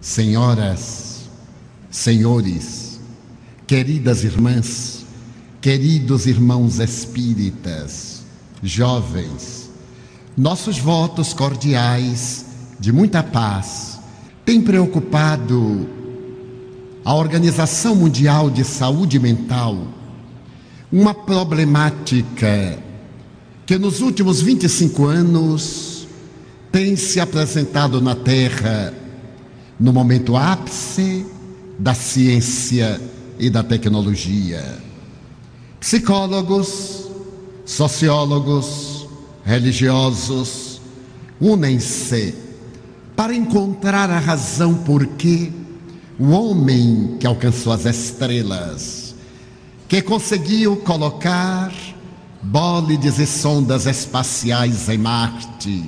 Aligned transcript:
Senhoras, 0.00 1.28
senhores, 1.90 3.00
queridas 3.66 4.22
irmãs, 4.22 5.04
queridos 5.60 6.24
irmãos 6.24 6.78
espíritas, 6.78 8.22
jovens, 8.62 9.68
nossos 10.36 10.78
votos 10.78 11.34
cordiais 11.34 12.46
de 12.78 12.92
muita 12.92 13.24
paz 13.24 13.98
têm 14.44 14.62
preocupado 14.62 15.88
a 17.04 17.12
Organização 17.12 17.96
Mundial 17.96 18.50
de 18.50 18.62
Saúde 18.62 19.18
Mental 19.18 19.84
uma 20.92 21.12
problemática 21.12 22.78
que 23.66 23.76
nos 23.76 24.00
últimos 24.00 24.40
25 24.40 25.06
anos 25.06 26.06
tem 26.70 26.94
se 26.94 27.18
apresentado 27.18 28.00
na 28.00 28.14
Terra 28.14 28.94
no 29.78 29.92
momento 29.92 30.36
ápice 30.36 31.26
da 31.78 31.94
ciência 31.94 33.00
e 33.38 33.48
da 33.48 33.62
tecnologia. 33.62 34.78
Psicólogos, 35.80 37.08
sociólogos, 37.64 39.06
religiosos 39.44 40.80
unem-se 41.40 42.34
para 43.14 43.34
encontrar 43.34 44.10
a 44.10 44.18
razão 44.18 44.74
por 44.74 45.06
que 45.06 45.52
o 46.18 46.30
homem 46.30 47.16
que 47.18 47.26
alcançou 47.26 47.72
as 47.72 47.84
estrelas, 47.84 49.14
que 49.88 50.02
conseguiu 50.02 50.76
colocar 50.78 51.72
bólides 52.42 53.18
e 53.18 53.26
sondas 53.26 53.86
espaciais 53.86 54.88
em 54.88 54.98
Marte, 54.98 55.84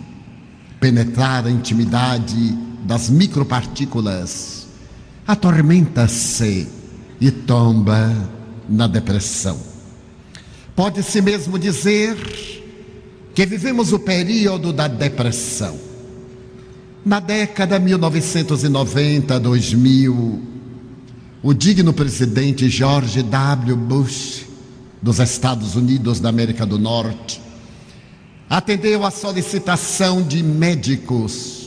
penetrar 0.79 1.47
a 1.47 1.51
intimidade 1.51 2.57
das 2.85 3.11
micropartículas, 3.11 4.67
atormenta-se 5.27 6.69
e 7.21 7.31
tomba 7.31 8.17
na 8.69 8.87
depressão. 8.87 9.59
Pode-se 10.75 11.21
mesmo 11.21 11.59
dizer 11.59 12.17
que 13.35 13.45
vivemos 13.45 13.93
o 13.93 13.99
período 13.99 14.73
da 14.73 14.89
depressão. 14.89 15.79
Na 17.05 17.21
década 17.21 17.79
1990-2000, 17.81 20.41
o 21.43 21.55
digno 21.55 21.93
presidente 21.93 22.69
George 22.69 23.23
W. 23.23 23.77
Bush, 23.77 24.47
dos 25.03 25.19
Estados 25.19 25.77
Unidos 25.77 26.21
da 26.21 26.29
América 26.29 26.67
do 26.67 26.79
Norte, 26.79 27.41
atendeu 28.49 29.05
à 29.07 29.11
solicitação 29.11 30.23
de 30.23 30.43
médicos 30.43 31.60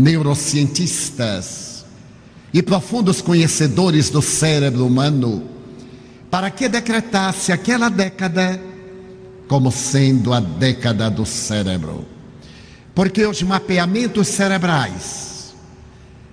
neurocientistas 0.00 1.84
e 2.54 2.62
profundos 2.62 3.20
conhecedores 3.20 4.08
do 4.08 4.22
cérebro 4.22 4.86
humano 4.86 5.44
para 6.30 6.50
que 6.50 6.70
decretasse 6.70 7.52
aquela 7.52 7.90
década 7.90 8.58
como 9.46 9.70
sendo 9.70 10.32
a 10.32 10.40
década 10.40 11.10
do 11.10 11.26
cérebro. 11.26 12.06
Porque 12.94 13.26
os 13.26 13.42
mapeamentos 13.42 14.28
cerebrais, 14.28 15.54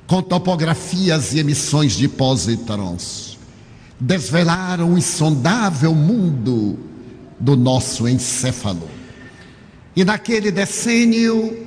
com 0.08 0.22
topografias 0.22 1.34
e 1.34 1.40
emissões 1.40 1.94
de 1.94 2.08
pósitrons, 2.08 3.38
desvelaram 4.00 4.94
o 4.94 4.98
insondável 4.98 5.94
mundo 5.94 6.80
do 7.38 7.58
nosso 7.58 8.08
encéfalo. 8.08 8.88
E 9.95 10.06
naquele 10.06 10.52
decênio, 10.52 11.67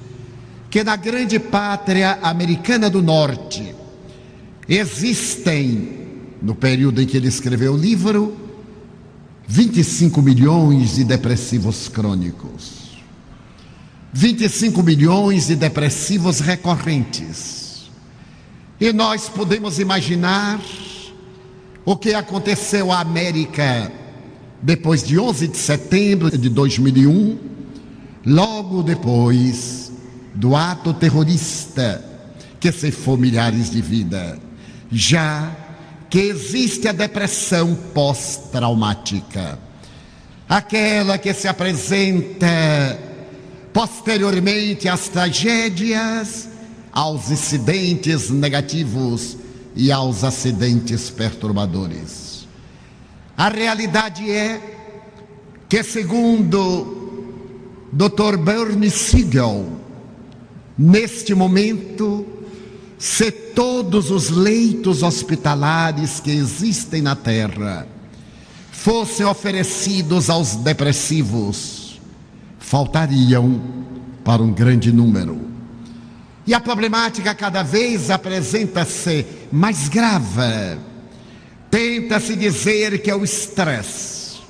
que 0.72 0.82
na 0.82 0.96
grande 0.96 1.38
pátria 1.38 2.18
americana 2.22 2.88
do 2.88 3.02
norte 3.02 3.74
existem, 4.66 5.98
no 6.40 6.54
período 6.54 7.02
em 7.02 7.06
que 7.06 7.14
ele 7.14 7.28
escreveu 7.28 7.74
o 7.74 7.76
livro, 7.76 8.34
25 9.46 10.22
milhões 10.22 10.94
de 10.94 11.04
depressivos 11.04 11.90
crônicos, 11.90 13.02
25 14.14 14.82
milhões 14.82 15.48
de 15.48 15.56
depressivos 15.56 16.40
recorrentes. 16.40 17.90
E 18.80 18.94
nós 18.94 19.28
podemos 19.28 19.78
imaginar 19.78 20.58
o 21.84 21.98
que 21.98 22.14
aconteceu 22.14 22.90
à 22.90 23.00
América 23.00 23.92
depois 24.62 25.02
de 25.02 25.18
11 25.18 25.48
de 25.48 25.56
setembro 25.58 26.30
de 26.30 26.48
2001, 26.48 27.38
logo 28.24 28.82
depois 28.82 29.81
do 30.34 30.56
ato 30.56 30.94
terrorista 30.94 32.04
que 32.58 32.70
ceifou 32.70 33.16
milhares 33.16 33.70
de 33.70 33.82
vidas, 33.82 34.38
já 34.90 35.50
que 36.08 36.18
existe 36.18 36.86
a 36.86 36.92
depressão 36.92 37.74
pós-traumática, 37.94 39.58
aquela 40.48 41.18
que 41.18 41.32
se 41.32 41.48
apresenta 41.48 42.46
posteriormente 43.72 44.88
às 44.88 45.08
tragédias, 45.08 46.48
aos 46.92 47.30
incidentes 47.30 48.28
negativos 48.28 49.36
e 49.74 49.90
aos 49.90 50.22
acidentes 50.22 51.08
perturbadores. 51.08 52.46
A 53.36 53.48
realidade 53.48 54.30
é 54.30 54.60
que, 55.68 55.82
segundo 55.82 57.24
Dr. 57.90 58.36
Bernie 58.36 58.90
Siegel, 58.90 59.81
Neste 60.84 61.32
momento, 61.32 62.26
se 62.98 63.30
todos 63.30 64.10
os 64.10 64.30
leitos 64.30 65.04
hospitalares 65.04 66.18
que 66.18 66.32
existem 66.32 67.00
na 67.00 67.14
terra 67.14 67.86
fossem 68.72 69.24
oferecidos 69.24 70.28
aos 70.28 70.56
depressivos, 70.56 72.00
faltariam 72.58 73.62
para 74.24 74.42
um 74.42 74.52
grande 74.52 74.90
número. 74.90 75.40
E 76.44 76.52
a 76.52 76.58
problemática 76.58 77.32
cada 77.32 77.62
vez 77.62 78.10
apresenta-se 78.10 79.24
mais 79.52 79.88
grave. 79.88 80.80
Tenta-se 81.70 82.34
dizer 82.34 83.00
que 83.02 83.08
é 83.08 83.14
o 83.14 83.22
estresse. 83.22 84.40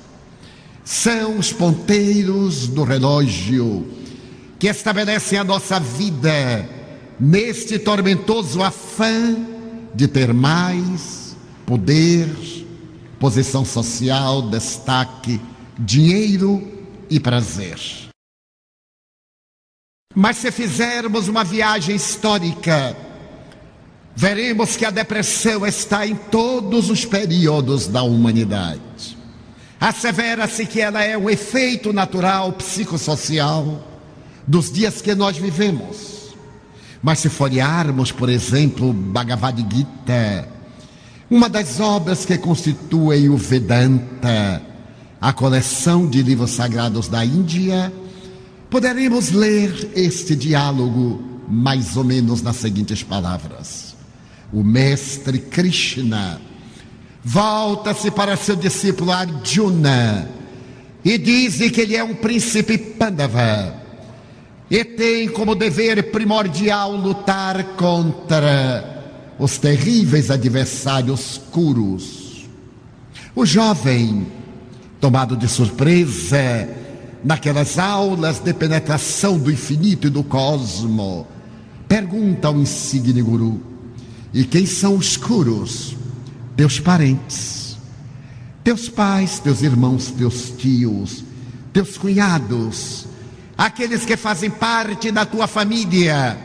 São 0.82 1.36
os 1.36 1.52
ponteiros 1.52 2.68
do 2.68 2.84
relógio 2.84 4.00
que 4.62 4.68
estabelecem 4.68 5.36
a 5.36 5.42
nossa 5.42 5.80
vida 5.80 6.68
neste 7.18 7.80
tormentoso 7.80 8.62
afã 8.62 9.34
de 9.92 10.06
ter 10.06 10.32
mais 10.32 11.36
poder, 11.66 12.28
posição 13.18 13.64
social, 13.64 14.42
destaque, 14.42 15.40
dinheiro 15.76 16.62
e 17.10 17.18
prazer. 17.18 17.76
Mas 20.14 20.36
se 20.36 20.52
fizermos 20.52 21.26
uma 21.26 21.42
viagem 21.42 21.96
histórica, 21.96 22.96
veremos 24.14 24.76
que 24.76 24.84
a 24.84 24.92
depressão 24.92 25.66
está 25.66 26.06
em 26.06 26.14
todos 26.14 26.88
os 26.88 27.04
períodos 27.04 27.88
da 27.88 28.04
humanidade. 28.04 29.18
Assevera-se 29.80 30.64
que 30.66 30.80
ela 30.80 31.02
é 31.02 31.18
um 31.18 31.28
efeito 31.28 31.92
natural 31.92 32.52
psicossocial 32.52 33.88
dos 34.46 34.70
dias 34.70 35.00
que 35.00 35.14
nós 35.14 35.36
vivemos. 35.36 36.34
Mas 37.02 37.18
se 37.18 37.28
folhearmos, 37.28 38.12
por 38.12 38.28
exemplo, 38.28 38.92
Bhagavad 38.92 39.58
Gita, 39.58 40.48
uma 41.28 41.48
das 41.48 41.80
obras 41.80 42.24
que 42.24 42.38
constituem 42.38 43.28
o 43.28 43.36
Vedanta, 43.36 44.62
a 45.20 45.32
coleção 45.32 46.06
de 46.06 46.22
livros 46.22 46.52
sagrados 46.52 47.08
da 47.08 47.24
Índia, 47.24 47.92
poderemos 48.70 49.30
ler 49.30 49.90
este 49.96 50.36
diálogo 50.36 51.22
mais 51.48 51.96
ou 51.96 52.04
menos 52.04 52.40
nas 52.40 52.56
seguintes 52.56 53.02
palavras: 53.02 53.96
O 54.52 54.62
mestre 54.62 55.38
Krishna 55.38 56.40
volta-se 57.24 58.10
para 58.10 58.36
seu 58.36 58.54
discípulo 58.54 59.10
Arjuna 59.10 60.28
e 61.04 61.18
diz 61.18 61.56
que 61.70 61.80
ele 61.80 61.96
é 61.96 62.04
um 62.04 62.14
príncipe 62.14 62.78
Pandava 62.78 63.81
e 64.72 64.86
tem 64.86 65.28
como 65.28 65.54
dever 65.54 66.10
primordial 66.10 66.96
lutar 66.96 67.62
contra 67.76 69.04
os 69.38 69.58
terríveis 69.58 70.30
adversários 70.30 71.38
Kurus. 71.50 72.48
O 73.34 73.44
jovem, 73.44 74.26
tomado 74.98 75.36
de 75.36 75.46
surpresa, 75.46 76.70
naquelas 77.22 77.78
aulas 77.78 78.38
de 78.38 78.54
penetração 78.54 79.38
do 79.38 79.52
infinito 79.52 80.06
e 80.06 80.10
do 80.10 80.24
cosmo, 80.24 81.26
pergunta 81.86 82.48
ao 82.48 82.56
insigne 82.56 83.20
guru: 83.20 83.60
E 84.32 84.42
quem 84.42 84.64
são 84.64 84.96
os 84.96 85.18
Kurus? 85.18 85.94
Teus 86.56 86.80
parentes, 86.80 87.76
teus 88.64 88.88
pais, 88.88 89.38
teus 89.38 89.60
irmãos, 89.60 90.10
teus 90.12 90.48
tios, 90.48 91.22
teus 91.74 91.98
cunhados, 91.98 93.11
aqueles 93.56 94.04
que 94.04 94.16
fazem 94.16 94.50
parte 94.50 95.10
da 95.10 95.24
tua 95.24 95.46
família, 95.46 96.36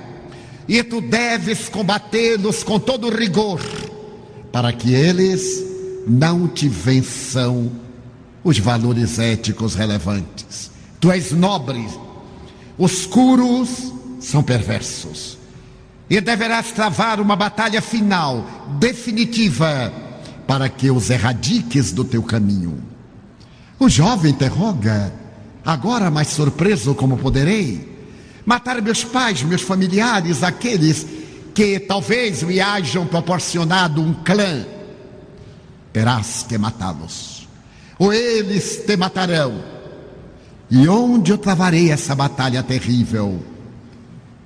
e 0.68 0.84
tu 0.84 1.00
deves 1.00 1.70
combatê-los 1.70 2.64
com 2.64 2.80
todo 2.80 3.10
rigor, 3.10 3.62
para 4.52 4.74
que 4.74 4.94
eles 4.94 5.64
não 6.08 6.48
te 6.48 6.68
vençam 6.68 7.72
os 8.44 8.60
valores 8.60 9.20
éticos 9.20 9.76
relevantes. 9.76 10.72
Tu 11.00 11.12
és 11.12 11.32
nobre, 11.32 11.88
os 12.78 13.06
curos 13.06 13.94
são 14.20 14.44
perversos, 14.44 15.38
e 16.10 16.20
deverás 16.20 16.72
travar 16.72 17.20
uma 17.20 17.36
batalha 17.36 17.82
final, 17.82 18.46
definitiva, 18.80 19.94
para 20.46 20.70
que 20.70 20.90
os 20.90 21.10
erradiques 21.10 21.92
do 21.92 22.04
teu 22.04 22.24
caminho. 22.24 22.82
O 23.78 23.90
jovem 23.90 24.32
interroga 24.32 25.14
Agora, 25.68 26.10
mais 26.10 26.30
surpreso 26.30 26.96
como 26.96 27.18
poderei, 27.18 27.94
matar 28.46 28.82
meus 28.82 29.04
pais, 29.04 29.44
meus 29.44 29.62
familiares, 29.62 30.42
aqueles 30.42 31.06
que 31.54 31.78
talvez 31.78 32.42
me 32.42 32.62
hajam 32.62 33.06
proporcionado 33.06 34.02
um 34.02 34.14
clã. 34.14 34.66
Terás 35.92 36.46
que 36.48 36.58
matá-los, 36.58 37.50
ou 38.00 38.14
eles 38.14 38.86
te 38.88 38.96
matarão. 38.96 39.62
E 40.72 40.88
onde 40.88 41.34
eu 41.34 41.38
travarei 41.38 41.92
essa 41.92 42.16
batalha 42.16 42.64
terrível? 42.64 43.44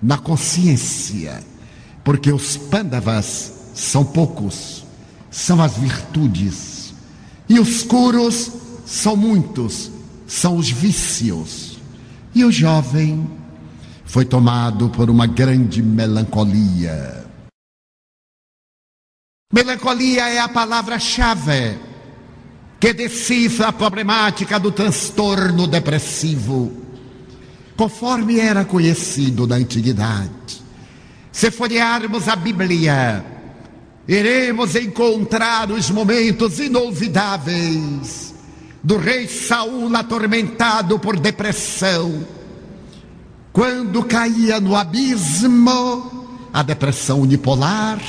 Na 0.01 0.17
consciência, 0.17 1.43
porque 2.03 2.31
os 2.31 2.57
pândavas 2.57 3.69
são 3.75 4.03
poucos, 4.03 4.83
são 5.29 5.61
as 5.61 5.77
virtudes, 5.77 6.95
e 7.47 7.59
os 7.59 7.83
curos 7.83 8.49
são 8.87 9.15
muitos, 9.15 9.91
são 10.31 10.55
os 10.55 10.71
vícios. 10.71 11.77
E 12.33 12.45
o 12.45 12.51
jovem 12.51 13.29
foi 14.05 14.23
tomado 14.23 14.89
por 14.89 15.09
uma 15.09 15.27
grande 15.27 15.83
melancolia. 15.83 17.25
Melancolia 19.53 20.29
é 20.29 20.39
a 20.39 20.47
palavra-chave 20.47 21.77
que 22.79 22.93
decifra 22.93 23.67
a 23.67 23.73
problemática 23.73 24.57
do 24.57 24.71
transtorno 24.71 25.67
depressivo, 25.67 26.71
conforme 27.75 28.39
era 28.39 28.63
conhecido 28.63 29.45
na 29.45 29.55
antiguidade. 29.55 30.63
Se 31.29 31.51
folhearmos 31.51 32.29
a 32.29 32.37
Bíblia, 32.37 33.25
iremos 34.07 34.75
encontrar 34.77 35.69
os 35.69 35.89
momentos 35.89 36.57
inolvidáveis 36.57 38.30
do 38.83 38.97
rei 38.97 39.27
Saul 39.27 39.95
atormentado 39.95 40.97
por 40.97 41.19
depressão. 41.19 42.25
Quando 43.53 44.03
caía 44.03 44.59
no 44.59 44.75
abismo, 44.75 46.27
a 46.53 46.63
depressão 46.63 47.21
unipolar, 47.21 48.01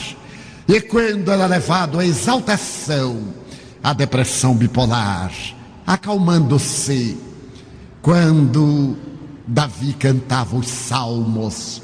e 0.68 0.80
quando 0.80 1.30
era 1.30 1.46
levado 1.46 1.98
à 1.98 2.06
exaltação, 2.06 3.34
a 3.82 3.92
depressão 3.92 4.54
bipolar, 4.54 5.32
acalmando-se. 5.86 7.18
Quando 8.00 8.96
Davi 9.46 9.92
cantava 9.92 10.56
os 10.56 10.68
salmos, 10.68 11.82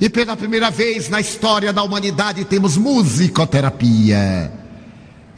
e 0.00 0.10
pela 0.10 0.36
primeira 0.36 0.70
vez 0.70 1.08
na 1.08 1.20
história 1.20 1.72
da 1.72 1.82
humanidade 1.82 2.44
temos 2.44 2.76
musicoterapia, 2.76 4.52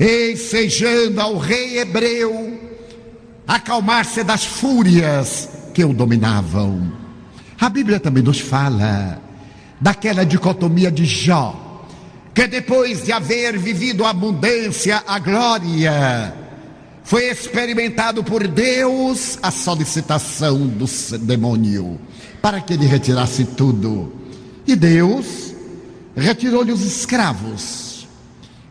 ensejando 0.00 1.20
ao 1.20 1.38
rei 1.38 1.78
hebreu 1.78 2.67
acalmar-se 3.48 4.22
das 4.22 4.44
fúrias 4.44 5.48
que 5.72 5.82
o 5.82 5.94
dominavam. 5.94 6.92
A 7.58 7.70
Bíblia 7.70 7.98
também 7.98 8.22
nos 8.22 8.38
fala 8.38 9.22
daquela 9.80 10.24
dicotomia 10.24 10.92
de 10.92 11.06
Jó, 11.06 11.86
que 12.34 12.46
depois 12.46 13.04
de 13.04 13.10
haver 13.10 13.58
vivido 13.58 14.04
a 14.04 14.10
abundância, 14.10 15.02
a 15.06 15.18
glória, 15.18 16.34
foi 17.02 17.30
experimentado 17.30 18.22
por 18.22 18.46
Deus 18.46 19.38
a 19.42 19.50
solicitação 19.50 20.66
do 20.66 20.84
demônio 21.20 21.98
para 22.42 22.60
que 22.60 22.74
ele 22.74 22.86
retirasse 22.86 23.46
tudo. 23.46 24.12
E 24.66 24.76
Deus 24.76 25.54
retirou-lhe 26.14 26.70
os 26.70 26.84
escravos, 26.84 28.06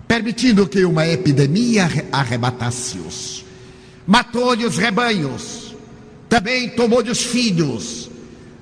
permitindo 0.08 0.68
que 0.68 0.86
uma 0.86 1.08
epidemia 1.08 1.90
arrebatasse-os 2.12 3.47
matou-lhe 4.08 4.66
os 4.66 4.78
rebanhos, 4.78 5.76
também 6.30 6.70
tomou-lhe 6.70 7.12
os 7.12 7.22
filhos. 7.22 8.10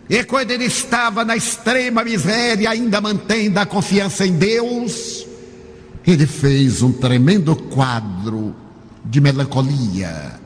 E 0.10 0.24
quando 0.24 0.52
ele 0.52 0.66
estava 0.66 1.24
na 1.24 1.36
extrema 1.36 2.04
miséria, 2.04 2.72
ainda 2.72 3.00
mantendo 3.00 3.60
a 3.60 3.66
confiança 3.66 4.26
em 4.26 4.34
Deus, 4.34 5.26
ele 6.06 6.26
fez 6.26 6.82
um 6.82 6.92
tremendo 6.92 7.56
quadro 7.56 8.56
de 9.04 9.22
melancolia, 9.22 10.40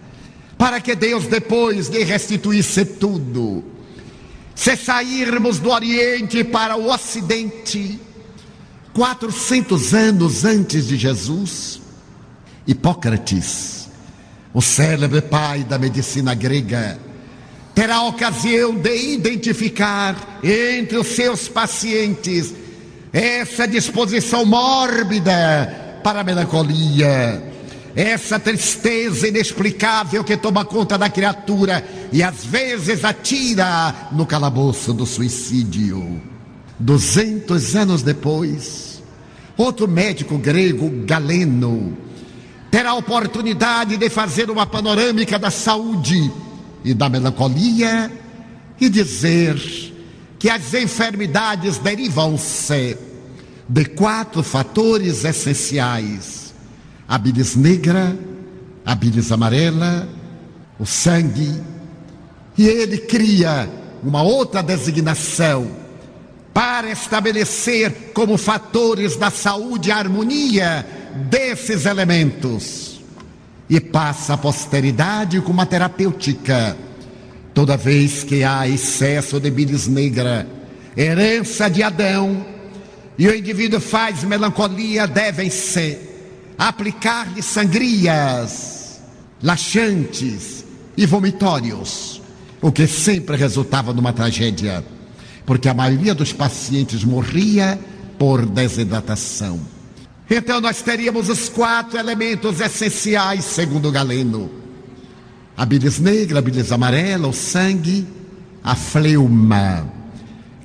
para 0.57 0.81
que 0.81 0.95
Deus 0.95 1.27
depois 1.27 1.88
lhe 1.88 2.03
restituísse 2.03 2.83
tudo. 2.83 3.63
Se 4.53 4.75
sairmos 4.75 5.59
do 5.59 5.69
Oriente 5.69 6.43
para 6.43 6.75
o 6.75 6.91
Ocidente, 6.91 8.00
400 8.93 9.93
anos 9.93 10.43
antes 10.43 10.88
de 10.88 10.97
Jesus, 10.97 11.81
Hipócrates 12.67 13.78
o 14.53 14.61
célebre 14.61 15.21
pai 15.21 15.63
da 15.63 15.77
medicina 15.77 16.33
grega, 16.33 16.97
terá 17.75 17.97
a 17.97 18.07
ocasião 18.07 18.75
de 18.75 19.13
identificar 19.13 20.39
entre 20.43 20.97
os 20.97 21.07
seus 21.07 21.47
pacientes 21.47 22.53
essa 23.11 23.67
disposição 23.67 24.45
mórbida 24.45 25.99
para 26.03 26.21
a 26.21 26.23
melancolia, 26.23 27.43
essa 27.95 28.39
tristeza 28.39 29.27
inexplicável 29.27 30.23
que 30.23 30.37
toma 30.37 30.63
conta 30.63 30.97
da 30.97 31.09
criatura 31.09 31.83
e 32.11 32.21
às 32.21 32.45
vezes 32.45 33.03
atira 33.03 34.09
no 34.11 34.25
calabouço 34.25 34.93
do 34.93 35.05
suicídio. 35.05 36.21
Duzentos 36.79 37.75
anos 37.75 38.03
depois, 38.03 39.01
outro 39.57 39.87
médico 39.87 40.37
grego, 40.37 40.89
Galeno, 41.05 41.97
terá 42.69 42.91
a 42.91 42.95
oportunidade 42.95 43.97
de 43.97 44.09
fazer 44.09 44.49
uma 44.49 44.65
panorâmica 44.65 45.39
da 45.39 45.49
saúde 45.49 46.31
e 46.83 46.93
da 46.93 47.09
melancolia 47.09 48.11
e 48.79 48.89
dizer 48.89 49.57
que 50.38 50.49
as 50.49 50.73
enfermidades 50.73 51.77
derivam-se 51.77 52.97
de 53.67 53.85
quatro 53.85 54.41
fatores 54.43 55.25
essenciais: 55.25 56.53
a 57.07 57.17
bilis 57.17 57.55
negra, 57.55 58.17
a 58.85 58.95
bilis 58.95 59.31
amarela, 59.31 60.07
o 60.79 60.85
sangue, 60.85 61.61
e 62.57 62.67
ele 62.67 62.99
cria 62.99 63.69
uma 64.03 64.21
outra 64.21 64.61
designação 64.63 65.69
para 66.53 66.89
estabelecer 66.89 68.11
como 68.13 68.38
fatores 68.38 69.15
da 69.15 69.29
saúde 69.29 69.91
a 69.91 69.97
harmonia 69.97 70.98
desses 71.29 71.85
elementos 71.85 72.99
e 73.69 73.79
passa 73.79 74.33
a 74.33 74.37
posteridade 74.37 75.39
com 75.41 75.51
uma 75.51 75.65
terapêutica. 75.65 76.75
Toda 77.53 77.77
vez 77.77 78.23
que 78.23 78.43
há 78.43 78.67
excesso 78.67 79.39
de 79.39 79.51
bilis 79.51 79.87
negra, 79.87 80.47
herança 80.95 81.69
de 81.69 81.83
Adão, 81.83 82.45
e 83.17 83.27
o 83.27 83.35
indivíduo 83.35 83.81
faz 83.81 84.23
melancolia, 84.23 85.05
devem 85.05 85.49
ser 85.49 86.55
aplicar-lhe 86.57 87.41
sangrias, 87.41 89.01
laxantes 89.43 90.65
e 90.95 91.05
vomitórios, 91.05 92.21
o 92.61 92.71
que 92.71 92.87
sempre 92.87 93.35
resultava 93.35 93.93
numa 93.93 94.13
tragédia, 94.13 94.83
porque 95.45 95.67
a 95.67 95.73
maioria 95.73 96.15
dos 96.15 96.33
pacientes 96.33 97.03
morria 97.03 97.79
por 98.17 98.45
desidratação. 98.45 99.59
Então 100.29 100.62
nós 100.62 100.81
teríamos 100.81 101.27
os 101.27 101.50
quatro 101.50 101.98
elementos 101.98 102.62
essenciais, 102.62 103.45
segundo 103.45 103.91
Galeno: 103.91 104.51
a 105.57 105.65
bilis 105.65 106.00
negra, 106.00 106.38
a 106.38 106.41
bilis 106.41 106.71
amarela, 106.71 107.27
o 107.27 107.33
sangue, 107.33 108.07
a 108.63 108.75
fleuma, 108.75 109.91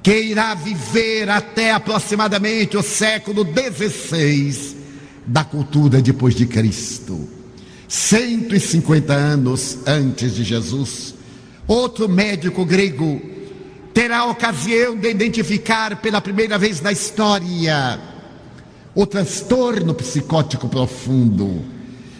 que 0.02 0.20
irá 0.20 0.54
viver 0.54 1.30
até 1.30 1.72
aproximadamente 1.72 2.76
o 2.76 2.82
século 2.82 3.42
XVI 3.42 4.76
da 5.26 5.42
cultura 5.42 6.02
depois 6.02 6.34
de 6.34 6.44
Cristo. 6.44 7.26
150 7.88 9.14
anos 9.14 9.78
antes 9.86 10.34
de 10.34 10.44
Jesus, 10.44 11.14
outro 11.66 12.06
médico 12.06 12.66
grego 12.66 13.22
terá 13.94 14.18
a 14.18 14.26
ocasião 14.26 14.96
de 14.96 15.08
identificar 15.08 15.96
pela 16.02 16.20
primeira 16.20 16.58
vez 16.58 16.82
na 16.82 16.92
história 16.92 18.13
o 18.94 19.06
transtorno 19.06 19.94
psicótico 19.94 20.68
profundo. 20.68 21.64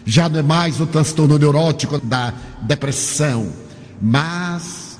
Já 0.05 0.29
não 0.29 0.41
é 0.41 0.43
mais 0.43 0.81
o 0.81 0.87
transtorno 0.87 1.39
neurótico 1.39 1.99
da 1.99 2.35
depressão, 2.63 3.53
mas 4.03 4.99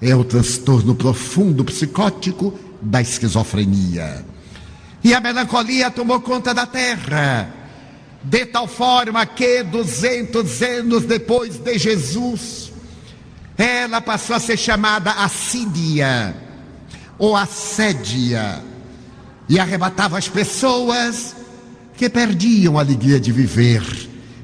é 0.00 0.14
o 0.14 0.24
transtorno 0.24 0.94
profundo 0.94 1.64
psicótico 1.64 2.58
da 2.80 3.02
esquizofrenia. 3.02 4.24
E 5.02 5.12
a 5.12 5.20
melancolia 5.20 5.90
tomou 5.90 6.20
conta 6.20 6.54
da 6.54 6.66
terra, 6.66 7.52
de 8.22 8.46
tal 8.46 8.66
forma 8.66 9.24
que 9.26 9.62
200 9.64 10.62
anos 10.62 11.04
depois 11.04 11.58
de 11.58 11.78
Jesus, 11.78 12.72
ela 13.56 14.00
passou 14.00 14.36
a 14.36 14.40
ser 14.40 14.56
chamada 14.56 15.10
assídia 15.12 16.34
ou 17.18 17.36
assédia 17.36 18.67
e 19.48 19.58
arrebatava 19.58 20.18
as 20.18 20.28
pessoas 20.28 21.34
que 21.96 22.08
perdiam 22.08 22.78
a 22.78 22.82
alegria 22.82 23.18
de 23.18 23.32
viver 23.32 23.82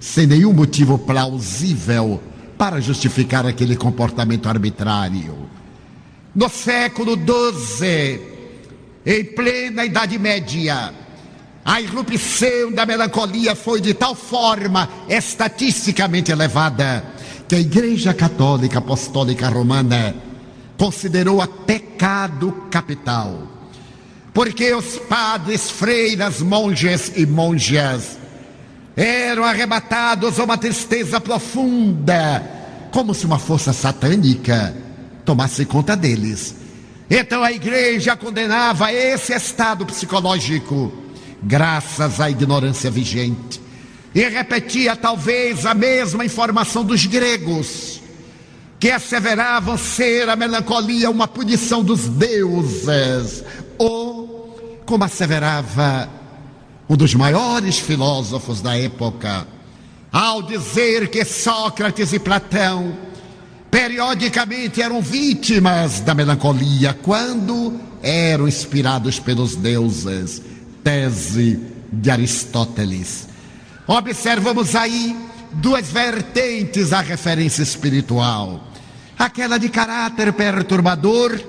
sem 0.00 0.26
nenhum 0.26 0.52
motivo 0.52 0.98
plausível 0.98 2.20
para 2.58 2.80
justificar 2.80 3.46
aquele 3.46 3.76
comportamento 3.76 4.48
arbitrário. 4.48 5.48
No 6.34 6.48
século 6.48 7.16
XII, 7.16 8.20
em 9.06 9.24
plena 9.24 9.84
Idade 9.84 10.18
Média, 10.18 10.92
a 11.64 11.80
irrupção 11.80 12.72
da 12.72 12.84
melancolia 12.84 13.54
foi 13.54 13.80
de 13.80 13.94
tal 13.94 14.14
forma 14.14 14.88
estatisticamente 15.08 16.30
elevada 16.30 17.04
que 17.48 17.54
a 17.54 17.60
Igreja 17.60 18.12
Católica 18.12 18.80
Apostólica 18.80 19.48
Romana 19.48 20.14
considerou-a 20.76 21.46
pecado 21.46 22.52
capital. 22.70 23.53
Porque 24.34 24.74
os 24.74 24.98
padres, 24.98 25.70
freiras, 25.70 26.42
monges 26.42 27.12
e 27.16 27.24
monjas. 27.24 28.18
Eram 28.96 29.44
arrebatados 29.44 30.38
a 30.38 30.44
uma 30.44 30.58
tristeza 30.58 31.20
profunda, 31.20 32.42
como 32.90 33.14
se 33.14 33.24
uma 33.24 33.38
força 33.38 33.72
satânica 33.72 34.76
tomasse 35.24 35.64
conta 35.64 35.96
deles. 35.96 36.54
Então 37.08 37.42
a 37.42 37.52
igreja 37.52 38.16
condenava 38.16 38.92
esse 38.92 39.32
estado 39.32 39.84
psicológico, 39.86 40.92
graças 41.42 42.20
à 42.20 42.30
ignorância 42.30 42.90
vigente, 42.90 43.60
e 44.14 44.28
repetia 44.28 44.96
talvez 44.96 45.66
a 45.66 45.74
mesma 45.74 46.24
informação 46.24 46.84
dos 46.84 47.04
gregos, 47.04 48.00
que 48.78 48.90
asseveravam 48.90 49.76
ser 49.76 50.28
a 50.28 50.36
melancolia 50.36 51.10
uma 51.10 51.26
punição 51.26 51.82
dos 51.82 52.08
deuses, 52.08 53.44
ou, 53.76 54.13
como 54.84 55.04
asseverava 55.04 56.08
um 56.88 56.96
dos 56.96 57.14
maiores 57.14 57.78
filósofos 57.78 58.60
da 58.60 58.76
época, 58.78 59.46
ao 60.12 60.42
dizer 60.42 61.08
que 61.08 61.24
Sócrates 61.24 62.12
e 62.12 62.18
Platão 62.18 62.96
periodicamente 63.70 64.80
eram 64.80 65.02
vítimas 65.02 66.00
da 66.00 66.14
melancolia 66.14 66.96
quando 67.02 67.80
eram 68.02 68.46
inspirados 68.46 69.18
pelos 69.18 69.56
deuses. 69.56 70.40
Tese 70.84 71.58
de 71.90 72.10
Aristóteles. 72.10 73.26
Observamos 73.86 74.76
aí 74.76 75.16
duas 75.54 75.88
vertentes 75.90 76.92
à 76.92 77.00
referência 77.00 77.62
espiritual: 77.62 78.68
aquela 79.18 79.58
de 79.58 79.68
caráter 79.68 80.32
perturbador, 80.32 81.40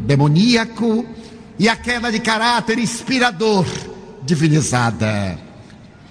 demoníaco, 0.00 1.06
e 1.62 1.68
aquela 1.68 2.10
de 2.10 2.18
caráter 2.18 2.76
inspirador, 2.76 3.64
divinizada. 4.24 5.38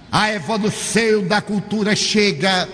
A 0.10 0.32
evolução 0.34 1.28
da 1.28 1.42
cultura 1.42 1.94
chega 1.94 2.70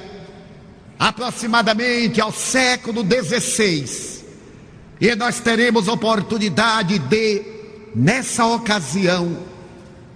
aproximadamente 1.00 2.22
ao 2.22 2.32
século 2.32 3.04
XVI. 3.04 4.24
E 5.02 5.16
nós 5.16 5.40
teremos 5.40 5.88
oportunidade 5.88 7.00
de, 7.00 7.42
nessa 7.96 8.46
ocasião, 8.46 9.40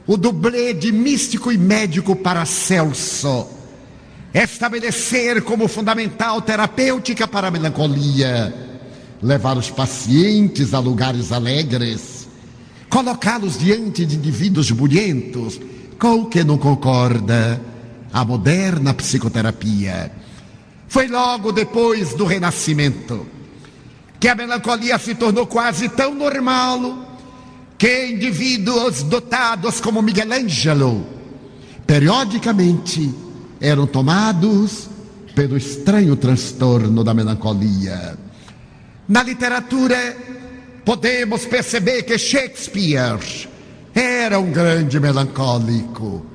o 0.06 0.16
dublê 0.16 0.72
de 0.72 0.92
místico 0.92 1.52
e 1.52 1.58
médico 1.58 2.16
Paracelso 2.16 3.50
estabelecer 4.32 5.42
como 5.42 5.68
fundamental 5.68 6.40
terapêutica 6.44 7.28
para 7.28 7.48
a 7.48 7.52
melancolia, 7.52 8.54
levar 9.20 9.58
os 9.58 9.72
pacientes 9.72 10.76
a 10.76 10.80
lugares 10.80 11.32
alegres, 11.32 12.21
colocá-los 12.92 13.58
diante 13.58 14.06
de 14.06 14.18
indivíduos 14.18 14.70
bulhentos, 14.70 15.60
com 15.98 16.22
o 16.22 16.26
que 16.26 16.44
não 16.44 16.58
concorda 16.58 17.60
a 18.12 18.26
moderna 18.26 18.94
psicoterapia. 18.94 20.12
Foi 20.90 21.08
logo 21.08 21.54
depois 21.54 22.14
do 22.14 22.26
Renascimento 22.26 23.26
que 24.20 24.28
a 24.28 24.36
melancolia 24.36 25.00
se 25.00 25.16
tornou 25.16 25.48
quase 25.48 25.88
tão 25.90 26.14
normal 26.14 27.18
que 27.78 28.12
indivíduos 28.12 29.02
dotados 29.04 29.80
como 29.80 30.02
Miguel 30.02 30.34
Ângelo 30.34 31.08
periodicamente 31.88 33.12
eram 33.60 33.88
tomados 33.88 34.90
pelo 35.34 35.58
estranho 35.58 36.16
transtorno 36.16 37.04
da 37.04 37.14
melancolia. 37.14 38.18
Na 39.08 39.24
literatura, 39.24 40.16
podemos 40.86 41.46
perceber 41.46 42.04
que 42.04 42.18
Shakespeare 42.18 43.50
era 43.94 44.40
um 44.40 44.52
grande 44.52 45.00
melancólico, 45.00 46.26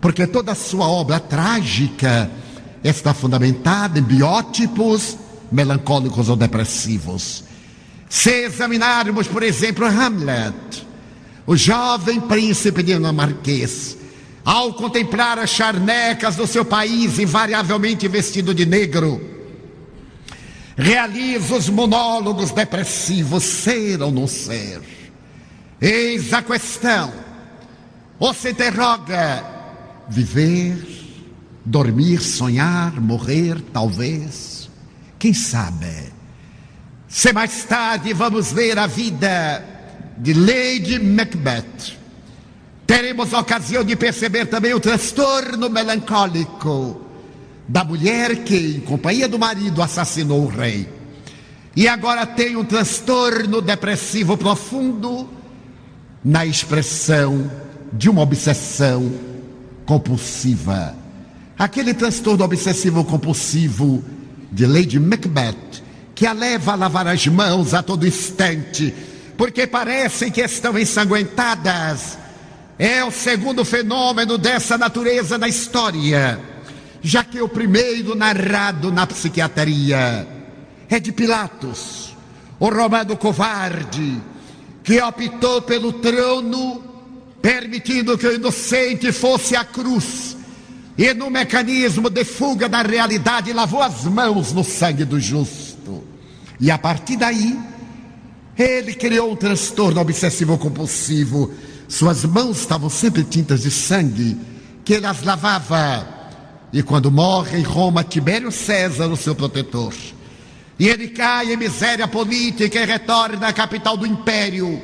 porque 0.00 0.26
toda 0.26 0.52
a 0.52 0.54
sua 0.54 0.88
obra 0.88 1.18
trágica 1.20 2.30
está 2.82 3.12
fundamentada 3.12 3.98
em 3.98 4.02
biótipos 4.02 5.18
melancólicos 5.50 6.28
ou 6.28 6.36
depressivos. 6.36 7.44
Se 8.08 8.44
examinarmos, 8.44 9.28
por 9.28 9.42
exemplo, 9.42 9.86
Hamlet, 9.86 10.86
o 11.46 11.56
jovem 11.56 12.20
príncipe 12.20 12.82
dinamarquês, 12.82 13.96
ao 14.44 14.72
contemplar 14.74 15.38
as 15.38 15.50
charnecas 15.50 16.36
do 16.36 16.46
seu 16.46 16.64
país, 16.64 17.18
invariavelmente 17.18 18.08
vestido 18.08 18.54
de 18.54 18.64
negro, 18.64 19.20
realiza 20.80 21.54
os 21.54 21.68
monólogos 21.68 22.50
depressivos, 22.50 23.44
ser 23.44 24.02
ou 24.02 24.10
não 24.10 24.26
ser. 24.26 24.80
Eis 25.80 26.32
a 26.32 26.42
questão. 26.42 27.12
Ou 28.18 28.34
se 28.34 28.50
interroga, 28.50 29.44
viver 30.08 31.00
dormir, 31.64 32.20
sonhar, 32.20 33.00
morrer, 33.00 33.60
talvez. 33.72 34.68
Quem 35.18 35.32
sabe? 35.32 36.12
Se 37.08 37.32
mais 37.32 37.64
tarde 37.64 38.12
vamos 38.12 38.52
ver 38.52 38.78
a 38.78 38.86
vida 38.86 39.64
de 40.18 40.32
Lady 40.34 40.98
Macbeth, 40.98 41.96
teremos 42.86 43.32
a 43.34 43.40
ocasião 43.40 43.84
de 43.84 43.96
perceber 43.96 44.46
também 44.46 44.74
o 44.74 44.80
transtorno 44.80 45.68
melancólico 45.68 47.09
da 47.70 47.84
mulher 47.84 48.44
que, 48.44 48.76
em 48.76 48.80
companhia 48.80 49.28
do 49.28 49.38
marido, 49.38 49.80
assassinou 49.82 50.44
o 50.44 50.48
rei. 50.48 50.88
E 51.74 51.86
agora 51.86 52.26
tem 52.26 52.56
um 52.56 52.64
transtorno 52.64 53.62
depressivo 53.62 54.36
profundo 54.36 55.28
na 56.24 56.44
expressão 56.44 57.50
de 57.92 58.10
uma 58.10 58.22
obsessão 58.22 59.10
compulsiva 59.86 61.00
aquele 61.60 61.92
transtorno 61.92 62.42
obsessivo 62.42 63.04
compulsivo 63.04 64.02
de 64.50 64.64
Lady 64.64 64.98
Macbeth, 64.98 65.82
que 66.14 66.26
a 66.26 66.32
leva 66.32 66.72
a 66.72 66.74
lavar 66.74 67.06
as 67.06 67.26
mãos 67.26 67.74
a 67.74 67.82
todo 67.82 68.08
instante, 68.08 68.94
porque 69.36 69.66
parecem 69.66 70.30
que 70.30 70.40
estão 70.40 70.78
ensanguentadas, 70.78 72.16
é 72.78 73.04
o 73.04 73.10
segundo 73.10 73.62
fenômeno 73.62 74.38
dessa 74.38 74.78
natureza 74.78 75.36
na 75.36 75.48
história, 75.48 76.40
já 77.02 77.24
que 77.24 77.40
o 77.40 77.48
primeiro 77.48 78.14
narrado 78.14 78.92
na 78.92 79.06
psiquiatria 79.06 80.26
é 80.88 81.00
de 81.00 81.12
Pilatos, 81.12 82.16
o 82.58 82.68
romano 82.68 83.16
covarde, 83.16 84.20
que 84.82 85.00
optou 85.00 85.62
pelo 85.62 85.94
trono, 85.94 86.82
permitindo 87.40 88.18
que 88.18 88.26
o 88.26 88.34
inocente 88.34 89.12
fosse 89.12 89.56
à 89.56 89.64
cruz, 89.64 90.36
e 90.98 91.14
no 91.14 91.30
mecanismo 91.30 92.10
de 92.10 92.24
fuga 92.24 92.68
da 92.68 92.82
realidade 92.82 93.52
lavou 93.52 93.82
as 93.82 94.04
mãos 94.04 94.52
no 94.52 94.62
sangue 94.62 95.04
do 95.04 95.18
justo. 95.18 96.04
E 96.60 96.70
a 96.70 96.76
partir 96.76 97.16
daí, 97.16 97.58
ele 98.58 98.92
criou 98.92 99.32
um 99.32 99.36
transtorno 99.36 99.98
obsessivo 99.98 100.58
compulsivo. 100.58 101.50
Suas 101.88 102.24
mãos 102.26 102.60
estavam 102.60 102.90
sempre 102.90 103.24
tintas 103.24 103.62
de 103.62 103.70
sangue, 103.70 104.36
que 104.84 104.92
ele 104.92 105.06
as 105.06 105.22
lavava. 105.22 106.19
E 106.72 106.82
quando 106.82 107.10
morre 107.10 107.58
em 107.58 107.62
Roma, 107.62 108.04
Tibério 108.04 108.52
César, 108.52 109.08
o 109.08 109.16
seu 109.16 109.34
protetor, 109.34 109.92
e 110.78 110.88
ele 110.88 111.08
cai 111.08 111.52
em 111.52 111.56
miséria 111.56 112.06
política 112.06 112.80
e 112.80 112.86
retorna 112.86 113.48
à 113.48 113.52
capital 113.52 113.96
do 113.96 114.06
império, 114.06 114.80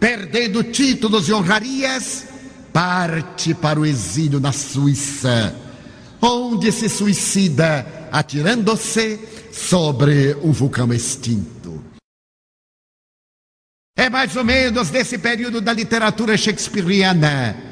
perdendo 0.00 0.64
títulos 0.64 1.28
e 1.28 1.32
honrarias, 1.32 2.26
parte 2.72 3.54
para 3.54 3.78
o 3.78 3.86
exílio 3.86 4.40
na 4.40 4.52
Suíça, 4.52 5.54
onde 6.20 6.72
se 6.72 6.88
suicida 6.88 7.86
atirando-se 8.10 9.18
sobre 9.52 10.36
um 10.42 10.50
vulcão 10.50 10.92
extinto. 10.92 11.82
É 13.96 14.10
mais 14.10 14.34
ou 14.36 14.44
menos 14.44 14.90
nesse 14.90 15.18
período 15.18 15.60
da 15.60 15.72
literatura 15.72 16.36
shakespeariana 16.36 17.71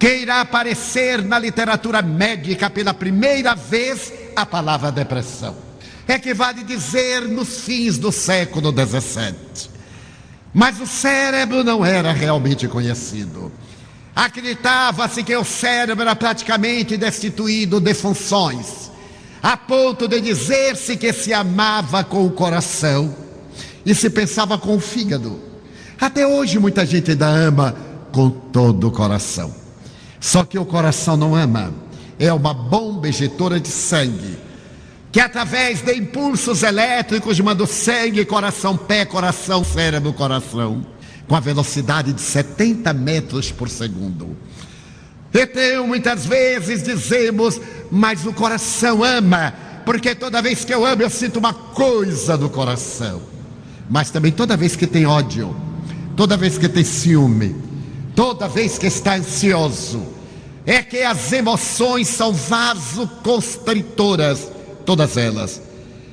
que 0.00 0.16
irá 0.16 0.40
aparecer 0.40 1.22
na 1.22 1.38
literatura 1.38 2.02
médica 2.02 2.68
pela 2.68 2.92
primeira 2.92 3.54
vez 3.54 4.12
a 4.34 4.44
palavra 4.44 4.90
depressão 4.90 5.70
é 6.08 6.18
que 6.18 6.34
vale 6.34 6.64
dizer 6.64 7.22
nos 7.22 7.60
fins 7.60 7.96
do 7.96 8.10
século 8.10 8.72
XVII. 8.72 9.70
Mas 10.52 10.80
o 10.80 10.86
cérebro 10.86 11.62
não 11.62 11.84
era 11.84 12.12
realmente 12.12 12.66
conhecido. 12.66 13.52
Acreditava-se 14.16 15.22
que 15.22 15.36
o 15.36 15.44
cérebro 15.44 16.02
era 16.02 16.16
praticamente 16.16 16.96
destituído 16.96 17.80
de 17.80 17.94
funções, 17.94 18.90
a 19.40 19.56
ponto 19.56 20.08
de 20.08 20.20
dizer-se 20.20 20.96
que 20.96 21.12
se 21.12 21.32
amava 21.32 22.02
com 22.02 22.26
o 22.26 22.32
coração 22.32 23.14
e 23.86 23.94
se 23.94 24.10
pensava 24.10 24.58
com 24.58 24.76
o 24.76 24.80
fígado. 24.80 25.38
Até 26.00 26.26
hoje 26.26 26.58
muita 26.58 26.84
gente 26.84 27.12
ainda 27.12 27.28
ama 27.28 27.76
com 28.10 28.28
todo 28.28 28.88
o 28.88 28.90
coração. 28.90 29.59
Só 30.20 30.44
que 30.44 30.58
o 30.58 30.64
coração 30.66 31.16
não 31.16 31.34
ama, 31.34 31.72
é 32.18 32.32
uma 32.32 32.54
bomba 32.54 33.08
ejetora 33.08 33.58
de 33.58 33.68
sangue 33.68 34.38
que 35.12 35.18
através 35.18 35.82
de 35.82 35.92
impulsos 35.94 36.62
elétricos 36.62 37.40
manda 37.40 37.64
o 37.64 37.66
sangue, 37.66 38.24
coração, 38.24 38.76
pé, 38.76 39.04
coração, 39.04 39.64
cérebro, 39.64 40.12
coração, 40.12 40.86
com 41.26 41.34
a 41.34 41.40
velocidade 41.40 42.12
de 42.12 42.20
70 42.20 42.92
metros 42.92 43.50
por 43.50 43.68
segundo. 43.68 44.36
Então, 45.34 45.86
muitas 45.86 46.26
vezes 46.26 46.82
dizemos, 46.82 47.60
mas 47.90 48.24
o 48.24 48.32
coração 48.32 49.02
ama, 49.02 49.52
porque 49.84 50.14
toda 50.14 50.42
vez 50.42 50.64
que 50.64 50.72
eu 50.72 50.86
amo 50.86 51.02
eu 51.02 51.10
sinto 51.10 51.38
uma 51.38 51.54
coisa 51.54 52.36
no 52.36 52.48
coração. 52.48 53.22
Mas 53.88 54.10
também 54.10 54.30
toda 54.30 54.56
vez 54.56 54.76
que 54.76 54.86
tem 54.86 55.06
ódio, 55.06 55.56
toda 56.16 56.36
vez 56.36 56.56
que 56.56 56.68
tem 56.68 56.84
ciúme, 56.84 57.56
toda 58.20 58.46
vez 58.46 58.76
que 58.76 58.86
está 58.86 59.16
ansioso, 59.16 60.06
é 60.66 60.82
que 60.82 61.00
as 61.00 61.32
emoções 61.32 62.06
são 62.06 62.34
vasoconstritoras 62.34 64.46
todas 64.84 65.16
elas. 65.16 65.62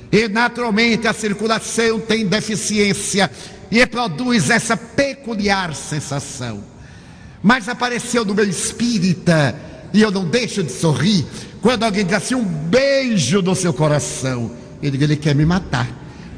E 0.09 0.29
naturalmente 0.29 1.05
a 1.05 1.11
circulação 1.11 1.99
tem 1.99 2.25
deficiência 2.25 3.29
e 3.69 3.85
produz 3.85 4.49
essa 4.49 4.77
peculiar 4.77 5.75
sensação. 5.75 6.63
Mas 7.43 7.67
apareceu 7.67 8.23
no 8.23 8.33
meu 8.33 8.47
espírita, 8.47 9.53
e 9.93 10.01
eu 10.01 10.09
não 10.09 10.23
deixo 10.23 10.63
de 10.63 10.71
sorrir, 10.71 11.25
quando 11.61 11.83
alguém 11.83 12.05
diz 12.05 12.15
assim: 12.15 12.35
um 12.35 12.45
beijo 12.45 13.41
no 13.41 13.53
seu 13.53 13.73
coração. 13.73 14.49
Ele 14.81 15.17
quer 15.17 15.35
me 15.35 15.45
matar. 15.45 15.89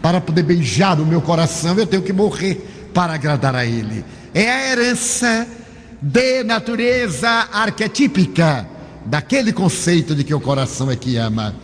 Para 0.02 0.20
poder 0.20 0.42
beijar 0.42 1.00
o 1.00 1.06
meu 1.06 1.22
coração, 1.22 1.78
eu 1.78 1.86
tenho 1.86 2.02
que 2.02 2.12
morrer 2.12 2.90
para 2.92 3.14
agradar 3.14 3.54
a 3.54 3.68
ele. 3.68 4.04
É 4.34 4.50
a 4.50 4.72
herança 4.72 5.59
de 6.02 6.44
natureza 6.44 7.50
arquetípica 7.52 8.68
daquele 9.06 9.52
conceito 9.52 10.16
de 10.16 10.24
que 10.24 10.34
o 10.34 10.40
coração 10.40 10.90
é 10.90 10.96
que 10.96 11.18
ama. 11.18 11.56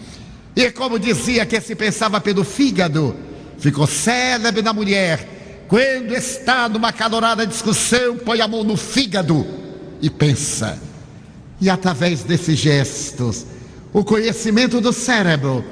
E 0.55 0.71
como 0.71 0.99
dizia 0.99 1.45
que 1.45 1.59
se 1.61 1.75
pensava 1.75 2.19
pelo 2.19 2.43
fígado, 2.43 3.15
ficou 3.57 3.87
célebre 3.87 4.61
na 4.61 4.73
mulher. 4.73 5.65
Quando 5.67 6.13
está 6.13 6.69
numa 6.69 6.93
calorada 6.93 7.45
discussão, 7.45 8.17
põe 8.17 8.41
a 8.41 8.47
mão 8.47 8.63
no 8.63 8.77
fígado 8.77 9.45
e 10.01 10.09
pensa. 10.09 10.79
E 11.59 11.69
através 11.69 12.23
desses 12.23 12.57
gestos, 12.57 13.45
o 13.93 14.03
conhecimento 14.03 14.81
do 14.81 14.91
cérebro 14.91 15.63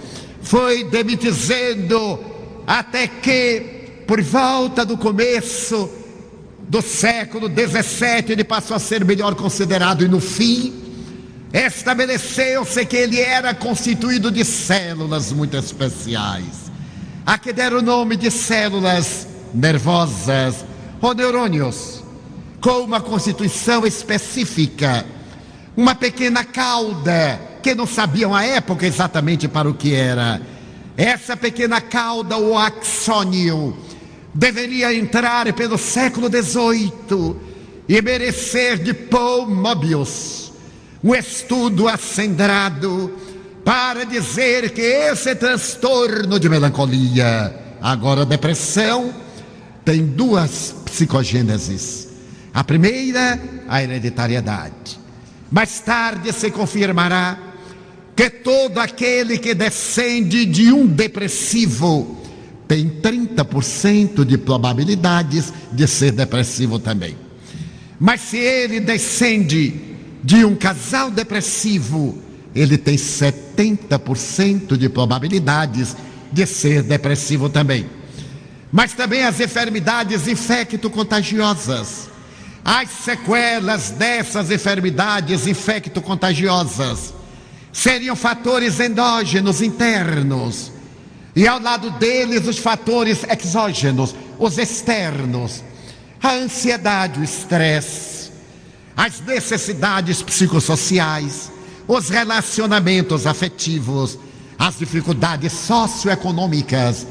foi 0.41 0.86
demitizando 0.86 2.19
até 2.65 3.08
que, 3.08 4.04
por 4.08 4.21
volta 4.21 4.86
do 4.86 4.97
começo 4.97 5.89
do 6.73 6.81
século 6.81 7.47
XVII, 7.47 8.31
ele 8.31 8.43
passou 8.43 8.75
a 8.75 8.79
ser 8.79 9.05
melhor 9.05 9.36
considerado 9.36 10.03
e 10.03 10.07
no 10.07 10.19
fim 10.19 10.73
estabeleceu-se 11.53 12.83
que 12.88 12.95
ele 12.95 13.21
era 13.21 13.53
constituído 13.53 14.31
de 14.31 14.43
células 14.43 15.31
muito 15.31 15.55
especiais, 15.55 16.71
a 17.23 17.38
que 17.38 17.53
deram 17.53 17.77
o 17.77 17.81
nome 17.83 18.15
de 18.17 18.31
células 18.31 19.27
nervosas 19.53 20.65
ou 20.99 21.13
neurônios, 21.13 22.03
com 22.59 22.79
uma 22.79 22.99
constituição 22.99 23.86
específica, 23.86 25.05
uma 25.77 25.93
pequena 25.93 26.43
cauda, 26.43 27.39
que 27.62 27.75
não 27.75 27.86
sabiam 27.86 28.33
à 28.33 28.43
época 28.45 28.88
exatamente 28.88 29.47
para 29.47 29.69
o 29.69 29.75
que 29.75 29.93
era. 29.93 30.41
Essa 30.97 31.38
pequena 31.38 31.79
cauda, 31.79 32.36
o 32.36 32.57
axônio, 32.57 33.77
deveria 34.34 34.93
entrar 34.93 35.52
pelo 35.54 35.78
século 35.78 36.28
XVIII 36.28 37.36
e 37.88 38.02
merecer 38.02 38.78
de 38.82 38.93
Paul 38.93 39.48
Mobius 39.50 40.52
um 41.04 41.13
estudo 41.13 41.88
acendrado 41.88 43.13
para 43.65 44.06
dizer 44.06 44.72
que 44.72 44.82
esse 44.82 45.36
transtorno 45.36 46.39
de 46.39 46.48
melancolia, 46.48 47.54
agora 47.82 48.26
depressão, 48.26 49.13
tem 49.84 50.06
duas 50.06 50.74
psicogêneses. 50.86 52.08
A 52.54 52.63
primeira, 52.63 53.39
a 53.67 53.84
hereditariedade. 53.84 55.00
Mais 55.52 55.80
tarde 55.82 56.32
se 56.32 56.50
confirmará 56.52 57.38
que 58.15 58.30
todo 58.30 58.78
aquele 58.80 59.38
que 59.38 59.54
descende 59.54 60.46
de 60.46 60.72
um 60.72 60.86
depressivo 60.86 62.22
tem 62.73 62.89
30% 62.89 64.25
de 64.25 64.36
probabilidades 64.36 65.53
de 65.71 65.88
ser 65.88 66.12
depressivo 66.12 66.79
também. 66.79 67.15
Mas 67.99 68.19
se 68.21 68.38
ele 68.38 68.79
descende 68.79 69.79
de 70.23 70.43
um 70.43 70.55
casal 70.55 71.12
depressivo, 71.12 72.17
ele 72.55 72.75
tem 72.75 72.95
70% 72.95 74.75
de 74.75 74.89
probabilidades 74.89 75.95
de 76.31 76.47
ser 76.47 76.81
depressivo 76.81 77.47
também. 77.47 77.88
Mas 78.71 78.93
também 78.93 79.23
as 79.23 79.39
enfermidades 79.39 80.27
infecto-contagiosas. 80.27 82.09
As 82.65 82.89
sequelas 82.89 83.91
dessas 83.91 84.49
enfermidades 84.49 85.45
infecto-contagiosas 85.45 87.13
seriam 87.71 88.15
fatores 88.15 88.79
endógenos 88.79 89.62
internos. 89.62 90.72
E 91.36 91.48
ao 91.48 91.60
lado 91.60 91.89
deles, 91.91 92.48
os 92.48 92.60
fatores 92.60 93.24
exógenos, 93.24 94.15
os 94.38 94.58
externos. 94.58 95.63
A 96.22 96.34
ansiedade, 96.34 97.19
o 97.19 97.24
estresse 97.24 98.13
as 98.96 99.19
necessidades 99.22 100.22
psicossociais, 100.22 101.52
os 101.88 102.10
relacionamentos 102.10 103.26
afetivos, 103.26 104.17
as 104.58 104.78
dificuldades 104.78 105.52
socioeconômicas, 105.52 107.08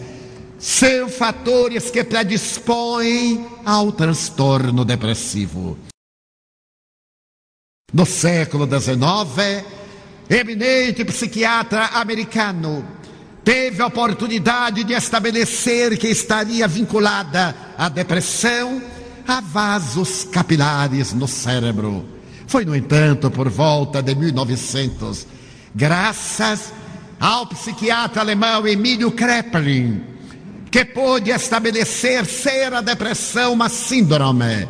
são 0.58 1.08
fatores 1.08 1.90
que 1.90 2.04
predispõem 2.04 3.46
ao 3.64 3.90
transtorno 3.90 4.84
depressivo. 4.84 5.76
No 7.92 8.06
século 8.06 8.66
XIX, 8.66 9.66
eminente 10.30 11.04
psiquiatra 11.04 11.86
americano 11.86 12.86
teve 13.44 13.82
a 13.82 13.86
oportunidade 13.86 14.84
de 14.84 14.92
estabelecer 14.92 15.98
que 15.98 16.08
estaria 16.08 16.66
vinculada 16.68 17.54
à 17.76 17.88
depressão 17.88 18.80
a 19.26 19.40
vasos 19.40 20.24
capilares 20.24 21.12
no 21.12 21.28
cérebro. 21.28 22.04
Foi, 22.46 22.64
no 22.64 22.76
entanto, 22.76 23.30
por 23.30 23.48
volta 23.48 24.02
de 24.02 24.14
1900, 24.14 25.26
graças 25.74 26.72
ao 27.18 27.46
psiquiatra 27.46 28.20
alemão 28.20 28.66
Emílio 28.66 29.10
Kreppelin, 29.12 30.02
que 30.70 30.84
pôde 30.84 31.30
estabelecer 31.30 32.26
ser 32.26 32.72
a 32.74 32.80
depressão 32.80 33.52
uma 33.52 33.68
síndrome. 33.68 34.68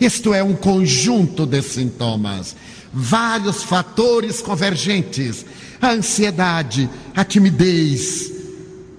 Isto 0.00 0.34
é 0.34 0.42
um 0.42 0.54
conjunto 0.54 1.46
de 1.46 1.62
sintomas, 1.62 2.56
vários 2.94 3.64
fatores 3.64 4.40
convergentes: 4.40 5.44
a 5.82 5.90
ansiedade, 5.90 6.88
a 7.14 7.24
timidez, 7.24 8.32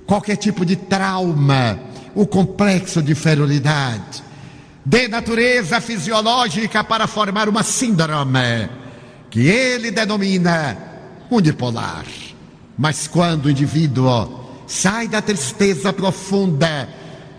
qualquer 0.05 0.36
tipo 0.36 0.65
de 0.65 0.75
trauma, 0.75 1.79
o 2.13 2.27
complexo 2.27 3.01
de 3.01 3.13
inferioridade, 3.13 4.21
de 4.86 5.08
natureza 5.08 5.79
fisiológica 5.79 6.84
para 6.84 7.08
formar 7.08 7.47
uma 7.47 7.63
síndrome, 7.63 8.69
que 9.31 9.47
ele 9.47 9.89
denomina 9.89 10.77
unipolar. 11.31 12.05
Mas 12.77 13.08
quando 13.08 13.45
o 13.45 13.49
indivíduo 13.49 14.43
sai 14.67 15.08
da 15.08 15.21
tristeza 15.21 15.93
profunda 15.93 16.89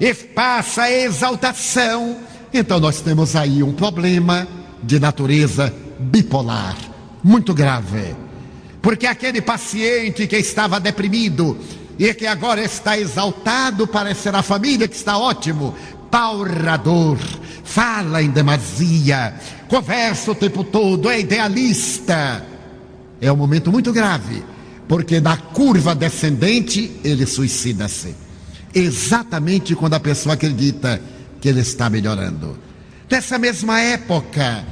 e 0.00 0.14
passa 0.14 0.82
a 0.82 0.92
exaltação, 0.92 2.16
então 2.52 2.80
nós 2.80 3.02
temos 3.02 3.36
aí 3.36 3.62
um 3.62 3.72
problema 3.72 4.48
de 4.82 4.98
natureza 4.98 5.72
bipolar, 5.98 6.76
muito 7.22 7.54
grave. 7.54 8.14
Porque 8.80 9.06
aquele 9.06 9.40
paciente 9.40 10.26
que 10.26 10.36
estava 10.36 10.78
deprimido 10.78 11.58
e 11.98 12.12
que 12.14 12.26
agora 12.26 12.62
está 12.62 12.98
exaltado, 12.98 13.86
parece 13.86 14.28
a 14.28 14.42
família 14.42 14.86
que 14.86 14.94
está 14.94 15.18
ótimo, 15.18 15.74
paurador, 16.10 17.18
fala 17.64 18.22
em 18.22 18.30
demasia, 18.30 19.34
conversa 19.68 20.32
o 20.32 20.34
tempo 20.34 20.62
todo, 20.62 21.10
é 21.10 21.20
idealista. 21.20 22.44
É 23.20 23.32
um 23.32 23.36
momento 23.36 23.72
muito 23.72 23.92
grave, 23.92 24.44
porque 24.86 25.20
na 25.20 25.36
curva 25.36 25.94
descendente 25.94 26.92
ele 27.02 27.26
suicida-se. 27.26 28.14
Exatamente 28.74 29.74
quando 29.74 29.94
a 29.94 30.00
pessoa 30.00 30.34
acredita 30.34 31.00
que 31.40 31.48
ele 31.48 31.60
está 31.60 31.88
melhorando. 31.88 32.58
Nessa 33.10 33.38
mesma 33.38 33.80
época, 33.80 34.64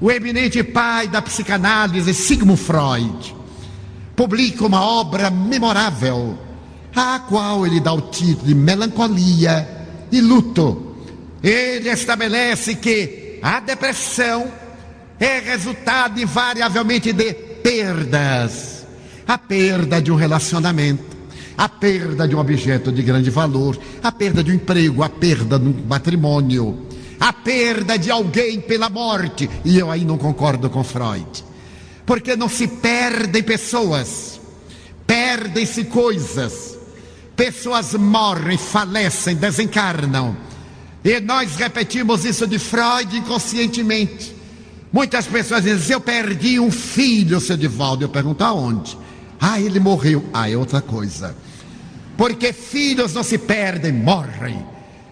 o 0.00 0.10
eminente 0.10 0.62
pai 0.62 1.08
da 1.08 1.22
psicanálise, 1.22 2.12
Sigmund 2.12 2.60
Freud, 2.60 3.34
publica 4.14 4.66
uma 4.66 4.82
obra 4.82 5.30
memorável, 5.30 6.38
a 6.94 7.18
qual 7.20 7.66
ele 7.66 7.80
dá 7.80 7.92
o 7.92 8.00
título 8.00 8.46
de 8.46 8.54
Melancolia 8.54 9.86
e 10.10 10.20
Luto. 10.20 10.94
Ele 11.42 11.88
estabelece 11.90 12.74
que 12.74 13.38
a 13.42 13.60
depressão 13.60 14.50
é 15.18 15.38
resultado 15.38 16.20
invariavelmente 16.20 17.12
de 17.12 17.32
perdas. 17.34 18.86
A 19.26 19.36
perda 19.36 20.00
de 20.00 20.12
um 20.12 20.14
relacionamento, 20.14 21.04
a 21.56 21.68
perda 21.68 22.28
de 22.28 22.36
um 22.36 22.38
objeto 22.38 22.92
de 22.92 23.02
grande 23.02 23.28
valor, 23.28 23.78
a 24.02 24.12
perda 24.12 24.42
de 24.42 24.52
um 24.52 24.54
emprego, 24.54 25.02
a 25.02 25.08
perda 25.08 25.58
de 25.58 25.66
um 25.66 25.86
matrimônio, 25.88 26.85
a 27.20 27.32
perda 27.32 27.98
de 27.98 28.10
alguém 28.10 28.60
pela 28.60 28.88
morte. 28.88 29.48
E 29.64 29.78
eu 29.78 29.90
aí 29.90 30.04
não 30.04 30.18
concordo 30.18 30.68
com 30.70 30.84
Freud. 30.84 31.44
Porque 32.04 32.36
não 32.36 32.48
se 32.48 32.68
perdem 32.68 33.42
pessoas, 33.42 34.40
perdem-se 35.06 35.84
coisas. 35.84 36.76
Pessoas 37.34 37.94
morrem, 37.94 38.56
falecem, 38.56 39.36
desencarnam. 39.36 40.36
E 41.04 41.20
nós 41.20 41.56
repetimos 41.56 42.24
isso 42.24 42.46
de 42.46 42.58
Freud 42.58 43.16
inconscientemente. 43.16 44.34
Muitas 44.92 45.26
pessoas 45.26 45.64
dizem: 45.64 45.92
Eu 45.92 46.00
perdi 46.00 46.58
um 46.58 46.70
filho, 46.70 47.40
seu 47.40 47.56
Divaldo. 47.56 48.04
Eu 48.04 48.08
pergunto 48.08 48.42
aonde? 48.42 48.96
Ah, 49.38 49.60
ele 49.60 49.78
morreu. 49.78 50.24
Ah, 50.32 50.50
é 50.50 50.56
outra 50.56 50.80
coisa. 50.80 51.36
Porque 52.16 52.52
filhos 52.52 53.12
não 53.12 53.22
se 53.22 53.36
perdem, 53.36 53.92
morrem. 53.92 54.64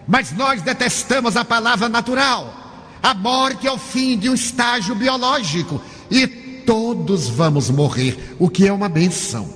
Mas 0.07 0.31
nós 0.31 0.61
detestamos 0.61 1.35
a 1.35 1.43
palavra 1.43 1.89
natural. 1.89 2.97
A 3.01 3.13
morte 3.13 3.67
é 3.67 3.71
o 3.71 3.77
fim 3.77 4.17
de 4.17 4.29
um 4.29 4.33
estágio 4.33 4.95
biológico 4.95 5.81
e 6.09 6.27
todos 6.27 7.27
vamos 7.29 7.69
morrer, 7.69 8.35
o 8.39 8.49
que 8.49 8.67
é 8.67 8.73
uma 8.73 8.89
benção. 8.89 9.47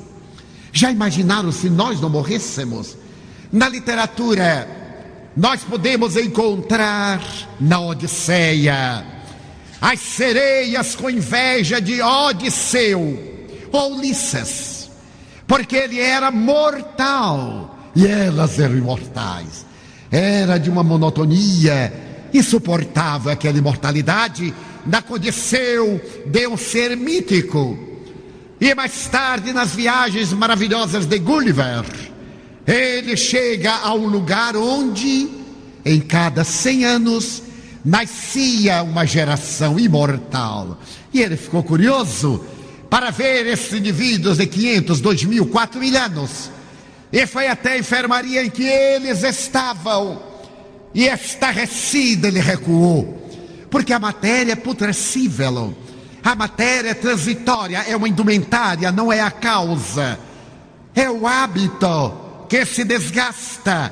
Já 0.71 0.91
imaginaram 0.91 1.51
se 1.51 1.69
nós 1.69 1.99
não 1.99 2.09
morrêssemos? 2.09 2.95
Na 3.51 3.67
literatura, 3.67 4.67
nós 5.35 5.62
podemos 5.63 6.15
encontrar 6.15 7.21
na 7.59 7.79
Odisseia 7.79 9.05
as 9.81 9.99
sereias 9.99 10.95
com 10.95 11.09
inveja 11.09 11.79
de 11.81 12.01
Odisseu 12.01 13.17
ou 13.71 13.95
Ulisses, 13.97 14.89
porque 15.47 15.75
ele 15.75 15.99
era 15.99 16.29
mortal 16.29 17.77
e 17.95 18.05
elas 18.05 18.59
eram 18.59 18.77
imortais. 18.77 19.65
Era 20.12 20.58
de 20.58 20.69
uma 20.69 20.84
monotonia 20.84 21.93
insuportável 22.34 23.32
aquela 23.32 23.58
imortalidade 23.58 24.54
na 24.86 25.02
condição 25.02 26.00
de 26.26 26.48
um 26.48 26.58
ser 26.58 26.95
mítico. 26.98 27.78
E 28.60 28.74
mais 28.76 29.08
tarde, 29.08 29.54
nas 29.54 29.74
viagens 29.74 30.34
maravilhosas 30.34 31.06
de 31.06 31.19
Gulliver, 31.19 31.86
ele 32.67 33.15
chega 33.15 33.74
a 33.74 33.93
um 33.93 34.08
lugar 34.08 34.56
onde, 34.56 35.30
em 35.86 36.00
cada 36.02 36.43
cem 36.43 36.84
anos, 36.86 37.43
nascia 37.86 38.84
uma 38.84 39.06
geração 39.06 39.80
imortal. 39.80 40.78
E 41.13 41.22
ele 41.22 41.38
ficou 41.38 41.63
curioso 41.63 42.43
para 42.89 43.12
ver 43.12 43.45
esses 43.48 43.72
indivíduos 43.72 44.38
de 44.38 44.48
500, 44.48 45.00
2 45.00 45.24
mil, 45.26 45.45
4 45.45 45.80
mil 45.80 45.98
anos 45.98 46.52
e 47.12 47.26
foi 47.26 47.48
até 47.48 47.74
a 47.74 47.78
enfermaria 47.80 48.43
em 48.43 48.50
que 48.50 48.63
eles 48.63 49.24
estavam. 49.24 50.22
E 50.93 51.06
estarrecido 51.06 52.28
ele 52.28 52.39
recuou. 52.39 53.17
Porque 53.69 53.93
a 53.93 54.00
matéria 54.00 54.54
é 54.54 54.56
putrescível. 54.56 55.76
A 56.24 56.36
matéria 56.36 56.89
é 56.89 56.93
transitória, 56.93 57.84
é 57.88 57.95
uma 57.95 58.10
indumentária, 58.10 58.91
não 58.91 59.12
é 59.12 59.22
a 59.22 59.32
causa. 59.32 60.19
É 60.93 61.10
o 61.10 61.26
hábito 61.26 62.45
que 62.48 62.65
se 62.65 62.84
desgasta. 62.84 63.91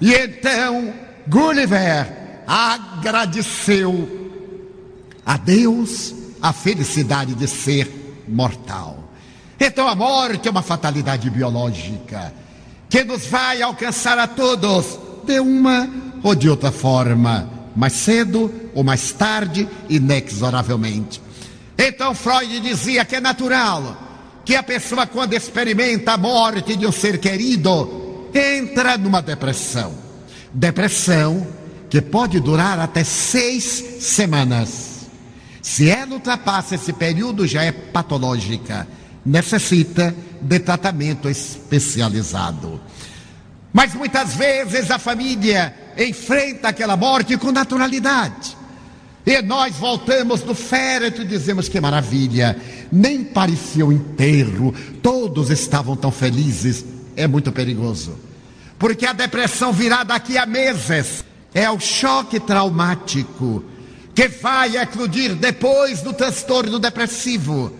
E 0.00 0.14
então 0.14 0.94
Gulliver 1.26 2.42
agradeceu 2.46 4.30
a 5.24 5.36
Deus 5.36 6.14
a 6.40 6.52
felicidade 6.52 7.34
de 7.34 7.48
ser 7.48 8.24
mortal. 8.28 9.10
Então 9.58 9.88
a 9.88 9.94
morte 9.94 10.48
é 10.48 10.50
uma 10.50 10.62
fatalidade 10.62 11.28
biológica 11.30 12.32
que 12.88 13.04
nos 13.04 13.26
vai 13.26 13.62
alcançar 13.62 14.18
a 14.18 14.26
todos 14.26 14.98
de 15.24 15.40
uma 15.40 15.88
ou 16.22 16.34
de 16.34 16.48
outra 16.48 16.70
forma, 16.72 17.48
mais 17.74 17.92
cedo 17.92 18.52
ou 18.74 18.84
mais 18.84 19.12
tarde, 19.12 19.68
inexoravelmente. 19.88 21.20
Então 21.76 22.14
Freud 22.14 22.60
dizia 22.60 23.04
que 23.04 23.16
é 23.16 23.20
natural 23.20 24.04
que 24.44 24.54
a 24.54 24.62
pessoa, 24.62 25.06
quando 25.06 25.34
experimenta 25.34 26.12
a 26.12 26.16
morte 26.16 26.76
de 26.76 26.86
um 26.86 26.92
ser 26.92 27.18
querido, 27.18 28.28
entra 28.32 28.96
numa 28.96 29.20
depressão. 29.20 29.92
Depressão 30.52 31.46
que 31.90 32.00
pode 32.00 32.40
durar 32.40 32.78
até 32.78 33.04
seis 33.04 33.64
semanas. 34.00 35.08
Se 35.60 35.90
ela 35.90 36.14
ultrapassa 36.14 36.76
esse 36.76 36.92
período, 36.92 37.46
já 37.46 37.64
é 37.64 37.72
patológica 37.72 38.86
necessita 39.26 40.14
de 40.40 40.60
tratamento 40.60 41.28
especializado. 41.28 42.80
Mas 43.72 43.92
muitas 43.92 44.34
vezes 44.34 44.90
a 44.90 44.98
família 44.98 45.74
enfrenta 45.98 46.68
aquela 46.68 46.96
morte 46.96 47.36
com 47.36 47.52
naturalidade. 47.52 48.56
E 49.26 49.42
nós 49.42 49.74
voltamos 49.74 50.40
do 50.40 50.54
féretro 50.54 51.22
e 51.22 51.26
dizemos 51.26 51.68
que 51.68 51.80
maravilha, 51.80 52.56
nem 52.92 53.24
parecia 53.24 53.84
o 53.84 53.92
enterro, 53.92 54.72
todos 55.02 55.50
estavam 55.50 55.96
tão 55.96 56.12
felizes. 56.12 56.84
É 57.16 57.26
muito 57.26 57.50
perigoso, 57.50 58.16
porque 58.78 59.04
a 59.04 59.12
depressão 59.12 59.72
virá 59.72 60.04
daqui 60.04 60.38
a 60.38 60.46
meses, 60.46 61.24
é 61.52 61.68
o 61.68 61.80
choque 61.80 62.38
traumático 62.38 63.64
que 64.14 64.28
vai 64.28 64.76
eclodir 64.76 65.34
depois 65.34 66.02
do 66.02 66.12
transtorno 66.12 66.78
depressivo. 66.78 67.72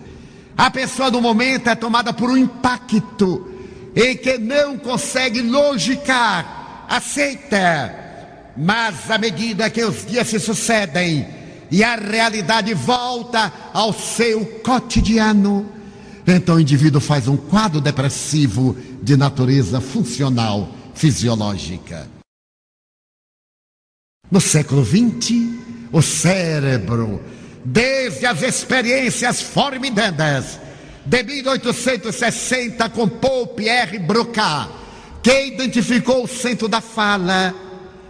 A 0.57 0.71
pessoa 0.71 1.11
no 1.11 1.21
momento 1.21 1.69
é 1.69 1.75
tomada 1.75 2.11
por 2.11 2.31
um 2.31 2.37
impacto 2.37 3.53
em 3.95 4.17
que 4.17 4.39
não 4.39 4.77
consegue 4.77 5.41
logicar, 5.41 6.85
aceita. 6.89 7.95
Mas 8.57 9.09
à 9.11 9.19
medida 9.19 9.69
que 9.69 9.83
os 9.83 10.05
dias 10.05 10.27
se 10.27 10.39
sucedem 10.39 11.27
e 11.69 11.83
a 11.83 11.95
realidade 11.95 12.73
volta 12.73 13.53
ao 13.71 13.93
seu 13.93 14.45
cotidiano, 14.63 15.69
então 16.25 16.55
o 16.55 16.59
indivíduo 16.59 16.99
faz 16.99 17.27
um 17.27 17.37
quadro 17.37 17.79
depressivo 17.79 18.75
de 19.01 19.15
natureza 19.15 19.79
funcional, 19.79 20.69
fisiológica. 20.95 22.07
No 24.29 24.41
século 24.41 24.83
XX, 24.83 25.53
o 25.91 26.01
cérebro, 26.01 27.21
desde 27.63 28.25
as 28.25 28.41
experiências 28.41 29.41
formidantes 29.41 30.59
de 31.05 31.23
1860 31.23 32.89
com 32.89 33.07
Paul 33.07 33.47
Pierre 33.47 33.99
Broca, 33.99 34.69
que 35.23 35.47
identificou 35.47 36.23
o 36.23 36.27
centro 36.27 36.67
da 36.67 36.81
fala 36.81 37.53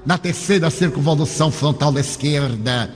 na 0.05 0.17
terceira 0.17 0.69
circunvolução 0.69 1.51
frontal 1.51 1.91
da 1.91 1.99
esquerda, 1.99 2.91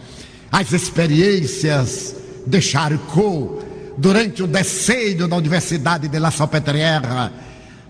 as 0.51 0.71
experiências 0.71 2.15
de 2.45 2.61
Charcot 2.61 3.59
durante 3.97 4.41
o 4.41 4.47
decênio 4.47 5.27
na 5.27 5.35
Universidade 5.35 6.07
de 6.07 6.17
La 6.17 6.31
Salpêtrière, 6.31 7.31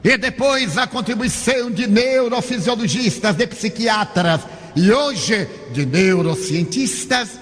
e 0.04 0.18
depois 0.18 0.78
a 0.78 0.88
contribuição 0.88 1.70
de 1.70 1.88
neurofisiologistas, 1.88 3.36
de 3.36 3.48
psiquiatras 3.48 4.42
e 4.76 4.92
hoje 4.92 5.48
de 5.72 5.86
neurocientistas, 5.86 7.41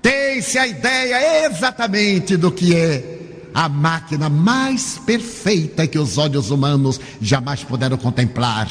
tem-se 0.00 0.58
a 0.58 0.66
ideia 0.66 1.46
exatamente 1.46 2.36
do 2.36 2.50
que 2.50 2.74
é 2.74 3.18
a 3.54 3.68
máquina 3.68 4.28
mais 4.28 4.98
perfeita 4.98 5.86
que 5.86 5.98
os 5.98 6.16
olhos 6.18 6.50
humanos 6.50 7.00
jamais 7.20 7.64
puderam 7.64 7.96
contemplar, 7.96 8.70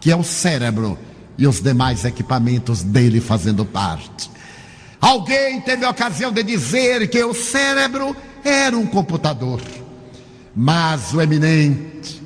que 0.00 0.10
é 0.10 0.16
o 0.16 0.22
cérebro 0.22 0.98
e 1.36 1.46
os 1.46 1.60
demais 1.60 2.04
equipamentos 2.04 2.82
dele 2.82 3.20
fazendo 3.20 3.64
parte. 3.64 4.30
Alguém 5.00 5.60
teve 5.60 5.84
a 5.84 5.90
ocasião 5.90 6.32
de 6.32 6.42
dizer 6.42 7.08
que 7.08 7.22
o 7.22 7.34
cérebro 7.34 8.16
era 8.44 8.76
um 8.76 8.86
computador, 8.86 9.60
mas 10.54 11.12
o 11.14 11.20
eminente 11.20 12.22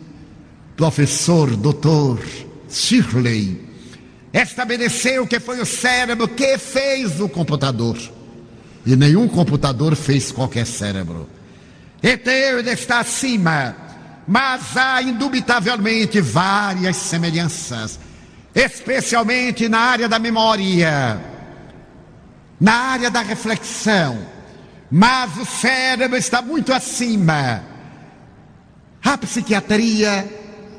professor 0.77 1.55
doutor 1.55 2.19
Shirley 2.69 3.61
estabeleceu 4.33 5.27
que 5.27 5.39
foi 5.39 5.61
o 5.61 5.67
cérebro 5.67 6.27
que 6.27 6.57
fez 6.57 7.21
o 7.21 7.29
computador. 7.29 7.99
E 8.85 8.97
nenhum 8.97 9.29
computador 9.29 9.95
fez 9.95 10.33
qualquer 10.33 10.67
cérebro. 10.67 11.29
Ele 12.03 12.71
está 12.71 12.99
acima, 12.99 13.77
mas 14.27 14.77
há 14.77 15.01
indubitavelmente 15.03 16.21
várias 16.21 16.97
semelhanças, 16.97 17.99
especialmente 18.53 19.69
na 19.69 19.79
área 19.79 20.09
da 20.09 20.19
memória, 20.19 21.21
na 22.61 22.73
área 22.73 23.11
da 23.11 23.23
reflexão. 23.23 24.19
Mas 24.91 25.37
o 25.37 25.45
cérebro 25.45 26.19
está 26.19 26.43
muito 26.43 26.73
acima. 26.73 27.63
A 29.03 29.17
psiquiatria 29.17 30.29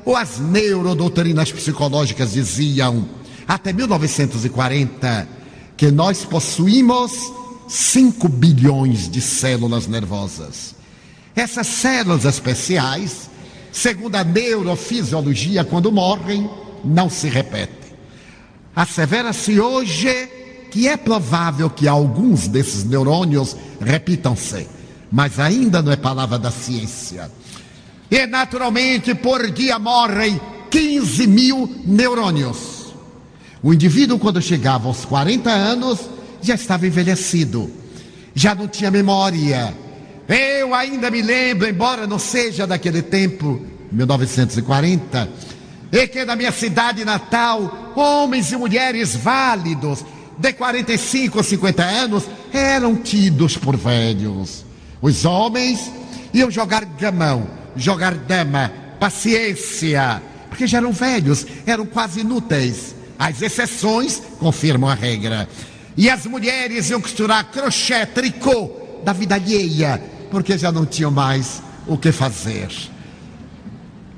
ou 0.04 0.14
as 0.14 0.38
neurodoutrinas 0.38 1.50
psicológicas 1.50 2.32
diziam, 2.32 3.08
até 3.48 3.72
1940, 3.72 5.26
que 5.76 5.90
nós 5.90 6.24
possuímos 6.24 7.12
5 7.68 8.28
bilhões 8.28 9.08
de 9.08 9.20
células 9.20 9.86
nervosas. 9.86 10.74
Essas 11.34 11.66
células 11.66 12.24
especiais, 12.24 13.30
segundo 13.72 14.14
a 14.16 14.24
neurofisiologia, 14.24 15.64
quando 15.64 15.90
morrem, 15.90 16.48
não 16.84 17.08
se 17.10 17.28
repetem. 17.28 17.92
Assevera-se 18.74 19.58
hoje 19.58 20.28
que 20.70 20.88
é 20.88 20.96
provável 20.96 21.70
que 21.70 21.86
alguns 21.86 22.48
desses 22.48 22.84
neurônios 22.84 23.56
repitam-se, 23.80 24.66
mas 25.10 25.38
ainda 25.38 25.80
não 25.80 25.92
é 25.92 25.96
palavra 25.96 26.38
da 26.38 26.50
ciência. 26.50 27.30
E 28.10 28.26
naturalmente, 28.26 29.14
por 29.14 29.50
dia 29.50 29.78
morrem 29.78 30.40
15 30.70 31.26
mil 31.28 31.82
neurônios. 31.84 32.92
O 33.62 33.72
indivíduo, 33.72 34.18
quando 34.18 34.42
chegava 34.42 34.88
aos 34.88 35.04
40 35.04 35.50
anos, 35.50 36.00
já 36.46 36.54
estava 36.54 36.86
envelhecido, 36.86 37.70
já 38.34 38.54
não 38.54 38.68
tinha 38.68 38.90
memória, 38.90 39.74
eu 40.28 40.74
ainda 40.74 41.10
me 41.10 41.20
lembro, 41.20 41.68
embora 41.68 42.06
não 42.06 42.18
seja 42.18 42.66
daquele 42.66 43.02
tempo, 43.02 43.60
1940, 43.92 45.28
e 45.92 46.08
que 46.08 46.24
na 46.24 46.34
minha 46.34 46.50
cidade 46.50 47.04
natal, 47.04 47.92
homens 47.94 48.50
e 48.50 48.56
mulheres 48.56 49.14
válidos, 49.14 50.04
de 50.38 50.52
45 50.52 51.38
ou 51.38 51.44
50 51.44 51.84
anos, 51.84 52.24
eram 52.52 52.96
tidos 52.96 53.56
por 53.56 53.76
velhos. 53.76 54.64
Os 55.00 55.24
homens 55.24 55.92
iam 56.32 56.50
jogar 56.50 56.84
gamão, 56.84 57.46
jogar 57.76 58.14
dama, 58.14 58.72
paciência, 58.98 60.22
porque 60.48 60.66
já 60.66 60.78
eram 60.78 60.92
velhos, 60.92 61.46
eram 61.66 61.86
quase 61.86 62.20
inúteis. 62.20 62.94
As 63.18 63.40
exceções 63.42 64.20
confirmam 64.38 64.90
a 64.90 64.94
regra. 64.94 65.48
E 65.96 66.10
as 66.10 66.26
mulheres 66.26 66.90
iam 66.90 67.00
costurar 67.00 67.50
crochê, 67.50 68.04
tricô 68.06 68.70
da 69.04 69.12
vida 69.12 69.34
alheia, 69.34 70.02
porque 70.30 70.58
já 70.58 70.72
não 70.72 70.84
tinham 70.84 71.10
mais 71.10 71.62
o 71.86 71.96
que 71.96 72.10
fazer. 72.10 72.68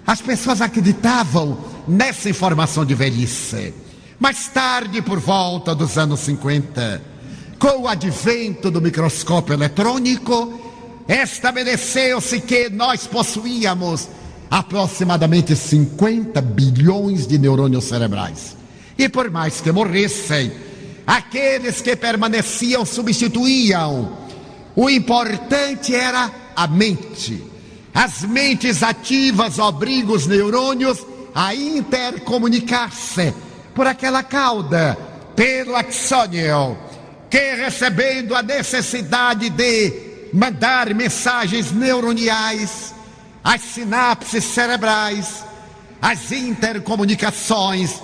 As 0.06 0.20
pessoas 0.20 0.60
acreditavam 0.60 1.58
nessa 1.86 2.30
informação 2.30 2.84
de 2.84 2.94
velhice. 2.94 3.74
Mais 4.18 4.48
tarde, 4.48 5.02
por 5.02 5.18
volta 5.18 5.74
dos 5.74 5.98
anos 5.98 6.20
50, 6.20 7.02
com 7.58 7.82
o 7.82 7.88
advento 7.88 8.70
do 8.70 8.80
microscópio 8.80 9.52
eletrônico, 9.52 11.04
estabeleceu-se 11.08 12.40
que 12.40 12.70
nós 12.70 13.06
possuíamos 13.06 14.08
aproximadamente 14.50 15.54
50 15.54 16.40
bilhões 16.40 17.26
de 17.26 17.38
neurônios 17.38 17.84
cerebrais. 17.84 18.56
E 18.96 19.08
por 19.08 19.30
mais 19.30 19.60
que 19.60 19.72
morressem, 19.72 20.52
aqueles 21.06 21.80
que 21.80 21.94
permaneciam 21.94 22.84
substituíam 22.84 24.26
o 24.76 24.90
importante 24.90 25.94
era 25.94 26.30
a 26.54 26.66
mente. 26.66 27.42
As 27.94 28.20
mentes 28.22 28.82
ativas 28.82 29.58
obrigam 29.58 30.14
os 30.14 30.26
neurônios 30.26 30.98
a 31.34 31.54
intercomunicar-se 31.54 33.32
por 33.74 33.86
aquela 33.86 34.22
cauda, 34.22 34.96
pelo 35.34 35.74
axônio, 35.74 36.76
que 37.30 37.54
recebendo 37.54 38.34
a 38.34 38.42
necessidade 38.42 39.48
de 39.48 40.28
mandar 40.32 40.92
mensagens 40.94 41.72
neuroniais, 41.72 42.94
as 43.42 43.62
sinapses 43.62 44.44
cerebrais, 44.44 45.42
as 46.02 46.32
intercomunicações, 46.32 47.94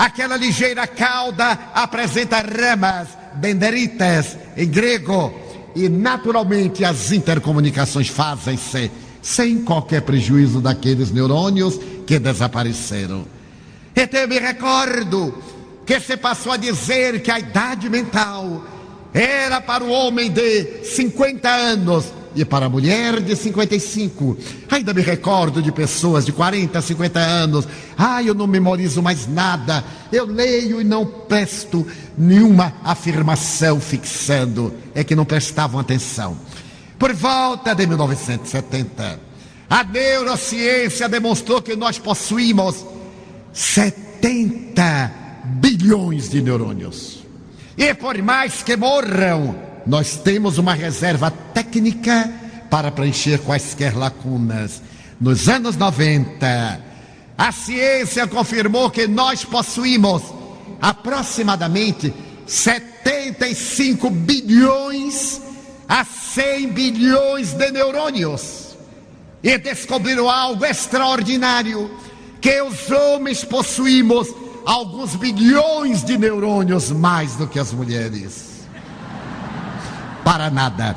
aquela 0.00 0.38
ligeira 0.38 0.86
cauda 0.86 1.58
apresenta 1.74 2.40
ramas, 2.40 3.08
dendritas, 3.34 4.34
em 4.56 4.66
grego, 4.66 5.30
e 5.76 5.90
naturalmente 5.90 6.82
as 6.82 7.12
intercomunicações 7.12 8.08
fazem-se 8.08 8.90
sem 9.20 9.62
qualquer 9.62 10.00
prejuízo 10.00 10.58
daqueles 10.58 11.10
neurônios 11.10 11.78
que 12.06 12.18
desapareceram. 12.18 13.26
Então 13.94 14.20
eu 14.20 14.28
me 14.28 14.38
recordo 14.38 15.34
que 15.84 16.00
se 16.00 16.16
passou 16.16 16.52
a 16.52 16.56
dizer 16.56 17.20
que 17.20 17.30
a 17.30 17.38
idade 17.38 17.90
mental 17.90 18.64
era 19.12 19.60
para 19.60 19.84
o 19.84 19.90
homem 19.90 20.30
de 20.30 20.82
50 20.82 21.46
anos 21.46 22.06
e 22.34 22.44
para 22.44 22.66
a 22.66 22.68
mulher 22.68 23.20
de 23.20 23.34
55. 23.34 24.36
Ainda 24.70 24.94
me 24.94 25.02
recordo 25.02 25.62
de 25.62 25.72
pessoas 25.72 26.24
de 26.24 26.32
40, 26.32 26.80
50 26.80 27.18
anos. 27.18 27.68
Ah, 27.96 28.22
eu 28.22 28.34
não 28.34 28.46
memorizo 28.46 29.02
mais 29.02 29.26
nada. 29.26 29.84
Eu 30.12 30.26
leio 30.26 30.80
e 30.80 30.84
não 30.84 31.04
presto 31.04 31.86
nenhuma 32.16 32.72
afirmação 32.84 33.80
fixando. 33.80 34.72
É 34.94 35.02
que 35.02 35.16
não 35.16 35.24
prestavam 35.24 35.80
atenção. 35.80 36.36
Por 36.98 37.12
volta 37.14 37.74
de 37.74 37.86
1970, 37.86 39.20
a 39.68 39.84
neurociência 39.84 41.08
demonstrou 41.08 41.62
que 41.62 41.74
nós 41.74 41.98
possuímos 41.98 42.84
70 43.52 45.12
bilhões 45.44 46.28
de 46.28 46.42
neurônios. 46.42 47.24
E 47.76 47.94
por 47.94 48.20
mais 48.20 48.62
que 48.62 48.76
morram, 48.76 49.69
nós 49.86 50.16
temos 50.16 50.58
uma 50.58 50.74
reserva 50.74 51.30
técnica 51.30 52.32
para 52.70 52.90
preencher 52.90 53.38
quaisquer 53.40 53.96
lacunas. 53.96 54.82
Nos 55.20 55.48
anos 55.48 55.76
90, 55.76 56.80
a 57.36 57.52
ciência 57.52 58.26
confirmou 58.26 58.90
que 58.90 59.06
nós 59.06 59.44
possuímos 59.44 60.22
aproximadamente 60.80 62.14
75 62.46 64.10
bilhões 64.10 65.40
a 65.88 66.04
100 66.04 66.68
bilhões 66.72 67.52
de 67.52 67.70
neurônios. 67.70 68.76
E 69.42 69.56
descobriram 69.58 70.28
algo 70.28 70.64
extraordinário: 70.64 71.90
que 72.40 72.60
os 72.62 72.90
homens 72.90 73.42
possuímos 73.42 74.28
alguns 74.66 75.16
bilhões 75.16 76.04
de 76.04 76.18
neurônios 76.18 76.90
mais 76.90 77.34
do 77.36 77.46
que 77.46 77.58
as 77.58 77.72
mulheres 77.72 78.49
para 80.24 80.50
nada. 80.50 80.96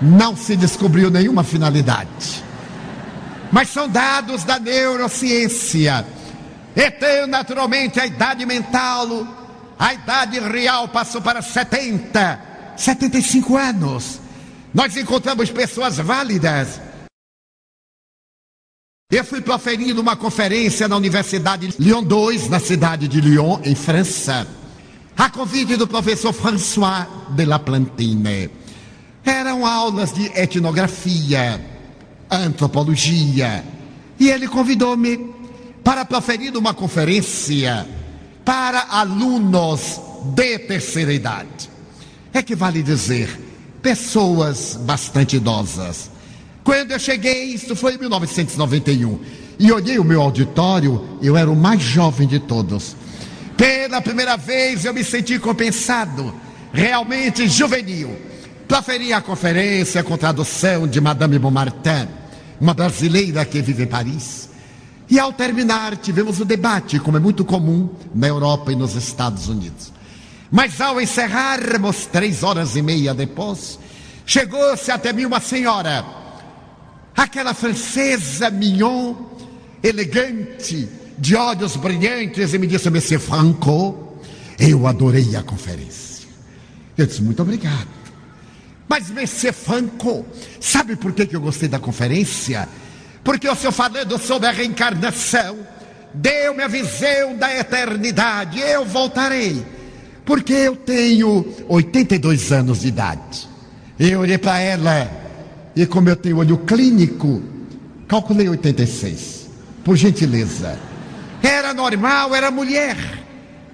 Não 0.00 0.36
se 0.36 0.56
descobriu 0.56 1.10
nenhuma 1.10 1.44
finalidade. 1.44 2.42
Mas 3.52 3.68
são 3.68 3.88
dados 3.88 4.44
da 4.44 4.58
neurociência. 4.58 6.04
Então, 6.74 7.26
naturalmente, 7.26 8.00
a 8.00 8.06
idade 8.06 8.46
mental, 8.46 9.08
A 9.78 9.94
idade 9.94 10.38
real 10.38 10.86
passou 10.86 11.20
para 11.20 11.42
70, 11.42 12.40
75 12.76 13.56
anos. 13.56 14.20
Nós 14.72 14.96
encontramos 14.96 15.50
pessoas 15.50 15.98
válidas. 15.98 16.80
Eu 19.10 19.24
fui 19.24 19.40
proferir 19.40 19.98
uma 19.98 20.14
conferência 20.14 20.86
na 20.86 20.96
Universidade 20.96 21.74
Lyon 21.80 22.02
2, 22.02 22.48
na 22.48 22.60
cidade 22.60 23.08
de 23.08 23.20
Lyon, 23.20 23.58
em 23.64 23.74
França, 23.74 24.46
a 25.22 25.30
convite 25.30 25.76
do 25.76 25.86
professor 25.86 26.32
François 26.32 27.06
de 27.30 27.44
la 27.44 27.60
Plantine. 27.60 28.50
Eram 29.24 29.64
aulas 29.64 30.12
de 30.12 30.26
etnografia, 30.34 31.64
antropologia, 32.28 33.64
e 34.18 34.28
ele 34.28 34.48
convidou-me 34.48 35.32
para 35.84 36.04
proferir 36.04 36.56
uma 36.56 36.74
conferência 36.74 37.86
para 38.44 38.86
alunos 38.90 40.00
de 40.34 40.58
terceira 40.58 41.12
idade. 41.12 41.70
É 42.34 42.42
que 42.42 42.56
vale 42.56 42.82
dizer, 42.82 43.28
pessoas 43.80 44.74
bastante 44.74 45.36
idosas. 45.36 46.10
Quando 46.64 46.90
eu 46.90 46.98
cheguei, 46.98 47.44
isso 47.44 47.76
foi 47.76 47.94
em 47.94 47.98
1991, 47.98 49.20
e 49.56 49.70
olhei 49.70 50.00
o 50.00 50.04
meu 50.04 50.20
auditório, 50.20 51.00
eu 51.22 51.36
era 51.36 51.48
o 51.48 51.54
mais 51.54 51.80
jovem 51.80 52.26
de 52.26 52.40
todos. 52.40 52.96
Pela 53.62 54.02
primeira 54.02 54.36
vez 54.36 54.84
eu 54.84 54.92
me 54.92 55.04
senti 55.04 55.38
compensado, 55.38 56.34
realmente 56.72 57.46
juvenil. 57.46 58.20
Proferi 58.66 59.12
a 59.12 59.20
conferência 59.20 60.02
com 60.02 60.18
tradução 60.18 60.88
de 60.88 61.00
Madame 61.00 61.38
Beaumartin, 61.38 62.08
uma 62.60 62.74
brasileira 62.74 63.44
que 63.44 63.62
vive 63.62 63.84
em 63.84 63.86
Paris. 63.86 64.48
E 65.08 65.16
ao 65.16 65.32
terminar, 65.32 65.96
tivemos 65.96 66.40
o 66.40 66.44
debate, 66.44 66.98
como 66.98 67.18
é 67.18 67.20
muito 67.20 67.44
comum 67.44 67.88
na 68.12 68.26
Europa 68.26 68.72
e 68.72 68.74
nos 68.74 68.96
Estados 68.96 69.48
Unidos. 69.48 69.92
Mas 70.50 70.80
ao 70.80 71.00
encerrarmos, 71.00 72.06
três 72.06 72.42
horas 72.42 72.74
e 72.74 72.82
meia 72.82 73.14
depois, 73.14 73.78
chegou-se 74.26 74.90
até 74.90 75.12
mim 75.12 75.24
uma 75.24 75.38
senhora, 75.38 76.04
aquela 77.16 77.54
francesa 77.54 78.50
mignon, 78.50 79.14
elegante, 79.84 80.88
de 81.22 81.36
olhos 81.36 81.76
brilhantes, 81.76 82.52
e 82.52 82.58
me 82.58 82.66
disse: 82.66 82.90
Monsieur 82.90 83.20
Franco, 83.20 84.18
eu 84.58 84.88
adorei 84.88 85.36
a 85.36 85.42
conferência. 85.44 86.26
Eu 86.98 87.06
disse: 87.06 87.22
Muito 87.22 87.40
obrigado. 87.40 87.86
Mas, 88.88 89.08
Monsieur 89.08 89.54
Franco, 89.54 90.26
sabe 90.60 90.96
por 90.96 91.12
que, 91.12 91.28
eu 91.34 91.40
gostei 91.40 91.68
da 91.68 91.78
conferência? 91.78 92.68
Porque 93.22 93.48
o 93.48 93.54
senhor 93.54 93.70
falando 93.70 94.18
sobre 94.18 94.48
a 94.48 94.50
reencarnação, 94.50 95.58
deu-me 96.12 96.60
a 96.60 96.66
visão 96.66 97.36
da 97.38 97.56
eternidade, 97.56 98.58
eu 98.58 98.84
voltarei. 98.84 99.64
Porque 100.24 100.52
eu 100.52 100.74
tenho 100.74 101.46
82 101.68 102.50
anos 102.50 102.80
de 102.80 102.88
idade. 102.88 103.48
Eu 103.96 104.20
olhei 104.20 104.38
para 104.38 104.58
ela, 104.58 105.08
e 105.76 105.86
como 105.86 106.08
eu 106.08 106.16
tenho 106.16 106.38
olho 106.38 106.58
clínico, 106.58 107.40
calculei 108.08 108.48
86, 108.48 109.48
por 109.84 109.96
gentileza. 109.96 110.91
Era 111.42 111.74
normal, 111.74 112.34
era 112.34 112.50
mulher. 112.50 112.96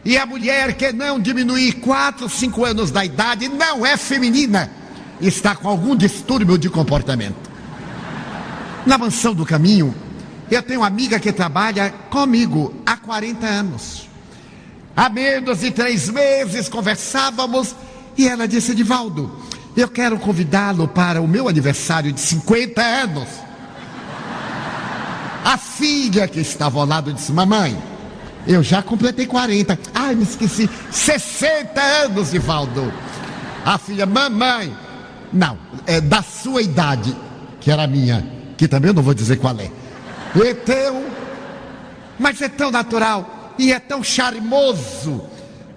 E 0.05 0.17
a 0.17 0.25
mulher 0.25 0.75
que 0.75 0.93
não 0.93 1.21
diminuir 1.21 1.75
4, 1.75 2.29
5 2.29 2.65
anos 2.65 2.91
da 2.91 3.05
idade 3.05 3.49
não 3.49 3.85
é 3.85 3.97
feminina, 3.97 4.71
está 5.21 5.55
com 5.55 5.69
algum 5.69 5.95
distúrbio 5.95 6.57
de 6.57 6.71
comportamento. 6.71 7.49
Na 8.87 8.97
mansão 8.97 9.35
do 9.35 9.45
caminho, 9.45 9.95
eu 10.51 10.63
tenho 10.63 10.81
uma 10.81 10.87
amiga 10.87 11.21
que 11.21 11.33
trabalha 11.33 11.91
comigo 12.09 12.75
há 12.87 12.97
40 12.97 13.47
anos. 13.47 14.09
Há 14.97 15.09
menos 15.11 15.61
de 15.61 15.71
três 15.71 16.09
meses 16.09 16.69
conversávamos 16.69 17.75
e 18.17 18.27
ela 18.27 18.49
disse: 18.49 18.75
Divaldo, 18.75 19.31
eu 19.77 19.89
quero 19.89 20.19
convidá-lo 20.19 20.89
para 20.89 21.21
o 21.21 21.29
meu 21.29 21.49
aniversário 21.49 22.13
de 22.13 22.21
50 22.21 22.81
anos. 22.83 23.29
A 25.49 25.57
filha 25.57 26.29
que 26.29 26.41
estava 26.41 26.79
ao 26.79 26.85
lado 26.85 27.11
disse: 27.11 27.33
Mamãe, 27.33 27.75
eu 28.47 28.63
já 28.63 28.83
completei 28.83 29.25
40. 29.25 29.79
Ai, 29.95 30.15
me 30.15 30.23
esqueci. 30.23 30.69
60 30.91 31.81
anos, 31.81 32.33
Divaldo. 32.33 32.93
A 33.65 33.79
filha, 33.79 34.05
mamãe, 34.05 34.77
não, 35.33 35.57
é 35.87 36.03
da 36.03 36.23
sua 36.23 36.61
idade, 36.61 37.17
que 37.63 37.71
era 37.71 37.85
a 37.85 37.87
minha, 37.87 38.31
que 38.59 38.69
também 38.69 38.91
eu 38.91 38.95
não 38.95 39.03
vou 39.03 39.15
dizer 39.15 39.37
qual 39.39 39.59
é. 39.59 39.71
Então, 40.37 41.03
mas 42.19 42.43
é 42.43 42.49
tão 42.51 42.71
natural 42.71 43.55
e 43.59 43.73
é 43.73 43.81
tão 43.81 44.05
charmoso. 44.05 45.23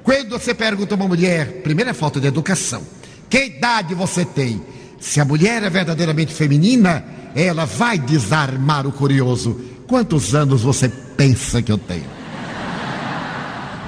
Quando 0.03 0.31
você 0.31 0.53
pergunta 0.53 0.95
a 0.95 0.97
uma 0.97 1.07
mulher, 1.07 1.62
primeiro 1.63 1.91
é 1.91 1.93
falta 1.93 2.19
de 2.19 2.27
educação. 2.27 2.84
Que 3.29 3.45
idade 3.45 3.95
você 3.95 4.25
tem? 4.25 4.62
Se 4.99 5.21
a 5.21 5.25
mulher 5.25 5.63
é 5.63 5.69
verdadeiramente 5.69 6.34
feminina, 6.34 7.20
ela 7.35 7.65
vai 7.65 7.97
desarmar 7.97 8.85
o 8.85 8.91
curioso. 8.91 9.59
Quantos 9.87 10.33
anos 10.35 10.61
você 10.61 10.89
pensa 10.89 11.61
que 11.61 11.71
eu 11.71 11.77
tenho? 11.77 12.05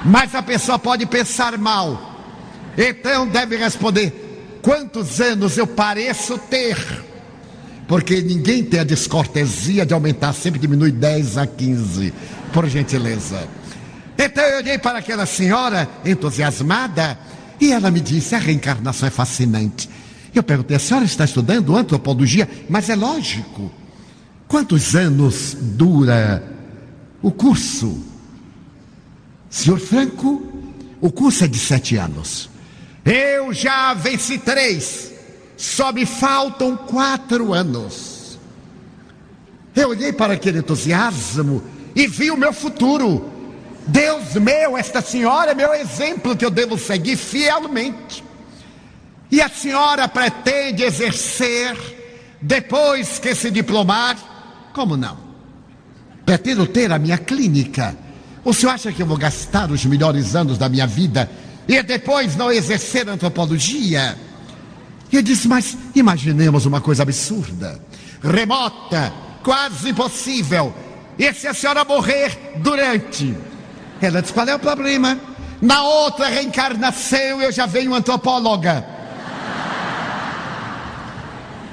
Mas 0.04 0.34
a 0.34 0.42
pessoa 0.42 0.78
pode 0.78 1.06
pensar 1.06 1.56
mal. 1.56 2.14
Então 2.76 3.26
deve 3.26 3.56
responder: 3.56 4.58
quantos 4.60 5.20
anos 5.20 5.56
eu 5.56 5.66
pareço 5.66 6.38
ter? 6.38 6.76
Porque 7.86 8.20
ninguém 8.22 8.64
tem 8.64 8.80
a 8.80 8.84
descortesia 8.84 9.84
de 9.84 9.92
aumentar, 9.92 10.32
sempre 10.32 10.58
diminui 10.58 10.90
10 10.90 11.38
a 11.38 11.46
15, 11.46 12.12
por 12.52 12.66
gentileza. 12.68 13.46
Então 14.18 14.44
eu 14.44 14.58
olhei 14.58 14.78
para 14.78 14.98
aquela 14.98 15.26
senhora 15.26 15.88
entusiasmada 16.04 17.18
e 17.60 17.72
ela 17.72 17.90
me 17.90 18.00
disse: 18.00 18.34
a 18.34 18.38
reencarnação 18.38 19.08
é 19.08 19.10
fascinante. 19.10 19.88
Eu 20.34 20.42
perguntei: 20.42 20.76
a 20.76 20.80
senhora 20.80 21.04
está 21.04 21.24
estudando 21.24 21.76
antropologia? 21.76 22.48
Mas 22.68 22.90
é 22.90 22.96
lógico. 22.96 23.70
Quantos 24.48 24.94
anos 24.94 25.56
dura 25.60 26.42
o 27.22 27.30
curso? 27.30 28.02
Senhor 29.48 29.78
Franco, 29.78 30.42
o 31.00 31.10
curso 31.10 31.44
é 31.44 31.46
de 31.46 31.58
sete 31.58 31.96
anos. 31.96 32.50
Eu 33.04 33.52
já 33.52 33.94
venci 33.94 34.38
três. 34.38 35.12
Só 35.56 35.92
me 35.92 36.04
faltam 36.04 36.76
quatro 36.76 37.52
anos. 37.52 38.38
Eu 39.74 39.90
olhei 39.90 40.12
para 40.12 40.34
aquele 40.34 40.58
entusiasmo 40.58 41.62
e 41.94 42.06
vi 42.06 42.30
o 42.30 42.36
meu 42.36 42.52
futuro. 42.52 43.30
Deus 43.86 44.34
meu, 44.34 44.76
esta 44.76 45.02
senhora 45.02 45.52
é 45.52 45.54
meu 45.54 45.72
exemplo 45.74 46.36
que 46.36 46.44
eu 46.44 46.50
devo 46.50 46.78
seguir 46.78 47.16
fielmente. 47.16 48.24
E 49.34 49.42
a 49.42 49.48
senhora 49.48 50.06
pretende 50.06 50.84
exercer, 50.84 51.76
depois 52.40 53.18
que 53.18 53.34
se 53.34 53.50
diplomar, 53.50 54.16
como 54.72 54.96
não? 54.96 55.18
Pretendo 56.24 56.64
ter 56.68 56.92
a 56.92 57.00
minha 57.00 57.18
clínica. 57.18 57.96
O 58.44 58.54
senhor 58.54 58.70
acha 58.70 58.92
que 58.92 59.02
eu 59.02 59.06
vou 59.06 59.16
gastar 59.16 59.72
os 59.72 59.84
melhores 59.86 60.36
anos 60.36 60.56
da 60.56 60.68
minha 60.68 60.86
vida 60.86 61.28
e 61.66 61.82
depois 61.82 62.36
não 62.36 62.52
exercer 62.52 63.08
antropologia? 63.08 64.16
E 65.10 65.16
eu 65.16 65.22
disse, 65.22 65.48
mas 65.48 65.76
imaginemos 65.96 66.64
uma 66.64 66.80
coisa 66.80 67.02
absurda, 67.02 67.82
remota, 68.22 69.12
quase 69.42 69.90
impossível. 69.90 70.72
E 71.18 71.32
se 71.32 71.48
a 71.48 71.54
senhora 71.54 71.84
morrer 71.84 72.38
durante? 72.58 73.36
Ela 74.00 74.22
disse, 74.22 74.32
qual 74.32 74.46
é 74.46 74.54
o 74.54 74.60
problema? 74.60 75.18
Na 75.60 75.82
outra 75.82 76.28
reencarnação 76.28 77.42
eu 77.42 77.50
já 77.50 77.66
venho 77.66 77.92
antropóloga. 77.96 78.93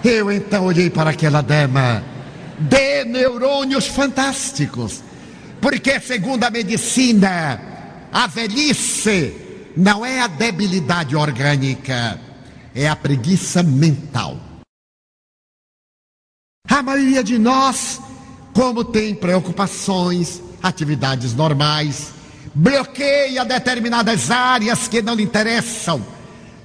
Eu 0.03 0.31
então 0.31 0.65
olhei 0.65 0.89
para 0.89 1.11
aquela 1.11 1.41
dama 1.41 2.03
de 2.57 3.05
neurônios 3.05 3.85
fantásticos, 3.85 5.03
porque 5.61 5.99
segundo 5.99 6.43
a 6.43 6.49
medicina, 6.49 7.61
a 8.11 8.25
velhice 8.25 9.35
não 9.77 10.03
é 10.03 10.21
a 10.21 10.27
debilidade 10.27 11.15
orgânica, 11.15 12.19
é 12.73 12.87
a 12.87 12.95
preguiça 12.95 13.61
mental. 13.61 14.39
A 16.67 16.81
maioria 16.81 17.23
de 17.23 17.37
nós, 17.37 18.01
como 18.53 18.83
tem 18.83 19.13
preocupações, 19.13 20.41
atividades 20.63 21.35
normais, 21.35 22.11
bloqueia 22.55 23.45
determinadas 23.45 24.31
áreas 24.31 24.87
que 24.87 25.01
não 25.01 25.13
lhe 25.13 25.23
interessam 25.23 26.03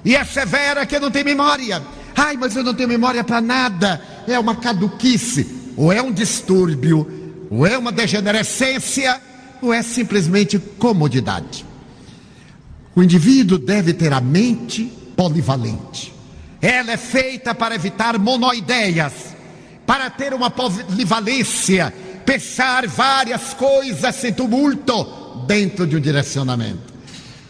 e 0.03 0.15
é 0.15 0.23
severa 0.23 0.85
que 0.85 0.99
não 0.99 1.11
tem 1.11 1.23
memória. 1.23 1.83
Ai, 2.19 2.35
mas 2.35 2.55
eu 2.55 2.63
não 2.63 2.73
tenho 2.73 2.89
memória 2.89 3.23
para 3.23 3.39
nada. 3.39 4.01
É 4.27 4.39
uma 4.39 4.55
caduquice, 4.55 5.73
ou 5.77 5.93
é 5.93 6.01
um 6.01 6.11
distúrbio, 6.11 7.45
ou 7.47 7.65
é 7.65 7.77
uma 7.77 7.91
degenerescência, 7.91 9.21
ou 9.61 9.71
é 9.71 9.83
simplesmente 9.83 10.57
comodidade. 10.57 11.63
O 12.95 13.03
indivíduo 13.03 13.59
deve 13.59 13.93
ter 13.93 14.11
a 14.11 14.19
mente 14.19 14.85
polivalente. 15.15 16.11
Ela 16.59 16.93
é 16.93 16.97
feita 16.97 17.53
para 17.53 17.75
evitar 17.75 18.17
monoideias, 18.17 19.13
para 19.85 20.09
ter 20.09 20.33
uma 20.33 20.49
polivalência, 20.49 21.93
pensar 22.25 22.87
várias 22.87 23.53
coisas 23.53 24.15
sem 24.15 24.33
tumulto 24.33 25.43
dentro 25.45 25.85
de 25.85 25.95
um 25.95 25.99
direcionamento. 25.99 26.95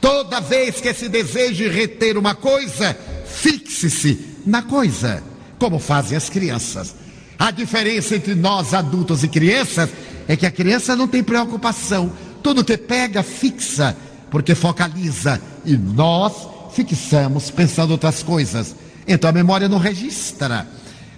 Toda 0.01 0.41
vez 0.41 0.81
que 0.81 0.93
se 0.93 1.07
deseje 1.07 1.69
reter 1.69 2.17
uma 2.17 2.35
coisa, 2.35 2.95
fixe-se 3.25 4.36
na 4.47 4.61
coisa, 4.61 5.21
como 5.59 5.77
fazem 5.77 6.17
as 6.17 6.29
crianças. 6.29 6.95
A 7.37 7.51
diferença 7.51 8.15
entre 8.15 8.33
nós, 8.33 8.73
adultos 8.73 9.23
e 9.23 9.27
crianças, 9.27 9.89
é 10.27 10.35
que 10.35 10.45
a 10.45 10.51
criança 10.51 10.95
não 10.95 11.07
tem 11.07 11.21
preocupação. 11.21 12.11
Tudo 12.41 12.63
que 12.63 12.77
pega, 12.77 13.21
fixa, 13.21 13.95
porque 14.31 14.55
focaliza. 14.55 15.41
E 15.65 15.75
nós 15.75 16.33
fixamos 16.73 17.51
pensando 17.51 17.91
outras 17.91 18.23
coisas. 18.23 18.73
Então 19.05 19.29
a 19.29 19.33
memória 19.33 19.67
não 19.67 19.77
registra. 19.77 20.65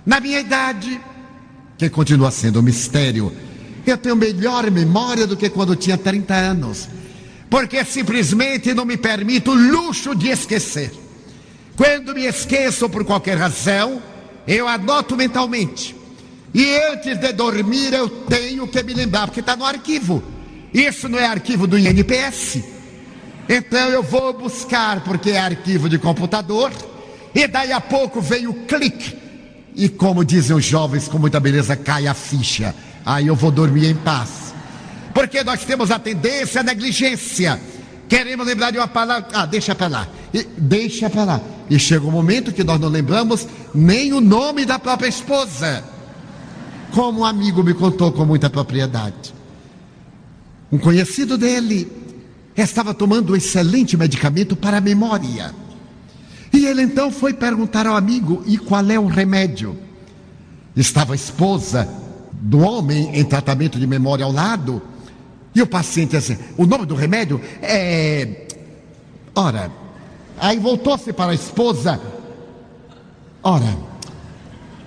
Na 0.05 0.19
minha 0.19 0.39
idade, 0.39 0.99
que 1.77 1.89
continua 1.89 2.31
sendo 2.31 2.59
um 2.59 2.63
mistério, 2.63 3.31
eu 3.85 3.97
tenho 3.97 4.15
melhor 4.15 4.69
memória 4.71 5.27
do 5.27 5.37
que 5.37 5.49
quando 5.49 5.75
tinha 5.75 5.97
30 5.97 6.33
anos. 6.33 6.89
Porque 7.49 7.85
simplesmente 7.85 8.73
não 8.73 8.85
me 8.85 8.97
permito 8.97 9.51
o 9.51 9.55
luxo 9.55 10.15
de 10.15 10.29
esquecer. 10.29 11.08
Quando 11.79 12.13
me 12.13 12.25
esqueço 12.25 12.89
por 12.89 13.05
qualquer 13.05 13.37
razão, 13.37 14.01
eu 14.45 14.67
anoto 14.67 15.15
mentalmente. 15.15 15.95
E 16.53 16.75
antes 16.91 17.17
de 17.17 17.31
dormir 17.31 17.93
eu 17.93 18.09
tenho 18.09 18.67
que 18.67 18.83
me 18.83 18.93
lembrar, 18.93 19.27
porque 19.27 19.39
está 19.39 19.55
no 19.55 19.63
arquivo. 19.63 20.21
Isso 20.73 21.07
não 21.07 21.17
é 21.17 21.25
arquivo 21.25 21.65
do 21.65 21.79
INPS. 21.79 22.61
Então 23.47 23.87
eu 23.91 24.03
vou 24.03 24.33
buscar, 24.33 25.01
porque 25.05 25.31
é 25.31 25.39
arquivo 25.39 25.87
de 25.87 25.97
computador. 25.97 26.69
E 27.33 27.47
daí 27.47 27.71
a 27.71 27.79
pouco 27.79 28.19
vem 28.19 28.45
o 28.45 28.53
clique. 28.65 29.17
E 29.73 29.87
como 29.87 30.25
dizem 30.25 30.57
os 30.57 30.65
jovens, 30.65 31.07
com 31.07 31.17
muita 31.17 31.39
beleza, 31.39 31.77
cai 31.77 32.07
a 32.07 32.13
ficha. 32.13 32.75
Aí 33.05 33.27
eu 33.27 33.37
vou 33.37 33.51
dormir 33.51 33.85
em 33.85 33.95
paz. 33.95 34.53
Porque 35.13 35.45
nós 35.45 35.63
temos 35.63 35.91
a 35.91 35.97
tendência 35.97 36.59
à 36.59 36.63
negligência. 36.63 37.57
Queremos 38.09 38.45
lembrar 38.45 38.71
de 38.71 38.77
uma 38.77 38.87
palavra. 38.89 39.29
Ah, 39.31 39.45
deixa 39.45 39.73
para 39.73 39.87
lá. 39.87 40.07
E, 40.33 40.43
deixa 40.57 41.09
para 41.09 41.23
lá. 41.23 41.41
E 41.69 41.77
chega 41.77 42.05
um 42.05 42.11
momento 42.11 42.51
que 42.51 42.63
nós 42.63 42.79
não 42.79 42.89
lembramos 42.89 43.47
nem 43.73 44.11
o 44.13 44.19
nome 44.19 44.65
da 44.65 44.79
própria 44.79 45.07
esposa. 45.07 45.83
Como 46.91 47.19
um 47.19 47.25
amigo 47.25 47.63
me 47.63 47.73
contou 47.73 48.11
com 48.11 48.25
muita 48.25 48.49
propriedade. 48.49 49.33
Um 50.71 50.77
conhecido 50.77 51.37
dele 51.37 51.91
estava 52.55 52.93
tomando 52.93 53.33
um 53.33 53.35
excelente 53.35 53.95
medicamento 53.95 54.55
para 54.55 54.77
a 54.77 54.81
memória. 54.81 55.53
E 56.51 56.65
ele 56.65 56.81
então 56.81 57.11
foi 57.11 57.33
perguntar 57.33 57.85
ao 57.85 57.95
amigo: 57.95 58.43
e 58.45 58.57
qual 58.57 58.89
é 58.89 58.99
o 58.99 59.05
remédio? 59.05 59.77
Estava 60.75 61.13
a 61.13 61.15
esposa 61.15 61.87
do 62.33 62.59
homem 62.59 63.15
em 63.15 63.23
tratamento 63.23 63.79
de 63.79 63.85
memória 63.85 64.25
ao 64.25 64.31
lado. 64.31 64.81
E 65.53 65.61
o 65.61 65.67
paciente 65.67 66.17
assim: 66.17 66.37
o 66.57 66.65
nome 66.65 66.85
do 66.85 66.95
remédio 66.95 67.39
é. 67.61 68.47
Ora, 69.35 69.71
Aí 70.39 70.57
voltou-se 70.57 71.11
para 71.13 71.31
a 71.31 71.35
esposa. 71.35 71.99
Ora, 73.43 73.77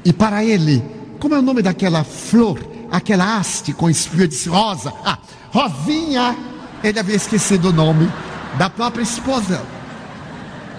e 0.05 0.13
para 0.13 0.45
ele, 0.45 0.83
como 1.19 1.35
é 1.35 1.39
o 1.39 1.43
nome 1.43 1.63
daquela 1.63 2.05
flor, 2.05 2.59
aquela 2.91 3.39
haste 3.39 3.73
com 3.73 3.89
espinho 3.89 4.29
de 4.29 4.49
rosa? 4.49 4.93
Ah, 5.05 5.19
Rosinha! 5.51 6.37
Ele 6.83 6.99
havia 6.99 7.15
esquecido 7.15 7.69
o 7.69 7.73
nome 7.73 8.11
da 8.59 8.69
própria 8.69 9.03
esposa. 9.03 9.63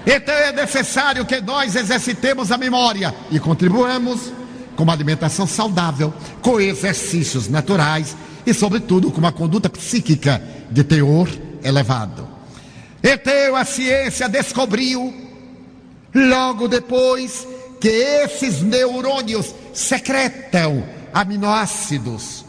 Então 0.05 0.34
é 0.34 0.51
necessário 0.51 1.26
que 1.26 1.39
nós 1.39 1.76
exercitemos 1.76 2.51
a 2.51 2.57
memória 2.57 3.15
e 3.32 3.39
contribuamos 3.39 4.34
com 4.76 4.84
uma 4.84 4.91
alimentação 4.91 5.47
saudável, 5.47 6.13
com 6.41 6.59
exercícios 6.59 7.47
naturais 7.47 8.17
e, 8.45 8.53
sobretudo, 8.53 9.11
com 9.11 9.19
uma 9.19 9.32
conduta 9.32 9.69
psíquica 9.69 10.41
de 10.69 10.84
teor 10.84 11.30
elevado. 11.63 12.32
Então 13.04 13.56
a 13.56 13.66
ciência 13.66 14.30
descobriu, 14.30 15.14
logo 16.16 16.70
depois, 16.70 17.45
que 17.82 17.89
esses 17.89 18.62
neurônios 18.62 19.54
secretam 19.74 20.88
aminoácidos, 21.14 22.45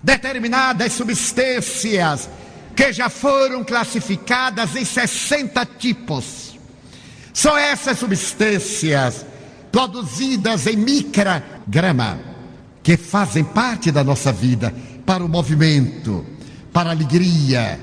determinadas 0.00 0.92
substâncias 0.92 2.30
que 2.76 2.92
já 2.92 3.08
foram 3.08 3.64
classificadas 3.64 4.76
em 4.76 4.84
60 4.84 5.66
tipos. 5.78 6.56
São 7.32 7.58
essas 7.58 7.98
substâncias 7.98 9.26
produzidas 9.72 10.66
em 10.68 10.76
micrograma 10.76 12.20
que 12.82 12.96
fazem 12.96 13.42
parte 13.42 13.90
da 13.90 14.04
nossa 14.04 14.32
vida 14.32 14.72
para 15.04 15.24
o 15.24 15.28
movimento, 15.28 16.24
para 16.72 16.90
a 16.90 16.92
alegria, 16.92 17.80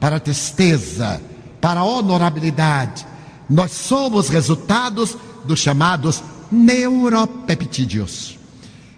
para 0.00 0.16
a 0.16 0.20
tristeza, 0.20 1.20
para 1.60 1.80
a 1.80 1.84
honorabilidade. 1.84 3.06
Nós 3.48 3.72
somos 3.72 4.28
resultados 4.28 5.16
dos 5.44 5.60
chamados 5.60 6.22
neuropeptídeos. 6.50 8.38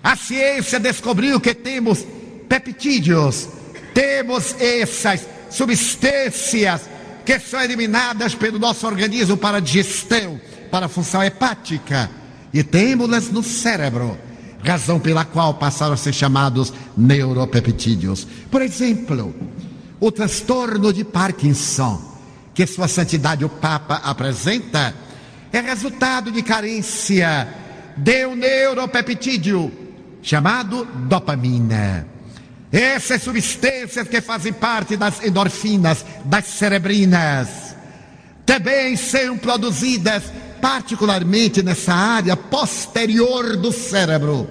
A 0.02 0.16
ciência 0.16 0.78
descobriu 0.78 1.40
que 1.40 1.54
temos 1.54 2.04
peptídeos, 2.48 3.48
temos 3.92 4.54
essas 4.60 5.26
substâncias 5.50 6.82
que 7.24 7.38
são 7.38 7.60
eliminadas 7.60 8.34
pelo 8.34 8.58
nosso 8.58 8.86
organismo 8.86 9.36
para 9.36 9.60
digestão, 9.60 10.40
para 10.70 10.88
função 10.88 11.22
hepática, 11.22 12.10
e 12.54 12.62
temos-las 12.62 13.30
no 13.30 13.42
cérebro, 13.42 14.16
razão 14.64 14.98
pela 14.98 15.24
qual 15.24 15.54
passaram 15.54 15.92
a 15.92 15.96
ser 15.96 16.14
chamados 16.14 16.72
neuropeptídeos. 16.96 18.26
Por 18.50 18.62
exemplo, 18.62 19.34
o 20.00 20.10
transtorno 20.10 20.92
de 20.92 21.04
Parkinson 21.04 22.07
que 22.58 22.66
Sua 22.66 22.88
Santidade 22.88 23.44
o 23.44 23.48
Papa 23.48 24.00
apresenta 24.02 24.92
é 25.52 25.60
resultado 25.60 26.32
de 26.32 26.42
carência 26.42 27.46
de 27.96 28.26
um 28.26 28.34
neuropeptídeo 28.34 29.70
chamado 30.20 30.84
dopamina. 30.84 32.04
Essas 32.72 33.22
substâncias 33.22 34.08
que 34.08 34.20
fazem 34.20 34.52
parte 34.52 34.96
das 34.96 35.24
endorfinas, 35.24 36.04
das 36.24 36.46
cerebrinas, 36.46 37.76
também 38.44 38.96
são 38.96 39.38
produzidas 39.38 40.24
particularmente 40.60 41.62
nessa 41.62 41.94
área 41.94 42.36
posterior 42.36 43.56
do 43.56 43.70
cérebro, 43.70 44.50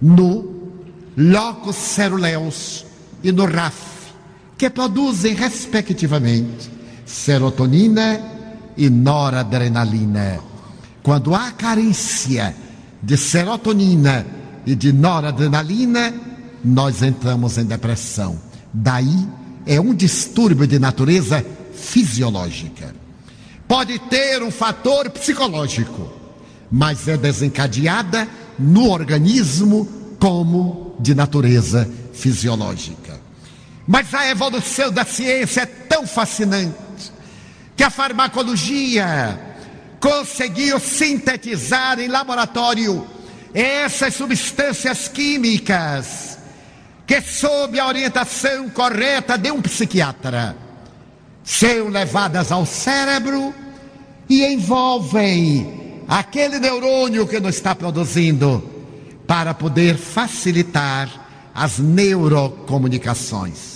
no 0.00 0.70
locus 1.16 1.74
ceruleus 1.74 2.86
e 3.20 3.32
no 3.32 3.46
RAF, 3.46 3.74
que 4.56 4.70
produzem 4.70 5.34
respectivamente 5.34 6.75
serotonina 7.16 8.20
e 8.76 8.90
noradrenalina. 8.90 10.38
Quando 11.02 11.34
há 11.34 11.50
carência 11.50 12.54
de 13.02 13.16
serotonina 13.16 14.26
e 14.66 14.74
de 14.74 14.92
noradrenalina, 14.92 16.12
nós 16.62 17.02
entramos 17.02 17.56
em 17.56 17.64
depressão. 17.64 18.38
Daí 18.72 19.26
é 19.66 19.80
um 19.80 19.94
distúrbio 19.94 20.66
de 20.66 20.78
natureza 20.78 21.44
fisiológica. 21.72 22.94
Pode 23.66 23.98
ter 23.98 24.42
um 24.42 24.50
fator 24.50 25.10
psicológico, 25.10 26.12
mas 26.70 27.08
é 27.08 27.16
desencadeada 27.16 28.28
no 28.58 28.90
organismo 28.90 29.88
como 30.20 30.94
de 31.00 31.14
natureza 31.14 31.88
fisiológica. 32.12 33.18
Mas 33.86 34.12
a 34.12 34.28
evolução 34.28 34.90
da 34.90 35.04
ciência 35.04 35.62
é 35.62 35.66
tão 35.66 36.06
fascinante 36.06 36.85
que 37.76 37.84
a 37.84 37.90
farmacologia 37.90 39.38
conseguiu 40.00 40.80
sintetizar 40.80 42.00
em 42.00 42.08
laboratório 42.08 43.06
essas 43.52 44.14
substâncias 44.14 45.08
químicas 45.08 46.38
que, 47.06 47.20
sob 47.20 47.78
a 47.78 47.86
orientação 47.86 48.68
correta 48.70 49.38
de 49.38 49.50
um 49.50 49.62
psiquiatra, 49.62 50.56
são 51.44 51.88
levadas 51.88 52.50
ao 52.50 52.66
cérebro 52.66 53.54
e 54.28 54.44
envolvem 54.44 56.02
aquele 56.08 56.58
neurônio 56.58 57.26
que 57.26 57.38
não 57.38 57.50
está 57.50 57.74
produzindo 57.74 58.68
para 59.26 59.54
poder 59.54 59.96
facilitar 59.96 61.08
as 61.54 61.78
neurocomunicações. 61.78 63.75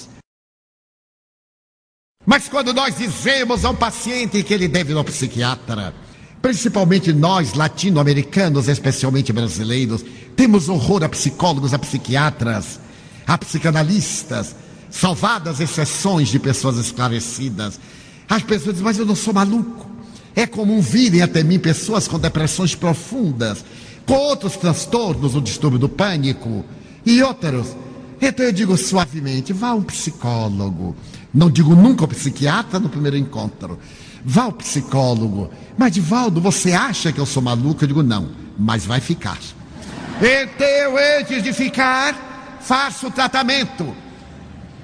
Mas 2.30 2.48
quando 2.48 2.72
nós 2.72 2.96
dizemos 2.96 3.64
a 3.64 3.70
um 3.70 3.74
paciente 3.74 4.44
que 4.44 4.54
ele 4.54 4.68
deve 4.68 4.92
ir 4.92 4.96
ao 4.96 5.02
psiquiatra, 5.02 5.92
principalmente 6.40 7.12
nós 7.12 7.54
latino-americanos, 7.54 8.68
especialmente 8.68 9.32
brasileiros, 9.32 10.04
temos 10.36 10.68
horror 10.68 11.02
a 11.02 11.08
psicólogos, 11.08 11.74
a 11.74 11.78
psiquiatras, 11.80 12.78
a 13.26 13.36
psicanalistas, 13.36 14.54
salvadas 14.88 15.58
exceções 15.58 16.28
de 16.28 16.38
pessoas 16.38 16.76
esclarecidas. 16.76 17.80
As 18.28 18.44
pessoas 18.44 18.76
dizem, 18.76 18.84
mas 18.84 18.96
eu 18.96 19.06
não 19.06 19.16
sou 19.16 19.34
maluco. 19.34 19.90
É 20.36 20.46
comum 20.46 20.80
virem 20.80 21.22
até 21.22 21.42
mim 21.42 21.58
pessoas 21.58 22.06
com 22.06 22.16
depressões 22.16 22.76
profundas, 22.76 23.64
com 24.06 24.14
outros 24.14 24.56
transtornos, 24.56 25.34
o 25.34 25.40
distúrbio 25.40 25.80
do 25.80 25.88
pânico 25.88 26.64
e 27.04 27.24
outros. 27.24 27.76
Então 28.22 28.46
eu 28.46 28.52
digo 28.52 28.76
suavemente: 28.76 29.52
vá 29.52 29.70
a 29.70 29.74
um 29.74 29.82
psicólogo. 29.82 30.94
Não 31.32 31.50
digo 31.50 31.74
nunca 31.74 32.04
ao 32.04 32.08
psiquiatra 32.08 32.78
no 32.78 32.88
primeiro 32.88 33.16
encontro. 33.16 33.78
Vá 34.24 34.44
ao 34.44 34.52
psicólogo. 34.52 35.50
Mas, 35.78 35.92
Divaldo, 35.92 36.40
você 36.40 36.72
acha 36.72 37.12
que 37.12 37.20
eu 37.20 37.26
sou 37.26 37.42
maluco? 37.42 37.84
Eu 37.84 37.88
digo: 37.88 38.02
não, 38.02 38.30
mas 38.58 38.84
vai 38.84 39.00
ficar. 39.00 39.38
Então, 40.20 40.96
antes 41.18 41.42
de 41.42 41.52
ficar, 41.52 42.58
faço 42.60 43.06
o 43.06 43.10
tratamento. 43.10 43.94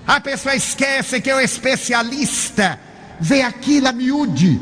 A 0.06 0.20
pessoa 0.20 0.54
esquece 0.54 1.20
que 1.20 1.28
é 1.28 1.34
o 1.34 1.40
especialista 1.40 2.78
vê 3.20 3.42
aquilo 3.42 3.88
a 3.88 3.92
miúde. 3.92 4.60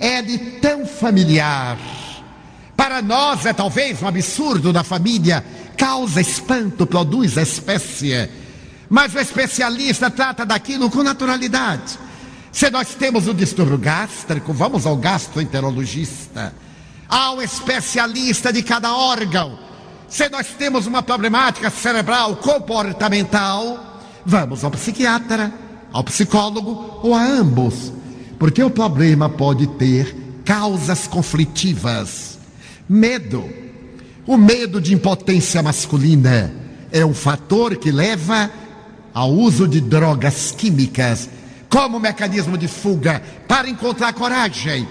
É 0.00 0.20
de 0.22 0.38
tão 0.60 0.86
familiar. 0.86 1.78
Para 2.76 3.00
nós 3.00 3.46
é 3.46 3.52
talvez 3.52 4.02
um 4.02 4.08
absurdo 4.08 4.72
da 4.72 4.82
família, 4.82 5.44
causa 5.76 6.20
espanto, 6.20 6.86
produz 6.86 7.36
espécie. 7.36 8.28
Mas 8.88 9.14
o 9.14 9.18
especialista 9.18 10.10
trata 10.10 10.44
daquilo 10.44 10.90
com 10.90 11.02
naturalidade. 11.02 11.98
Se 12.52 12.70
nós 12.70 12.94
temos 12.94 13.26
um 13.26 13.34
distúrbio 13.34 13.78
gástrico, 13.78 14.52
vamos 14.52 14.86
ao 14.86 14.96
gastroenterologista, 14.96 16.54
ao 17.08 17.42
especialista 17.42 18.52
de 18.52 18.62
cada 18.62 18.94
órgão. 18.94 19.58
Se 20.08 20.28
nós 20.28 20.46
temos 20.56 20.86
uma 20.86 21.02
problemática 21.02 21.68
cerebral 21.70 22.36
comportamental, 22.36 24.00
vamos 24.24 24.62
ao 24.62 24.70
psiquiatra, 24.70 25.52
ao 25.92 26.04
psicólogo 26.04 27.00
ou 27.02 27.14
a 27.14 27.24
ambos, 27.24 27.92
porque 28.38 28.62
o 28.62 28.70
problema 28.70 29.28
pode 29.28 29.66
ter 29.66 30.14
causas 30.44 31.08
conflitivas. 31.08 32.38
Medo. 32.88 33.48
O 34.26 34.36
medo 34.36 34.80
de 34.80 34.94
impotência 34.94 35.62
masculina 35.62 36.54
é 36.92 37.04
um 37.04 37.12
fator 37.12 37.76
que 37.76 37.90
leva 37.90 38.50
ao 39.14 39.30
uso 39.30 39.68
de 39.68 39.80
drogas 39.80 40.50
químicas 40.50 41.30
como 41.70 42.00
mecanismo 42.00 42.58
de 42.58 42.66
fuga 42.66 43.22
para 43.46 43.68
encontrar 43.68 44.12
coragem. 44.12 44.86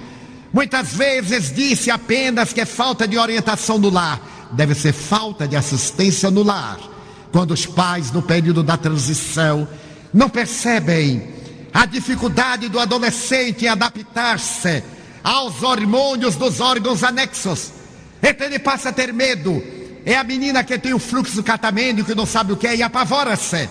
Muitas 0.52 0.94
vezes 0.94 1.54
disse 1.54 1.92
apenas 1.92 2.54
que 2.54 2.62
é 2.62 2.66
falta 2.66 3.08
de 3.08 3.18
orientação 3.18 3.78
no 3.78 3.90
lar, 3.90 4.50
deve 4.54 4.74
ser 4.74 4.94
falta 4.94 5.48
de 5.48 5.56
assistência 5.56 6.32
no 6.32 6.44
lar. 6.44 6.80
Quando 7.32 7.52
os 7.52 7.66
pais, 7.66 8.12
no 8.12 8.22
período 8.22 8.64
da 8.64 8.78
transição, 8.78 9.68
não 10.14 10.30
percebem 10.30 11.28
a 11.74 11.86
dificuldade 11.86 12.70
do 12.70 12.80
adolescente 12.80 13.66
em 13.66 13.68
adaptar-se 13.68 14.84
aos 15.24 15.64
hormônios 15.64 16.36
dos 16.36 16.60
órgãos 16.60 17.04
anexos. 17.04 17.72
Então 18.22 18.46
ele 18.46 18.60
passa 18.60 18.90
a 18.90 18.94
ter 18.94 19.12
medo. 19.12 19.62
É 20.06 20.16
a 20.16 20.24
menina 20.24 20.64
que 20.64 20.78
tem 20.78 20.94
o 20.94 21.00
fluxo 21.00 21.42
catamênico 21.42 22.10
que 22.10 22.16
não 22.16 22.26
sabe 22.26 22.54
o 22.54 22.58
que 22.58 22.68
é 22.68 22.76
e 22.76 22.84
apavora-se. 22.84 23.70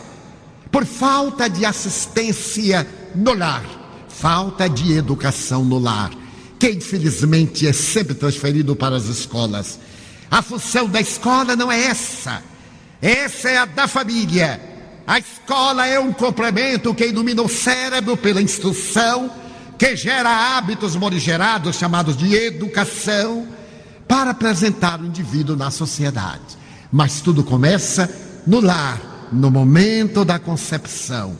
Por 0.73 0.87
falta 0.87 1.51
de 1.51 1.67
assistência 1.67 2.89
no 3.15 3.35
lar, 3.35 3.63
falta 4.09 4.71
de 4.71 4.95
educação 4.95 5.63
no 5.63 5.79
lar, 5.79 6.11
que 6.59 6.71
infelizmente 6.71 7.69
é 7.69 7.75
sempre 7.75 8.15
transferido 8.15 8.75
para 8.75 8.97
as 8.97 9.05
escolas. 9.05 9.79
A 10.31 10.41
função 10.41 10.89
da 10.89 10.99
escola 10.99 11.55
não 11.55 11.71
é 11.71 11.85
essa, 11.85 12.43
essa 13.03 13.51
é 13.51 13.59
a 13.59 13.67
da 13.67 13.87
família. 13.87 14.61
A 15.07 15.19
escola 15.19 15.87
é 15.87 16.01
um 16.01 16.11
complemento 16.11 16.95
que 16.95 17.07
ilumina 17.07 17.43
o 17.43 17.49
cérebro 17.51 18.17
pela 18.17 18.41
instrução, 18.41 19.31
que 19.79 19.95
gera 19.95 20.57
hábitos 20.57 20.97
morigerados 20.97 21.77
chamados 21.77 22.17
de 22.17 22.35
educação, 22.35 23.47
para 24.09 24.31
apresentar 24.31 25.01
o 25.01 25.07
indivíduo 25.07 25.55
na 25.55 25.71
sociedade. 25.71 26.57
Mas 26.91 27.21
tudo 27.21 27.45
começa 27.45 28.09
no 28.47 28.61
lar, 28.61 29.12
no 29.33 29.51
momento 29.51 30.25
da 30.25 30.39
concepção 30.39 31.37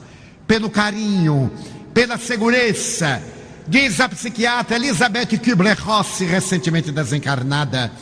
pelo 0.47 0.71
carinho, 0.71 1.51
pela 1.95 2.19
segurança. 2.19 3.23
Diz 3.67 4.01
a 4.01 4.09
psiquiatra 4.09 4.77
Elizabeth 4.77 5.39
Kubler-Ross, 5.39 6.21
recentemente 6.21 6.91
desencarnada, 6.91 7.93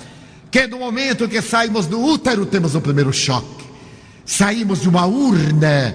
que 0.51 0.67
no 0.67 0.79
momento 0.79 1.29
que 1.29 1.43
saímos 1.43 1.87
do 1.87 2.01
útero 2.01 2.47
temos 2.47 2.75
o 2.75 2.81
primeiro 2.81 3.13
choque. 3.13 3.65
Saímos 4.25 4.81
de 4.81 4.89
uma 4.89 5.07
urna 5.07 5.95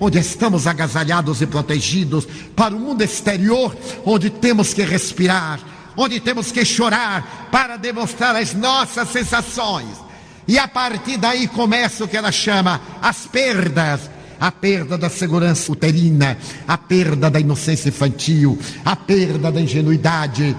onde 0.00 0.18
estamos 0.18 0.66
agasalhados 0.66 1.40
e 1.40 1.46
protegidos 1.46 2.26
para 2.56 2.74
o 2.74 2.80
mundo 2.80 3.02
exterior, 3.02 3.74
onde 4.04 4.28
temos 4.28 4.74
que 4.74 4.82
respirar, 4.82 5.60
onde 5.96 6.20
temos 6.20 6.50
que 6.50 6.64
chorar 6.64 7.48
para 7.50 7.76
demonstrar 7.76 8.34
as 8.36 8.52
nossas 8.52 9.08
sensações. 9.10 10.03
E 10.46 10.58
a 10.58 10.68
partir 10.68 11.16
daí 11.16 11.48
começa 11.48 12.04
o 12.04 12.08
que 12.08 12.16
ela 12.16 12.30
chama 12.30 12.80
as 13.00 13.26
perdas, 13.26 14.10
a 14.38 14.52
perda 14.52 14.98
da 14.98 15.08
segurança 15.08 15.72
uterina, 15.72 16.36
a 16.68 16.76
perda 16.76 17.30
da 17.30 17.40
inocência 17.40 17.88
infantil, 17.88 18.58
a 18.84 18.94
perda 18.94 19.50
da 19.50 19.60
ingenuidade, 19.60 20.54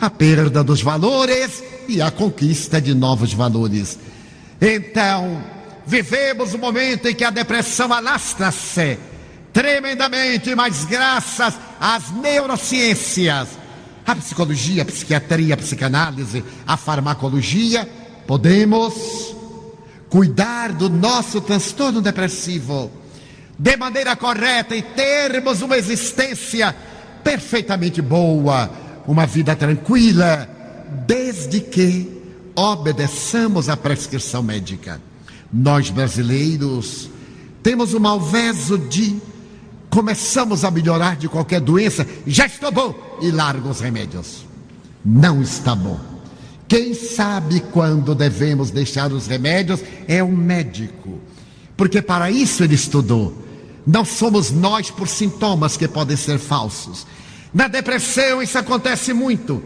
a 0.00 0.10
perda 0.10 0.62
dos 0.62 0.82
valores 0.82 1.62
e 1.88 2.02
a 2.02 2.10
conquista 2.10 2.80
de 2.80 2.94
novos 2.94 3.32
valores. 3.32 3.98
Então, 4.60 5.42
vivemos 5.86 6.54
um 6.54 6.58
momento 6.58 7.08
em 7.08 7.14
que 7.14 7.24
a 7.24 7.30
depressão 7.30 7.92
alastra-se 7.92 8.98
tremendamente, 9.52 10.54
mas 10.54 10.84
graças 10.84 11.54
às 11.80 12.10
neurociências, 12.10 13.48
a 14.06 14.14
psicologia, 14.16 14.82
a 14.82 14.86
psiquiatria, 14.86 15.54
a 15.54 15.56
psicanálise, 15.56 16.42
a 16.66 16.76
farmacologia, 16.76 17.88
podemos 18.26 19.34
cuidar 20.08 20.72
do 20.72 20.88
nosso 20.88 21.40
transtorno 21.40 22.00
depressivo 22.00 22.90
de 23.58 23.76
maneira 23.76 24.16
correta 24.16 24.74
e 24.74 24.82
termos 24.82 25.62
uma 25.62 25.76
existência 25.76 26.74
perfeitamente 27.22 28.02
boa, 28.02 28.70
uma 29.06 29.26
vida 29.26 29.54
tranquila, 29.54 30.48
desde 31.06 31.60
que 31.60 32.22
obedeçamos 32.54 33.68
à 33.68 33.76
prescrição 33.76 34.42
médica. 34.42 35.00
Nós 35.52 35.90
brasileiros 35.90 37.08
temos 37.62 37.94
o 37.94 38.00
malveso 38.00 38.76
de 38.76 39.20
começamos 39.88 40.64
a 40.64 40.70
melhorar 40.70 41.16
de 41.16 41.28
qualquer 41.28 41.60
doença, 41.60 42.06
já 42.26 42.46
estou 42.46 42.72
bom 42.72 43.18
e 43.20 43.30
largo 43.30 43.68
os 43.68 43.80
remédios. 43.80 44.44
Não 45.04 45.42
está 45.42 45.74
bom. 45.74 46.11
Quem 46.72 46.94
sabe 46.94 47.60
quando 47.70 48.14
devemos 48.14 48.70
deixar 48.70 49.12
os 49.12 49.26
remédios 49.26 49.80
é 50.08 50.22
o 50.22 50.28
médico, 50.32 51.20
porque 51.76 52.00
para 52.00 52.30
isso 52.30 52.64
ele 52.64 52.76
estudou. 52.76 53.36
Não 53.86 54.06
somos 54.06 54.50
nós 54.50 54.90
por 54.90 55.06
sintomas 55.06 55.76
que 55.76 55.86
podem 55.86 56.16
ser 56.16 56.38
falsos. 56.38 57.06
Na 57.52 57.68
depressão 57.68 58.42
isso 58.42 58.56
acontece 58.56 59.12
muito. 59.12 59.62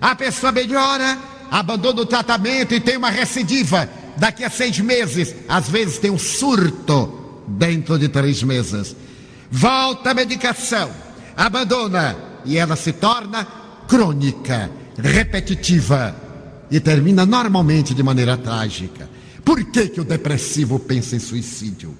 A 0.00 0.16
pessoa 0.16 0.50
melhora, 0.50 1.16
abandona 1.48 2.00
o 2.00 2.06
tratamento 2.06 2.74
e 2.74 2.80
tem 2.80 2.96
uma 2.96 3.10
recidiva. 3.10 3.88
Daqui 4.16 4.42
a 4.42 4.50
seis 4.50 4.80
meses, 4.80 5.36
às 5.48 5.68
vezes 5.68 5.98
tem 5.98 6.10
um 6.10 6.18
surto 6.18 7.44
dentro 7.46 7.96
de 7.96 8.08
três 8.08 8.42
meses. 8.42 8.96
Volta 9.48 10.10
a 10.10 10.14
medicação, 10.14 10.90
abandona 11.36 12.16
e 12.44 12.58
ela 12.58 12.74
se 12.74 12.92
torna 12.94 13.46
crônica, 13.86 14.68
repetitiva 15.00 16.26
e 16.70 16.80
termina 16.80 17.24
normalmente 17.24 17.94
de 17.94 18.02
maneira 18.02 18.36
trágica. 18.36 19.08
Por 19.44 19.64
que, 19.64 19.88
que 19.88 20.00
o 20.00 20.04
depressivo 20.04 20.78
pensa 20.78 21.16
em 21.16 21.18
suicídio? 21.18 21.96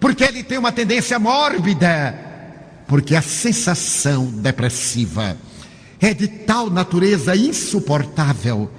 porque 0.00 0.24
ele 0.24 0.42
tem 0.42 0.56
uma 0.56 0.72
tendência 0.72 1.18
mórbida, 1.18 2.18
porque 2.88 3.14
a 3.14 3.20
sensação 3.20 4.26
depressiva 4.26 5.36
é 6.00 6.14
de 6.14 6.26
tal 6.26 6.70
natureza 6.70 7.36
insuportável 7.36 8.70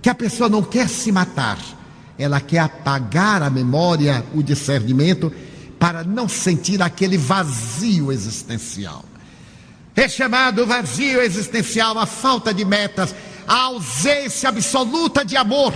que 0.00 0.08
a 0.08 0.14
pessoa 0.14 0.48
não 0.48 0.62
quer 0.62 0.88
se 0.88 1.12
matar, 1.12 1.58
ela 2.18 2.40
quer 2.40 2.60
apagar 2.60 3.42
a 3.42 3.50
memória, 3.50 4.24
o 4.34 4.42
discernimento, 4.42 5.30
para 5.78 6.02
não 6.02 6.26
sentir 6.26 6.80
aquele 6.80 7.18
vazio 7.18 8.10
existencial. 8.10 9.04
É 9.94 10.08
chamado 10.08 10.66
vazio 10.66 11.20
existencial 11.20 11.98
a 11.98 12.06
falta 12.06 12.54
de 12.54 12.64
metas, 12.64 13.14
a 13.50 13.62
ausência 13.62 14.48
absoluta 14.48 15.24
de 15.24 15.36
amor. 15.36 15.74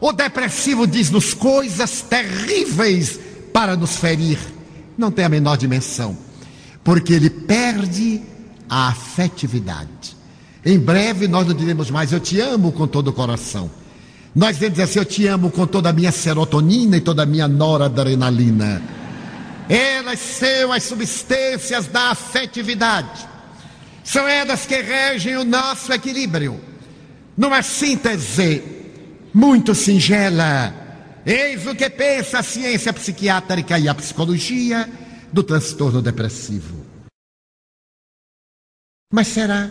O 0.00 0.12
depressivo 0.12 0.86
diz-nos 0.86 1.34
coisas 1.34 2.00
terríveis 2.00 3.20
para 3.52 3.76
nos 3.76 3.96
ferir, 3.96 4.38
não 4.96 5.10
tem 5.10 5.26
a 5.26 5.28
menor 5.28 5.58
dimensão, 5.58 6.16
porque 6.82 7.12
ele 7.12 7.28
perde 7.28 8.22
a 8.66 8.88
afetividade. 8.88 10.16
Em 10.64 10.78
breve 10.78 11.28
nós 11.28 11.46
não 11.46 11.54
diremos 11.54 11.90
mais 11.90 12.12
eu 12.12 12.20
te 12.20 12.40
amo 12.40 12.72
com 12.72 12.86
todo 12.86 13.08
o 13.08 13.12
coração. 13.12 13.70
Nós 14.34 14.56
devemos 14.56 14.78
dizer 14.78 14.84
assim, 14.84 14.98
eu 14.98 15.04
te 15.04 15.26
amo 15.26 15.50
com 15.50 15.66
toda 15.66 15.90
a 15.90 15.92
minha 15.92 16.12
serotonina 16.12 16.96
e 16.96 17.00
toda 17.02 17.24
a 17.24 17.26
minha 17.26 17.46
noradrenalina. 17.46 18.82
Elas 19.68 20.18
são 20.18 20.72
as 20.72 20.82
substâncias 20.82 21.88
da 21.88 22.10
afetividade. 22.10 23.28
São 24.02 24.26
elas 24.26 24.64
que 24.64 24.80
regem 24.80 25.36
o 25.36 25.44
nosso 25.44 25.92
equilíbrio. 25.92 26.58
Numa 27.36 27.62
síntese 27.62 28.62
muito 29.34 29.74
singela, 29.74 30.86
Eis 31.26 31.66
o 31.66 31.74
que 31.74 31.90
pensa 31.90 32.38
a 32.38 32.42
ciência 32.42 32.92
psiquiátrica 32.92 33.76
e 33.76 33.88
a 33.88 33.94
psicologia 33.96 34.88
do 35.32 35.42
transtorno 35.42 36.00
depressivo. 36.00 36.86
Mas 39.12 39.26
será 39.26 39.68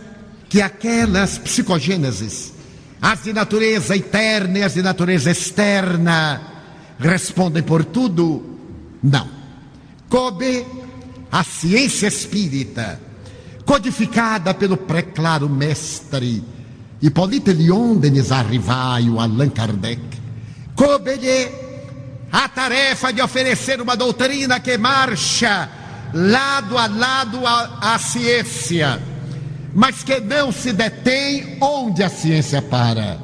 que 0.50 0.60
aquelas 0.60 1.38
psicogêneses, 1.38 2.52
as 3.00 3.22
de 3.22 3.32
natureza 3.32 3.96
interna 3.96 4.58
e 4.58 4.62
as 4.62 4.74
de 4.74 4.82
natureza 4.82 5.30
externa, 5.30 6.42
respondem 6.98 7.62
por 7.62 7.86
tudo? 7.86 8.58
Não. 9.02 9.26
Coube 10.10 10.66
a 11.32 11.42
ciência 11.42 12.06
espírita, 12.06 13.00
codificada 13.64 14.52
pelo 14.52 14.76
preclaro 14.76 15.48
mestre 15.48 16.44
Hippolyte 17.02 17.52
Lyon 17.52 17.96
Denis 17.96 18.32
Arrivaio 18.32 19.20
Allan 19.20 19.50
Kardec, 19.50 20.00
coube-lhe 20.74 21.48
a 22.32 22.48
tarefa 22.48 23.12
de 23.12 23.22
oferecer 23.22 23.80
uma 23.80 23.96
doutrina 23.96 24.60
que 24.60 24.76
marcha 24.78 25.68
lado 26.12 26.78
a 26.78 26.86
lado 26.86 27.40
à 27.46 27.98
ciência 27.98 29.00
mas 29.76 30.02
que 30.02 30.18
não 30.20 30.50
se 30.50 30.72
detém 30.72 31.58
onde 31.60 32.02
a 32.02 32.08
ciência 32.08 32.62
para. 32.62 33.20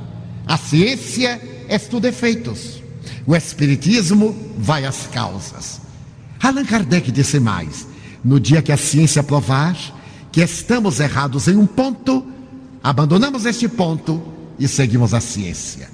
A 0.47 0.59
ciência 0.59 1.41
estuda 1.67 2.11
efeitos, 2.11 2.83
o 3.27 3.35
Espiritismo 3.35 4.37
vai 4.59 4.85
às 4.85 5.07
causas. 5.07 5.81
Allan 6.43 6.67
Kardec 6.67 7.11
disse 7.11 7.41
mais: 7.41 7.89
no 8.23 8.39
dia 8.39 8.61
que 8.61 8.71
a 8.71 8.77
ciência 8.77 9.23
provar 9.23 9.75
que 10.31 10.43
estamos 10.43 11.01
errados 11.01 11.49
em 11.49 11.57
um 11.57 11.67
ponto, 11.67 12.23
abandonamos 12.83 13.45
este 13.45 13.69
ponto 13.69 14.23
e 14.59 14.67
seguimos 14.67 15.15
a 15.15 15.21
ciência. 15.21 15.89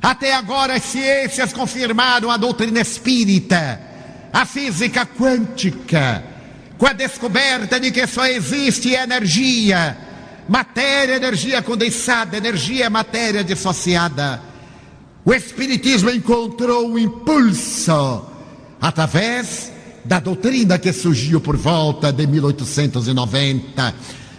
Até 0.00 0.34
agora, 0.34 0.74
as 0.74 0.82
ciências 0.82 1.52
confirmaram 1.52 2.30
a 2.30 2.36
doutrina 2.36 2.80
espírita, 2.80 3.80
a 4.32 4.44
física 4.44 5.06
quântica, 5.06 6.24
com 6.78 6.86
a 6.86 6.92
descoberta 6.92 7.78
de 7.78 7.92
que 7.92 8.06
só 8.06 8.26
existe 8.26 8.92
energia, 8.92 9.96
matéria, 10.48 11.14
energia 11.14 11.62
condensada, 11.62 12.36
energia, 12.36 12.90
matéria 12.90 13.44
dissociada. 13.44 14.42
O 15.24 15.32
Espiritismo 15.32 16.10
encontrou 16.10 16.90
um 16.90 16.98
impulso 16.98 18.26
através 18.80 19.70
da 20.04 20.18
doutrina 20.18 20.78
que 20.78 20.92
surgiu 20.92 21.40
por 21.40 21.56
volta 21.56 22.12
de 22.12 22.26
1890 22.26 23.94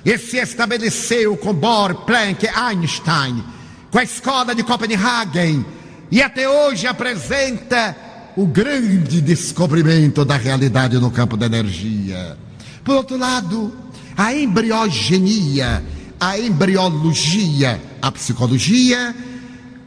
e 0.05 0.17
se 0.17 0.37
estabeleceu 0.37 1.37
com 1.37 1.53
Bohr, 1.53 1.95
Planck, 2.05 2.47
Einstein, 2.47 3.43
com 3.89 3.99
a 3.99 4.03
escola 4.03 4.53
de 4.53 4.63
Copenhagen 4.63 5.65
e 6.11 6.21
até 6.21 6.47
hoje 6.47 6.85
apresenta 6.87 7.95
o 8.35 8.45
grande 8.45 9.21
descobrimento 9.21 10.25
da 10.25 10.35
realidade 10.35 10.97
no 10.97 11.11
campo 11.11 11.37
da 11.37 11.45
energia. 11.45 12.37
Por 12.83 12.95
outro 12.95 13.17
lado, 13.17 13.73
a 14.17 14.33
embriogenia, 14.33 15.83
a 16.19 16.37
embriologia, 16.37 17.79
a 18.01 18.11
psicologia 18.11 19.15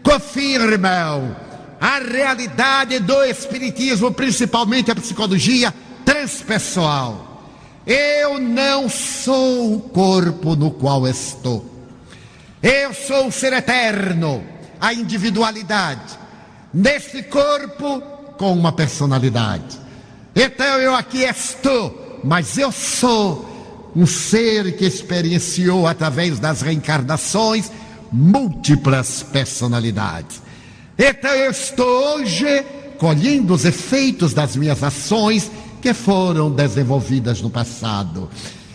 confirmam 0.02 1.36
a 1.80 1.98
realidade 1.98 2.98
do 3.00 3.22
espiritismo, 3.24 4.10
principalmente 4.12 4.90
a 4.90 4.94
psicologia 4.94 5.74
transpessoal. 6.04 7.35
Eu 7.86 8.40
não 8.40 8.88
sou 8.88 9.76
o 9.76 9.80
corpo 9.80 10.56
no 10.56 10.72
qual 10.72 11.06
estou. 11.06 11.64
Eu 12.60 12.92
sou 12.92 13.28
o 13.28 13.32
ser 13.32 13.52
eterno, 13.52 14.42
a 14.80 14.92
individualidade. 14.92 16.18
Neste 16.74 17.22
corpo 17.22 18.00
com 18.36 18.52
uma 18.52 18.72
personalidade. 18.72 19.78
Então 20.34 20.78
eu 20.80 20.94
aqui 20.94 21.22
estou, 21.22 22.20
mas 22.24 22.58
eu 22.58 22.72
sou 22.72 23.54
um 23.94 24.04
ser 24.04 24.76
que 24.76 24.84
experienciou 24.84 25.86
através 25.86 26.38
das 26.40 26.62
reencarnações 26.62 27.70
múltiplas 28.12 29.22
personalidades. 29.22 30.42
Então 30.98 31.30
eu 31.30 31.50
estou 31.52 32.16
hoje 32.16 32.64
colhendo 32.98 33.54
os 33.54 33.64
efeitos 33.64 34.34
das 34.34 34.56
minhas 34.56 34.82
ações 34.82 35.50
que 35.80 35.92
foram 35.94 36.50
desenvolvidas 36.50 37.40
no 37.40 37.50
passado. 37.50 38.28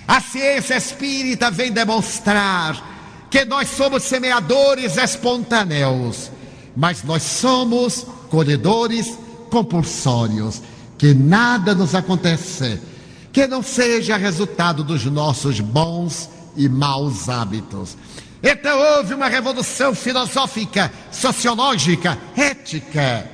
A 0.07 0.19
ciência 0.19 0.75
espírita 0.75 1.49
vem 1.49 1.71
demonstrar 1.71 3.27
que 3.29 3.45
nós 3.45 3.69
somos 3.69 4.03
semeadores 4.03 4.97
espontâneos, 4.97 6.31
mas 6.75 7.03
nós 7.03 7.23
somos 7.23 8.05
colhedores 8.29 9.17
compulsórios, 9.49 10.61
que 10.97 11.13
nada 11.13 11.73
nos 11.73 11.95
acontece 11.95 12.79
que 13.31 13.47
não 13.47 13.63
seja 13.63 14.17
resultado 14.17 14.83
dos 14.83 15.05
nossos 15.05 15.59
bons 15.59 16.29
e 16.55 16.67
maus 16.67 17.29
hábitos. 17.29 17.97
Então 18.43 18.77
houve 18.97 19.13
uma 19.13 19.27
revolução 19.27 19.95
filosófica, 19.95 20.91
sociológica, 21.11 22.17
ética. 22.35 23.29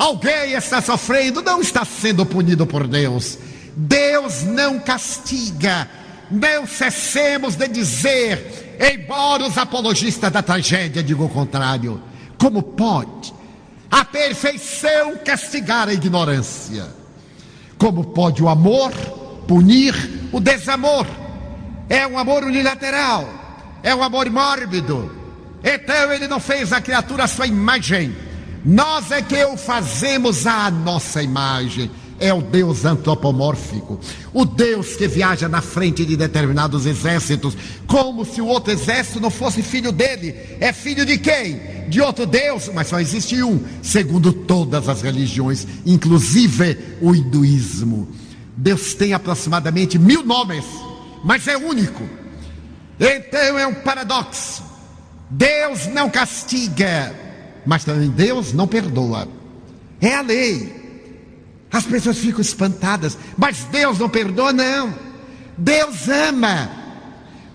Alguém 0.00 0.54
está 0.54 0.80
sofrendo, 0.80 1.42
não 1.42 1.60
está 1.60 1.84
sendo 1.84 2.24
punido 2.24 2.66
por 2.66 2.88
Deus. 2.88 3.38
Deus 3.76 4.44
não 4.44 4.80
castiga. 4.80 5.86
Não 6.30 6.66
cessemos 6.66 7.54
de 7.54 7.68
dizer, 7.68 8.78
embora 8.80 9.44
os 9.44 9.58
apologistas 9.58 10.32
da 10.32 10.42
tragédia 10.42 11.02
digam 11.02 11.26
o 11.26 11.28
contrário. 11.28 12.00
Como 12.38 12.62
pode 12.62 13.34
a 13.90 14.02
perfeição 14.02 15.18
castigar 15.22 15.90
a 15.90 15.92
ignorância. 15.92 16.86
Como 17.76 18.04
pode 18.04 18.42
o 18.42 18.48
amor 18.48 18.92
punir 19.46 19.94
o 20.32 20.40
desamor? 20.40 21.06
É 21.90 22.06
um 22.06 22.18
amor 22.18 22.42
unilateral, 22.42 23.28
é 23.82 23.94
um 23.94 24.02
amor 24.02 24.30
mórbido. 24.30 25.14
Então 25.62 26.10
ele 26.10 26.26
não 26.26 26.40
fez 26.40 26.72
a 26.72 26.80
criatura 26.80 27.24
à 27.24 27.28
sua 27.28 27.46
imagem. 27.46 28.29
Nós 28.64 29.10
é 29.10 29.22
que 29.22 29.42
o 29.44 29.56
fazemos 29.56 30.46
à 30.46 30.70
nossa 30.70 31.22
imagem 31.22 31.90
é 32.20 32.32
o 32.34 32.42
Deus 32.42 32.84
antropomórfico, 32.84 33.98
o 34.32 34.44
Deus 34.44 34.94
que 34.94 35.08
viaja 35.08 35.48
na 35.48 35.62
frente 35.62 36.04
de 36.04 36.16
determinados 36.16 36.84
exércitos, 36.84 37.56
como 37.86 38.26
se 38.26 38.42
o 38.42 38.46
outro 38.46 38.72
exército 38.72 39.18
não 39.18 39.30
fosse 39.30 39.62
filho 39.62 39.90
dele. 39.90 40.36
É 40.60 40.70
filho 40.70 41.06
de 41.06 41.16
quem? 41.16 41.88
De 41.88 42.00
outro 42.02 42.26
Deus, 42.26 42.70
mas 42.74 42.88
só 42.88 43.00
existe 43.00 43.42
um, 43.42 43.64
segundo 43.82 44.32
todas 44.34 44.86
as 44.86 45.00
religiões, 45.00 45.66
inclusive 45.86 46.98
o 47.00 47.14
hinduísmo. 47.14 48.06
Deus 48.54 48.92
tem 48.92 49.14
aproximadamente 49.14 49.98
mil 49.98 50.22
nomes, 50.22 50.66
mas 51.24 51.48
é 51.48 51.56
único. 51.56 52.04
Então 53.00 53.58
é 53.58 53.66
um 53.66 53.74
paradoxo. 53.74 54.62
Deus 55.30 55.86
não 55.86 56.10
castiga, 56.10 57.14
mas 57.64 57.84
também 57.84 58.08
Deus 58.08 58.52
não 58.52 58.66
perdoa. 58.66 59.28
É 60.00 60.14
a 60.14 60.22
lei. 60.22 60.80
As 61.72 61.84
pessoas 61.84 62.18
ficam 62.18 62.40
espantadas, 62.40 63.16
mas 63.36 63.64
Deus 63.70 63.98
não 63.98 64.08
perdoa, 64.08 64.52
não. 64.52 64.94
Deus 65.56 66.08
ama. 66.08 66.70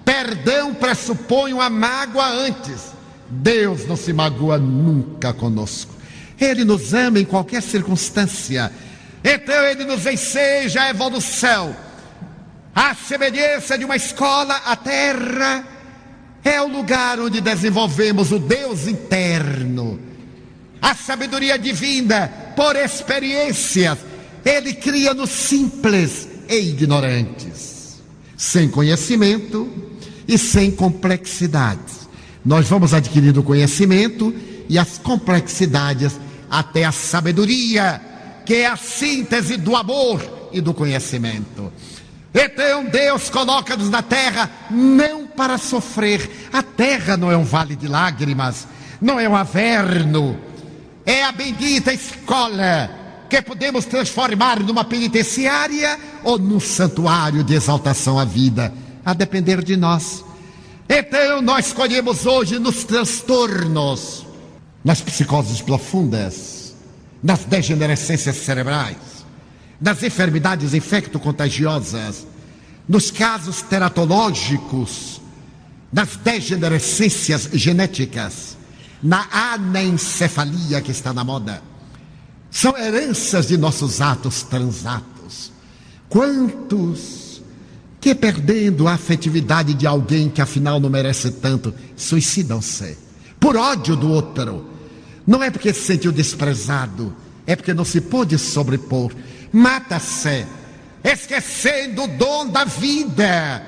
Perdão 0.05 0.73
pressupõe 0.73 1.53
uma 1.53 1.69
mágoa 1.69 2.27
antes. 2.27 2.93
Deus 3.29 3.85
não 3.87 3.95
se 3.95 4.13
magoa 4.13 4.57
nunca 4.57 5.33
conosco. 5.33 5.93
Ele 6.39 6.63
nos 6.63 6.93
ama 6.93 7.19
em 7.19 7.25
qualquer 7.25 7.61
circunstância. 7.61 8.71
Então 9.23 9.63
ele 9.65 9.83
nos 9.83 10.05
enseja 10.05 10.83
a 10.83 10.89
evolução. 10.89 11.75
A 12.73 12.93
semelhança 12.93 13.77
de 13.77 13.85
uma 13.85 13.95
escola, 13.95 14.55
a 14.65 14.75
terra 14.75 15.74
é 16.45 16.61
o 16.61 16.67
lugar 16.67 17.19
onde 17.19 17.41
desenvolvemos 17.41 18.31
o 18.31 18.39
Deus 18.39 18.87
interno 18.87 19.99
a 20.85 20.93
sabedoria 20.93 21.57
divina 21.57 22.31
por 22.55 22.75
experiências. 22.75 23.97
Ele 24.45 24.71
cria 24.75 25.15
nos 25.15 25.31
simples 25.31 26.27
e 26.47 26.57
ignorantes, 26.57 28.03
sem 28.37 28.69
conhecimento 28.69 29.67
e 30.27 30.37
sem 30.37 30.69
complexidades. 30.69 32.07
Nós 32.45 32.67
vamos 32.67 32.93
adquirindo 32.93 33.41
conhecimento 33.41 34.31
e 34.69 34.77
as 34.77 34.99
complexidades 34.99 36.19
até 36.47 36.83
a 36.83 36.91
sabedoria, 36.91 37.99
que 38.45 38.53
é 38.53 38.67
a 38.67 38.77
síntese 38.77 39.57
do 39.57 39.75
amor 39.75 40.49
e 40.53 40.61
do 40.61 40.71
conhecimento. 40.71 41.73
Então 42.35 42.83
Deus 42.85 43.29
coloca-nos 43.29 43.89
na 43.89 44.01
terra 44.01 44.51
não 44.69 45.25
para 45.25 45.57
sofrer. 45.57 46.49
A 46.51 46.61
terra 46.61 47.15
não 47.15 47.31
é 47.31 47.37
um 47.37 47.45
vale 47.45 47.75
de 47.75 47.87
lágrimas, 47.87 48.67
não 49.01 49.17
é 49.17 49.27
um 49.27 49.35
averno 49.35 50.37
é 51.05 51.23
a 51.23 51.31
bendita 51.31 51.93
escola 51.93 52.89
que 53.29 53.41
podemos 53.41 53.85
transformar 53.85 54.59
numa 54.59 54.83
penitenciária 54.83 55.99
ou 56.23 56.39
num 56.39 56.59
santuário 56.59 57.43
de 57.43 57.53
exaltação 57.53 58.17
à 58.17 58.25
vida, 58.25 58.73
a 59.05 59.13
depender 59.13 59.63
de 59.63 59.77
nós. 59.77 60.23
Então 60.89 61.41
nós 61.41 61.67
escolhemos 61.67 62.25
hoje 62.25 62.57
nos 62.57 62.83
transtornos, 62.83 64.25
nas 64.83 65.01
psicoses 65.01 65.61
profundas, 65.61 66.75
nas 67.21 67.45
degenerescências 67.45 68.37
cerebrais, 68.37 69.14
nas 69.79 70.01
enfermidades 70.03 70.73
infecto-contagiosas, 70.73 72.25
nos 72.87 73.11
casos 73.11 73.61
teratológicos, 73.61 75.21
nas 75.91 76.15
degenerescências 76.17 77.49
genéticas, 77.53 78.57
na 79.01 79.27
anencefalia 79.31 80.81
que 80.81 80.91
está 80.91 81.13
na 81.13 81.23
moda. 81.23 81.61
São 82.49 82.77
heranças 82.77 83.47
de 83.47 83.57
nossos 83.57 84.01
atos 84.01 84.43
transatos. 84.43 85.51
Quantos 86.07 87.41
que, 87.99 88.13
perdendo 88.13 88.87
a 88.87 88.93
afetividade 88.93 89.73
de 89.73 89.87
alguém 89.87 90.29
que 90.29 90.41
afinal 90.41 90.79
não 90.79 90.89
merece 90.89 91.31
tanto, 91.31 91.73
suicidam-se 91.95 92.97
por 93.39 93.55
ódio 93.55 93.95
do 93.95 94.09
outro. 94.09 94.65
Não 95.25 95.43
é 95.43 95.49
porque 95.49 95.73
se 95.73 95.81
sentiu 95.81 96.11
desprezado, 96.11 97.15
é 97.45 97.55
porque 97.55 97.73
não 97.73 97.85
se 97.85 98.01
pôde 98.01 98.37
sobrepor. 98.37 99.11
Mata-se, 99.55 100.45
esquecendo 101.01 102.03
o 102.03 102.07
dom 102.09 102.45
da 102.45 102.65
vida. 102.65 103.65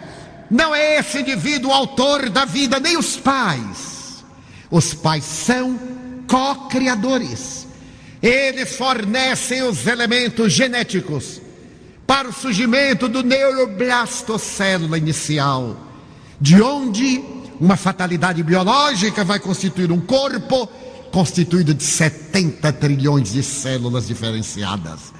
Não 0.51 0.75
é 0.75 0.99
esse 0.99 1.21
indivíduo 1.21 1.71
o 1.71 1.73
autor 1.73 2.29
da 2.29 2.43
vida, 2.43 2.77
nem 2.77 2.97
os 2.97 3.15
pais. 3.15 4.25
Os 4.69 4.93
pais 4.93 5.23
são 5.23 5.79
co-criadores. 6.27 7.65
Eles 8.21 8.75
fornecem 8.75 9.63
os 9.63 9.87
elementos 9.87 10.51
genéticos 10.51 11.41
para 12.05 12.27
o 12.27 12.33
surgimento 12.33 13.07
do 13.07 13.23
neuroblastocélula 13.23 14.97
inicial, 14.97 15.77
de 16.41 16.61
onde 16.61 17.23
uma 17.61 17.77
fatalidade 17.77 18.43
biológica 18.43 19.23
vai 19.23 19.39
constituir 19.39 19.89
um 19.89 20.01
corpo 20.01 20.67
constituído 21.13 21.73
de 21.73 21.83
70 21.83 22.73
trilhões 22.73 23.31
de 23.31 23.41
células 23.41 24.05
diferenciadas. 24.05 25.15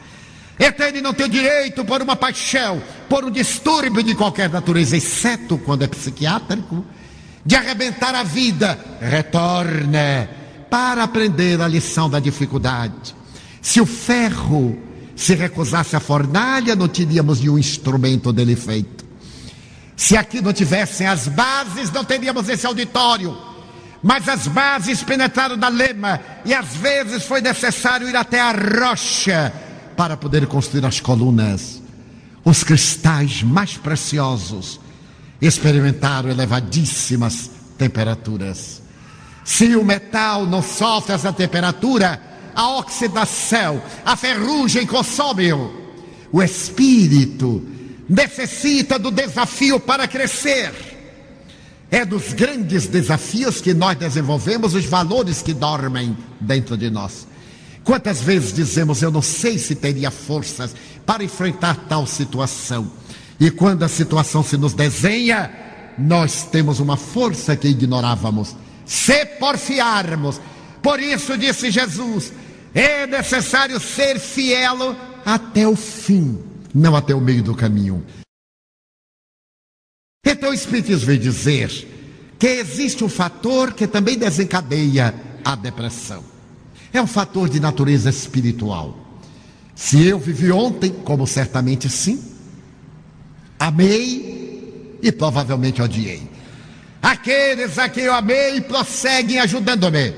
Ele 0.59 1.01
não 1.01 1.13
tem 1.13 1.29
direito 1.29 1.85
por 1.85 2.01
uma 2.01 2.15
paixão, 2.15 2.81
por 3.07 3.23
um 3.23 3.29
distúrbio 3.29 4.01
de 4.01 4.15
qualquer 4.15 4.49
natureza, 4.49 4.97
exceto 4.97 5.57
quando 5.59 5.83
é 5.83 5.87
psiquiátrico, 5.87 6.83
de 7.45 7.55
arrebentar 7.55 8.15
a 8.15 8.23
vida. 8.23 8.77
Retorne 8.99 10.27
para 10.69 11.03
aprender 11.03 11.61
a 11.61 11.67
lição 11.67 12.09
da 12.09 12.19
dificuldade. 12.19 13.15
Se 13.61 13.79
o 13.79 13.85
ferro 13.85 14.77
se 15.15 15.35
recusasse 15.35 15.95
a 15.95 15.99
fornalha, 15.99 16.75
não 16.75 16.87
teríamos 16.87 17.39
nenhum 17.39 17.59
instrumento 17.59 18.33
dele 18.33 18.55
feito. 18.55 19.05
Se 19.95 20.17
aqui 20.17 20.41
não 20.41 20.53
tivessem 20.53 21.07
as 21.07 21.27
bases, 21.27 21.91
não 21.91 22.03
teríamos 22.03 22.49
esse 22.49 22.65
auditório. 22.65 23.37
Mas 24.01 24.27
as 24.29 24.47
bases 24.47 25.03
penetraram 25.03 25.57
na 25.57 25.69
lema 25.69 26.19
e 26.45 26.53
às 26.53 26.75
vezes 26.75 27.23
foi 27.23 27.41
necessário 27.41 28.07
ir 28.07 28.15
até 28.15 28.39
a 28.39 28.51
rocha 28.51 29.51
para 29.97 30.15
poder 30.15 30.45
construir 30.45 30.85
as 30.85 30.99
colunas. 31.01 31.81
Os 32.45 32.63
cristais 32.63 33.43
mais 33.43 33.75
preciosos 33.75 34.79
experimentaram 35.41 36.29
elevadíssimas 36.29 37.49
temperaturas. 37.77 38.81
Se 39.43 39.75
o 39.75 39.83
metal 39.83 40.45
não 40.45 40.61
sofre 40.61 41.13
essa 41.13 41.33
temperatura, 41.33 42.21
a 42.55 42.77
oxidação, 42.77 43.81
a 44.05 44.15
ferrugem 44.15 44.85
consome-o. 44.85 45.87
O 46.31 46.41
espírito 46.43 47.65
necessita 48.07 48.99
do 48.99 49.11
desafio 49.11 49.79
para 49.79 50.07
crescer. 50.07 50.71
É 51.89 52.05
dos 52.05 52.33
grandes 52.33 52.87
desafios 52.87 53.61
que 53.61 53.73
nós 53.73 53.97
desenvolvemos 53.97 54.73
os 54.73 54.85
valores 54.85 55.41
que 55.41 55.53
dormem 55.53 56.17
dentro 56.39 56.77
de 56.77 56.89
nós. 56.89 57.27
Quantas 57.87 58.19
vezes 58.19 58.51
dizemos, 58.51 59.01
eu 59.01 59.09
não 59.09 59.21
sei 59.21 59.57
se 59.57 59.73
teria 59.73 60.11
forças 60.11 60.75
para 61.05 61.23
enfrentar 61.23 61.87
tal 61.87 62.05
situação. 62.05 62.91
E 63.39 63.49
quando 63.49 63.83
a 63.83 63.87
situação 63.87 64.43
se 64.43 64.57
nos 64.57 64.73
desenha, 64.73 65.49
nós 65.97 66.43
temos 66.43 66.81
uma 66.81 66.97
força 66.97 67.55
que 67.55 67.69
ignorávamos. 67.69 68.57
Se 68.85 69.25
porfiarmos. 69.25 70.41
Por 70.83 70.99
isso 70.99 71.37
disse 71.37 71.71
Jesus: 71.71 72.33
é 72.75 73.07
necessário 73.07 73.79
ser 73.79 74.19
fiel 74.19 74.93
até 75.25 75.65
o 75.65 75.75
fim 75.77 76.43
não 76.75 76.93
até 76.93 77.15
o 77.15 77.21
meio 77.21 77.41
do 77.41 77.55
caminho. 77.55 78.05
Então 80.25 80.51
o 80.51 80.53
Espiritismo 80.53 81.07
vem 81.07 81.19
dizer 81.19 81.69
que 82.37 82.47
existe 82.47 83.01
um 83.01 83.09
fator 83.09 83.73
que 83.73 83.87
também 83.87 84.17
desencadeia 84.17 85.15
a 85.45 85.55
depressão. 85.55 86.36
É 86.97 87.01
um 87.01 87.05
fator 87.05 87.47
de 87.47 87.59
natureza 87.59 88.09
espiritual. 88.09 88.97
Se 89.75 90.03
eu 90.03 90.17
vivi 90.17 90.51
ontem, 90.51 90.89
como 90.89 91.27
certamente 91.27 91.87
sim, 91.87 92.19
amei 93.59 94.97
e 94.99 95.11
provavelmente 95.11 95.79
odiei. 95.79 96.27
Aqueles 96.99 97.77
a 97.77 97.87
quem 97.87 98.05
eu 98.05 98.13
amei 98.15 98.61
prosseguem 98.61 99.37
ajudando-me. 99.37 100.11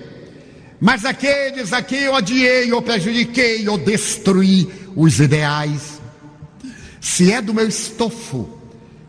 Mas 0.80 1.04
aqueles 1.04 1.74
a 1.74 1.82
quem 1.82 2.00
eu 2.00 2.14
odiei 2.14 2.72
ou 2.72 2.82
prejudiquei 2.82 3.68
ou 3.68 3.78
destruí 3.78 4.72
os 4.96 5.20
ideais, 5.20 6.00
se 7.02 7.30
é 7.30 7.42
do 7.42 7.54
meu 7.54 7.68
estofo 7.68 8.58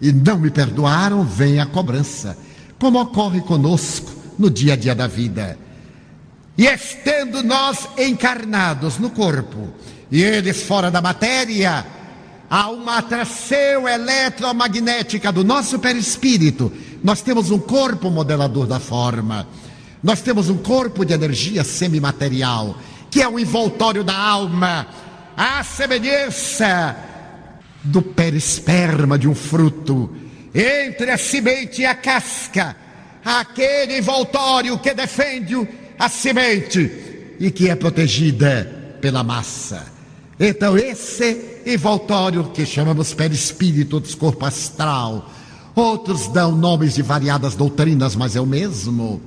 e 0.00 0.10
não 0.10 0.40
me 0.40 0.50
perdoaram, 0.50 1.22
vem 1.22 1.60
a 1.60 1.66
cobrança, 1.66 2.36
como 2.80 3.00
ocorre 3.00 3.40
conosco 3.42 4.10
no 4.36 4.50
dia 4.50 4.72
a 4.72 4.76
dia 4.76 4.92
da 4.92 5.06
vida. 5.06 5.56
E 6.56 6.66
estando 6.66 7.42
nós 7.42 7.88
encarnados 7.96 8.98
no 8.98 9.10
corpo 9.10 9.72
e 10.10 10.22
eles 10.22 10.62
fora 10.62 10.90
da 10.90 11.00
matéria, 11.00 11.86
há 12.48 12.68
uma 12.70 12.98
atração 12.98 13.88
eletromagnética 13.88 15.30
do 15.30 15.44
nosso 15.44 15.78
perispírito. 15.78 16.72
Nós 17.02 17.22
temos 17.22 17.50
um 17.50 17.58
corpo 17.58 18.10
modelador 18.10 18.66
da 18.66 18.80
forma, 18.80 19.46
nós 20.02 20.20
temos 20.20 20.50
um 20.50 20.58
corpo 20.58 21.04
de 21.04 21.14
energia 21.14 21.62
semimaterial, 21.62 22.76
que 23.10 23.22
é 23.22 23.28
o 23.28 23.38
envoltório 23.38 24.02
da 24.02 24.16
alma, 24.16 24.86
a 25.36 25.62
semelhança 25.62 26.96
do 27.84 28.02
perisperma 28.02 29.16
de 29.16 29.28
um 29.28 29.34
fruto, 29.34 30.14
entre 30.52 31.10
a 31.10 31.16
semente 31.16 31.82
e 31.82 31.86
a 31.86 31.94
casca, 31.94 32.76
aquele 33.24 33.98
envoltório 33.98 34.76
que 34.78 34.92
defende 34.92 35.54
a 36.00 36.08
semente 36.08 36.90
e 37.38 37.50
que 37.50 37.68
é 37.68 37.76
protegida 37.76 38.96
pela 39.02 39.22
massa. 39.22 39.84
Então, 40.38 40.74
esse 40.74 41.60
envoltório 41.66 42.44
que 42.54 42.64
chamamos 42.64 43.12
perispírito, 43.12 44.02
corpo 44.16 44.46
astral, 44.46 45.30
outros 45.74 46.28
dão 46.28 46.52
nomes 46.52 46.94
de 46.94 47.02
variadas 47.02 47.54
doutrinas, 47.54 48.16
mas 48.16 48.34
é 48.34 48.40
o 48.40 48.46
mesmo. 48.46 49.20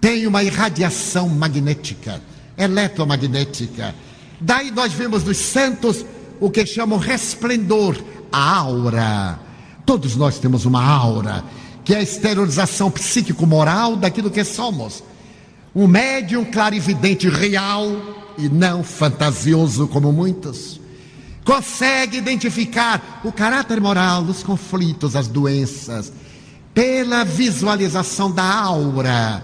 Tem 0.00 0.24
uma 0.28 0.44
irradiação 0.44 1.28
magnética, 1.28 2.22
eletromagnética. 2.56 3.92
Daí 4.40 4.70
nós 4.70 4.92
vemos 4.92 5.24
nos 5.24 5.36
santos 5.36 6.06
o 6.38 6.48
que 6.48 6.64
chamam 6.64 6.96
resplendor, 6.96 7.96
a 8.30 8.56
aura. 8.58 9.40
Todos 9.84 10.14
nós 10.14 10.38
temos 10.38 10.64
uma 10.64 10.84
aura, 10.84 11.42
que 11.84 11.92
é 11.92 11.98
a 11.98 12.02
exteriorização 12.02 12.88
psíquico-moral 12.88 13.96
daquilo 13.96 14.30
que 14.30 14.44
somos. 14.44 15.02
Um 15.74 15.86
médium 15.86 16.44
clarividente 16.44 17.28
real 17.28 17.90
e 18.38 18.48
não 18.48 18.82
fantasioso 18.82 19.86
como 19.88 20.12
muitos. 20.12 20.80
Consegue 21.44 22.18
identificar 22.18 23.20
o 23.24 23.32
caráter 23.32 23.80
moral, 23.80 24.22
os 24.22 24.42
conflitos, 24.42 25.16
as 25.16 25.28
doenças, 25.28 26.12
pela 26.74 27.24
visualização 27.24 28.30
da 28.30 28.44
aura, 28.44 29.42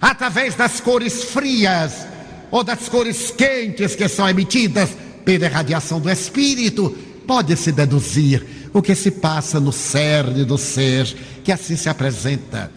através 0.00 0.54
das 0.54 0.80
cores 0.80 1.24
frias 1.24 2.06
ou 2.50 2.64
das 2.64 2.88
cores 2.88 3.30
quentes 3.30 3.94
que 3.94 4.08
são 4.08 4.28
emitidas 4.28 4.90
pela 5.24 5.48
radiação 5.48 6.00
do 6.00 6.10
espírito, 6.10 6.90
pode-se 7.26 7.72
deduzir 7.72 8.70
o 8.72 8.82
que 8.82 8.94
se 8.94 9.10
passa 9.10 9.60
no 9.60 9.72
cerne 9.72 10.44
do 10.44 10.58
ser, 10.58 11.06
que 11.44 11.52
assim 11.52 11.76
se 11.76 11.88
apresenta. 11.88 12.70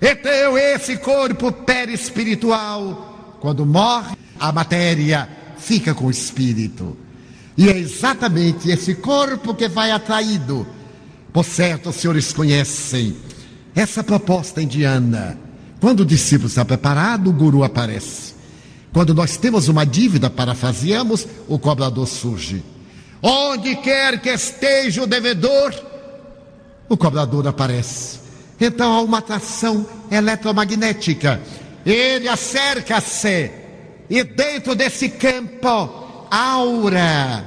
Então, 0.00 0.56
esse 0.56 0.96
corpo 0.96 1.50
perispiritual, 1.50 3.36
quando 3.40 3.66
morre, 3.66 4.16
a 4.38 4.52
matéria 4.52 5.28
fica 5.58 5.92
com 5.94 6.06
o 6.06 6.10
espírito. 6.10 6.96
E 7.56 7.68
é 7.68 7.76
exatamente 7.76 8.70
esse 8.70 8.94
corpo 8.94 9.54
que 9.54 9.68
vai 9.68 9.90
atraído. 9.90 10.66
Por 11.32 11.44
certo, 11.44 11.90
os 11.90 11.96
senhores 11.96 12.32
conhecem 12.32 13.16
essa 13.74 14.04
proposta 14.04 14.62
indiana. 14.62 15.36
Quando 15.80 16.00
o 16.00 16.06
discípulo 16.06 16.48
está 16.48 16.64
preparado, 16.64 17.30
o 17.30 17.32
guru 17.32 17.64
aparece. 17.64 18.34
Quando 18.92 19.12
nós 19.12 19.36
temos 19.36 19.68
uma 19.68 19.84
dívida, 19.84 20.30
parafraseamos, 20.30 21.26
o 21.48 21.58
cobrador 21.58 22.06
surge. 22.06 22.62
Onde 23.20 23.74
quer 23.76 24.20
que 24.20 24.30
esteja 24.30 25.02
o 25.02 25.06
devedor, 25.06 25.74
o 26.88 26.96
cobrador 26.96 27.46
aparece. 27.48 28.27
Então 28.60 28.92
há 28.92 29.00
uma 29.02 29.18
atração 29.18 29.86
eletromagnética. 30.10 31.40
Ele 31.84 32.28
acerca-se 32.28 33.50
E 34.10 34.24
dentro 34.24 34.74
desse 34.74 35.10
campo, 35.10 36.26
aura, 36.30 37.44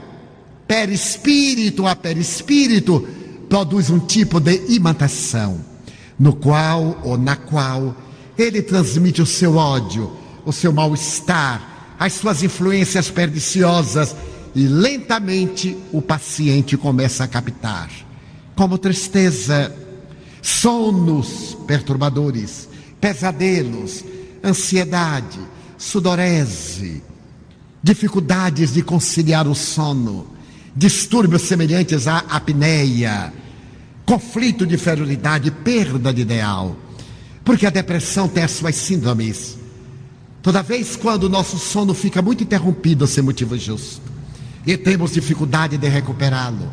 perispírito 0.67 1.87
a 1.87 1.95
perispírito, 1.95 3.07
produz 3.49 3.89
um 3.89 3.99
tipo 3.99 4.39
de 4.39 4.61
imantação, 4.69 5.59
no 6.19 6.35
qual 6.35 7.01
ou 7.03 7.17
na 7.17 7.35
qual 7.35 7.95
ele 8.37 8.61
transmite 8.61 9.21
o 9.21 9.25
seu 9.25 9.55
ódio, 9.55 10.11
o 10.45 10.53
seu 10.53 10.71
mal-estar, 10.71 11.95
as 11.99 12.13
suas 12.13 12.43
influências 12.43 13.09
perniciosas 13.09 14.15
e 14.55 14.67
lentamente 14.67 15.77
o 15.91 16.01
paciente 16.01 16.77
começa 16.77 17.23
a 17.23 17.27
captar, 17.27 17.89
como 18.55 18.77
tristeza, 18.77 19.75
sonos 20.41 21.57
perturbadores, 21.67 22.67
pesadelos, 22.99 24.03
ansiedade, 24.43 25.39
sudorese, 25.77 27.01
dificuldades 27.81 28.73
de 28.73 28.81
conciliar 28.81 29.47
o 29.47 29.55
sono, 29.55 30.27
distúrbios 30.75 31.43
semelhantes 31.43 32.07
à 32.07 32.19
apneia, 32.29 33.33
conflito 34.05 34.65
de 34.65 34.77
ferilidade, 34.77 35.51
perda 35.51 36.13
de 36.13 36.21
ideal. 36.21 36.75
Porque 37.43 37.65
a 37.65 37.71
depressão 37.71 38.27
tem 38.27 38.43
as 38.43 38.51
suas 38.51 38.75
síndromes. 38.75 39.57
Toda 40.41 40.61
vez 40.61 40.95
quando 40.95 41.23
o 41.23 41.29
nosso 41.29 41.57
sono 41.57 41.93
fica 41.93 42.21
muito 42.21 42.43
interrompido 42.43 43.05
sem 43.07 43.23
motivo 43.23 43.57
justo 43.57 44.11
e 44.65 44.77
temos 44.77 45.11
dificuldade 45.13 45.77
de 45.77 45.87
recuperá-lo, 45.87 46.71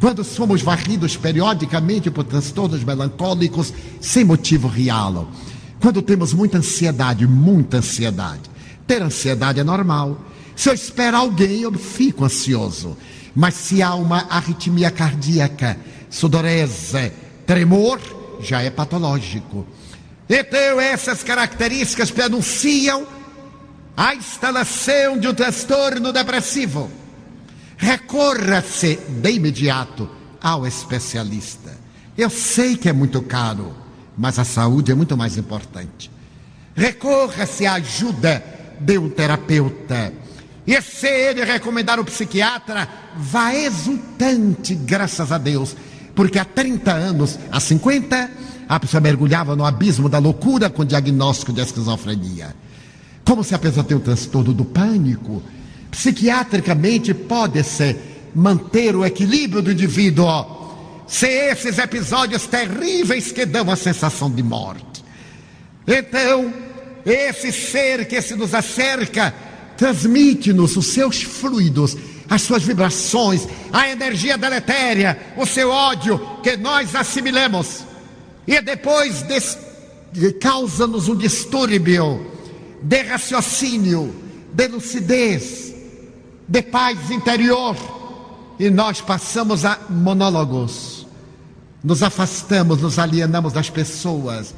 quando 0.00 0.22
somos 0.22 0.62
varridos 0.62 1.16
periodicamente 1.16 2.10
por 2.10 2.24
transtornos 2.24 2.84
melancólicos 2.84 3.72
sem 4.00 4.24
motivo 4.24 4.68
real, 4.68 5.28
quando 5.80 6.02
temos 6.02 6.32
muita 6.32 6.58
ansiedade, 6.58 7.26
muita 7.26 7.78
ansiedade. 7.78 8.42
Ter 8.86 9.02
ansiedade 9.02 9.60
é 9.60 9.64
normal. 9.64 10.18
Se 10.56 10.68
eu 10.68 10.74
espero 10.74 11.16
alguém, 11.16 11.62
eu 11.62 11.72
fico 11.72 12.24
ansioso. 12.24 12.96
Mas 13.34 13.54
se 13.54 13.82
há 13.82 13.94
uma 13.94 14.26
arritmia 14.28 14.90
cardíaca, 14.90 15.78
sudorese, 16.10 17.12
tremor, 17.46 18.00
já 18.40 18.62
é 18.62 18.70
patológico. 18.70 19.66
Então, 20.28 20.80
essas 20.80 21.22
características 21.22 22.10
pronunciam 22.10 23.06
a 23.96 24.14
instalação 24.14 25.18
de 25.18 25.28
um 25.28 25.34
transtorno 25.34 26.12
depressivo. 26.12 26.90
Recorra-se 27.78 28.96
de 28.96 29.30
imediato 29.30 30.10
ao 30.42 30.66
especialista. 30.66 31.78
Eu 32.16 32.28
sei 32.28 32.76
que 32.76 32.88
é 32.88 32.92
muito 32.92 33.22
caro, 33.22 33.72
mas 34.16 34.36
a 34.38 34.44
saúde 34.44 34.90
é 34.90 34.94
muito 34.96 35.16
mais 35.16 35.38
importante. 35.38 36.10
Recorra-se 36.74 37.64
à 37.66 37.74
ajuda 37.74 38.42
de 38.80 38.98
um 38.98 39.08
terapeuta. 39.08 40.12
E 40.66 40.82
se 40.82 41.06
ele 41.06 41.44
recomendar 41.44 42.00
o 42.00 42.04
psiquiatra, 42.04 42.88
vá 43.16 43.54
exultante, 43.54 44.74
graças 44.74 45.30
a 45.30 45.38
Deus, 45.38 45.76
porque 46.16 46.38
há 46.38 46.44
30 46.44 46.92
anos, 46.92 47.38
há 47.50 47.60
50, 47.60 48.30
a 48.68 48.80
pessoa 48.80 49.00
mergulhava 49.00 49.54
no 49.54 49.64
abismo 49.64 50.08
da 50.08 50.18
loucura 50.18 50.68
com 50.68 50.84
diagnóstico 50.84 51.52
de 51.52 51.60
esquizofrenia. 51.60 52.54
Como 53.24 53.44
se 53.44 53.54
a 53.54 53.58
pessoa 53.58 53.84
tem 53.84 53.96
um 53.96 54.00
transtorno 54.00 54.52
do 54.52 54.64
pânico, 54.64 55.42
psiquiatricamente 55.90 57.14
pode-se 57.14 57.96
manter 58.34 58.94
o 58.94 59.04
equilíbrio 59.04 59.62
do 59.62 59.72
indivíduo 59.72 60.58
se 61.06 61.26
esses 61.26 61.78
episódios 61.78 62.46
terríveis 62.46 63.32
que 63.32 63.46
dão 63.46 63.70
a 63.70 63.76
sensação 63.76 64.30
de 64.30 64.42
morte. 64.42 65.02
Então, 65.86 66.52
esse 67.04 67.50
ser 67.50 68.06
que 68.06 68.20
se 68.20 68.34
nos 68.34 68.54
acerca 68.54 69.34
transmite-nos 69.78 70.76
os 70.76 70.86
seus 70.86 71.22
fluidos, 71.22 71.96
as 72.28 72.42
suas 72.42 72.62
vibrações, 72.62 73.46
a 73.72 73.88
energia 73.88 74.36
deletéria, 74.36 75.18
o 75.36 75.46
seu 75.46 75.70
ódio 75.70 76.20
que 76.42 76.56
nós 76.56 76.94
assimilamos. 76.94 77.84
E 78.46 78.60
depois 78.60 79.24
causa-nos 80.40 81.08
um 81.08 81.16
distúrbio 81.16 82.26
de 82.82 83.02
raciocínio, 83.02 84.14
de 84.52 84.68
lucidez, 84.68 85.74
de 86.48 86.62
paz 86.62 87.10
interior. 87.10 87.76
E 88.58 88.70
nós 88.70 89.00
passamos 89.00 89.64
a 89.64 89.78
monólogos 89.88 90.98
nos 91.82 92.02
afastamos, 92.02 92.80
nos 92.80 92.98
alienamos 92.98 93.52
das 93.52 93.70
pessoas, 93.70 94.54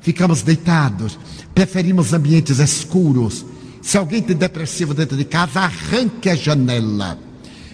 ficamos 0.00 0.42
deitados, 0.42 1.18
preferimos 1.54 2.12
ambientes 2.12 2.58
escuros. 2.58 3.44
Se 3.82 3.98
alguém 3.98 4.22
tem 4.22 4.36
depressivo 4.36 4.94
dentro 4.94 5.16
de 5.16 5.24
casa, 5.24 5.60
arranque 5.60 6.28
a 6.28 6.34
janela. 6.34 7.18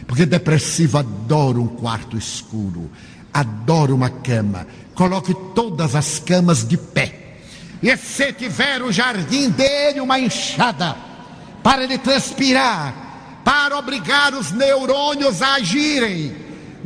Porque 0.06 0.24
depressivo 0.24 0.98
adora 0.98 1.58
um 1.58 1.66
quarto 1.66 2.16
escuro, 2.16 2.90
adora 3.34 3.94
uma 3.94 4.08
cama. 4.08 4.66
Coloque 4.94 5.34
todas 5.54 5.94
as 5.94 6.18
camas 6.18 6.66
de 6.66 6.76
pé. 6.76 7.38
E 7.82 7.94
se 7.96 8.32
tiver 8.32 8.82
o 8.82 8.90
jardim 8.90 9.50
dele 9.50 10.00
uma 10.00 10.18
enxada, 10.18 10.96
para 11.62 11.84
ele 11.84 11.98
transpirar, 11.98 13.05
para 13.46 13.78
obrigar 13.78 14.34
os 14.34 14.50
neurônios 14.50 15.40
a 15.40 15.54
agirem 15.54 16.34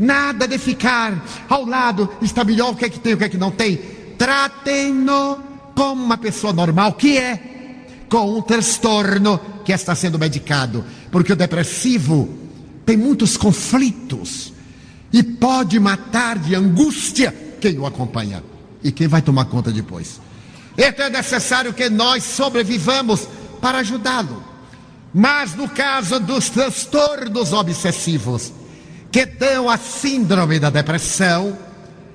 Nada 0.00 0.48
de 0.48 0.56
ficar 0.56 1.22
ao 1.46 1.66
lado, 1.66 2.08
está 2.22 2.42
melhor, 2.42 2.72
o 2.72 2.74
que 2.74 2.86
é 2.86 2.88
que 2.88 2.98
tem, 2.98 3.12
o 3.12 3.18
que 3.18 3.24
é 3.24 3.28
que 3.28 3.36
não 3.36 3.50
tem. 3.50 3.76
Tratem-no 4.16 5.38
como 5.74 6.02
uma 6.02 6.16
pessoa 6.16 6.54
normal, 6.54 6.94
que 6.94 7.18
é, 7.18 7.84
com 8.08 8.38
um 8.38 8.40
transtorno 8.40 9.38
que 9.62 9.72
está 9.72 9.94
sendo 9.94 10.18
medicado. 10.18 10.82
Porque 11.12 11.34
o 11.34 11.36
depressivo 11.36 12.30
tem 12.86 12.96
muitos 12.96 13.36
conflitos 13.36 14.54
e 15.12 15.22
pode 15.22 15.78
matar 15.78 16.38
de 16.38 16.54
angústia 16.54 17.34
quem 17.60 17.78
o 17.78 17.84
acompanha 17.84 18.42
e 18.82 18.90
quem 18.90 19.06
vai 19.06 19.20
tomar 19.20 19.44
conta 19.44 19.70
depois. 19.70 20.18
Então 20.78 21.04
é 21.04 21.10
necessário 21.10 21.74
que 21.74 21.90
nós 21.90 22.24
sobrevivamos 22.24 23.28
para 23.60 23.80
ajudá-lo. 23.80 24.49
Mas 25.12 25.54
no 25.54 25.68
caso 25.68 26.20
dos 26.20 26.50
transtornos 26.50 27.52
obsessivos, 27.52 28.52
que 29.10 29.26
dão 29.26 29.68
a 29.68 29.76
síndrome 29.76 30.58
da 30.60 30.70
depressão, 30.70 31.58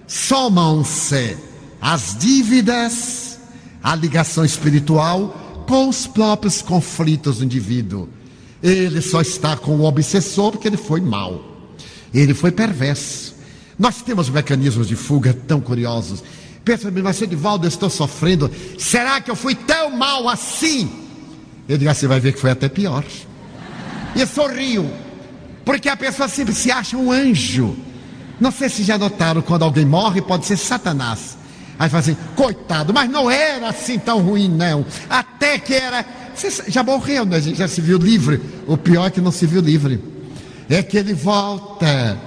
somam-se 0.07 1.37
as 1.81 2.15
dívidas, 2.17 3.39
a 3.83 3.95
ligação 3.95 4.45
espiritual 4.45 5.63
com 5.67 5.89
os 5.89 6.07
próprios 6.07 6.61
conflitos 6.61 7.39
do 7.39 7.45
indivíduo. 7.45 8.09
Ele 8.63 9.01
só 9.01 9.21
está 9.21 9.57
com 9.57 9.75
o 9.75 9.83
obsessor 9.83 10.51
porque 10.51 10.67
ele 10.67 10.77
foi 10.77 11.01
mal, 11.01 11.43
ele 12.13 12.33
foi 12.33 12.51
perverso. 12.51 13.35
Nós 13.77 14.01
temos 14.01 14.29
mecanismos 14.29 14.87
de 14.87 14.95
fuga 14.95 15.33
tão 15.33 15.59
curiosos. 15.59 16.23
Pensa, 16.63 16.89
mas 16.89 17.21
Edivaldo, 17.21 17.65
eu 17.65 17.69
estou 17.69 17.89
sofrendo. 17.89 18.49
Será 18.79 19.19
que 19.19 19.29
eu 19.29 19.35
fui 19.35 19.53
tão 19.53 19.91
mal 19.91 20.29
assim? 20.29 21.04
Eu 21.67 21.77
digo, 21.77 21.89
ah, 21.89 21.93
você 21.93 22.07
vai 22.07 22.19
ver 22.19 22.33
que 22.33 22.39
foi 22.39 22.51
até 22.51 22.69
pior. 22.69 23.03
E 24.15 24.25
sorriu. 24.25 24.89
Porque 25.63 25.89
a 25.89 25.97
pessoa 25.97 26.29
sempre 26.29 26.53
se 26.53 26.71
acha 26.71 26.95
um 26.95 27.11
anjo. 27.11 27.75
Não 28.39 28.51
sei 28.51 28.69
se 28.69 28.83
já 28.83 28.97
notaram, 28.97 29.41
quando 29.41 29.63
alguém 29.63 29.85
morre, 29.85 30.21
pode 30.21 30.45
ser 30.45 30.57
Satanás. 30.57 31.37
Aí 31.77 31.89
fala 31.89 32.01
assim, 32.01 32.17
coitado, 32.35 32.93
mas 32.93 33.09
não 33.09 33.29
era 33.29 33.69
assim 33.69 33.97
tão 33.97 34.21
ruim, 34.21 34.47
não. 34.47 34.85
Até 35.09 35.57
que 35.57 35.73
era. 35.73 36.05
Você 36.33 36.69
já 36.69 36.83
morreu, 36.83 37.25
né? 37.25 37.41
Já 37.41 37.67
se 37.67 37.81
viu 37.81 37.97
livre. 37.97 38.41
O 38.67 38.77
pior 38.77 39.07
é 39.07 39.09
que 39.09 39.19
não 39.19 39.31
se 39.31 39.45
viu 39.45 39.61
livre. 39.61 40.01
É 40.69 40.81
que 40.83 40.97
ele 40.97 41.13
volta 41.13 42.17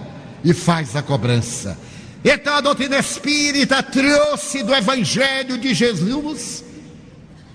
e 0.44 0.52
faz 0.52 0.96
a 0.96 1.02
cobrança. 1.02 1.78
Então 2.24 2.54
a 2.54 2.60
doutrina 2.60 2.98
espírita 2.98 3.82
trouxe 3.82 4.62
do 4.62 4.74
Evangelho 4.74 5.56
de 5.56 5.72
Jesus 5.72 6.64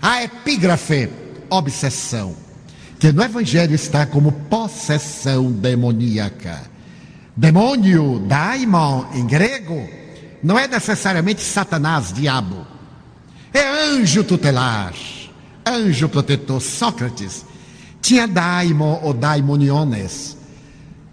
a 0.04 0.22
epígrafe, 0.22 1.10
obsessão 1.58 2.36
que 2.99 3.12
no 3.12 3.22
Evangelho 3.22 3.76
está 3.76 4.06
como 4.06 4.32
possessão 4.32 5.51
demoníaca. 5.51 6.62
Demônio, 7.36 8.20
daimon, 8.28 9.06
em 9.14 9.28
grego, 9.28 9.89
não 10.41 10.58
é 10.58 10.68
necessariamente 10.68 11.41
Satanás, 11.41 12.14
diabo. 12.14 12.66
É 13.54 13.89
anjo 13.89 14.24
tutelar, 14.24 14.93
anjo 15.68 16.08
protetor. 16.08 16.62
Sócrates 16.62 17.45
tinha 18.01 18.28
daimon 18.28 18.99
ou 19.01 19.14
daimoniones. 19.14 20.38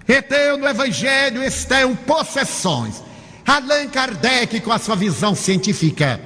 Então, 0.09 0.59
no 0.59 0.69
Evangelho 0.69 1.43
estão 1.43 1.95
possessões. 1.97 3.03
Allan 3.47 3.89
Kardec, 3.89 4.61
com 4.61 4.73
a 4.73 4.79
sua 4.79 4.95
visão 4.95 5.35
científica, 5.35 6.21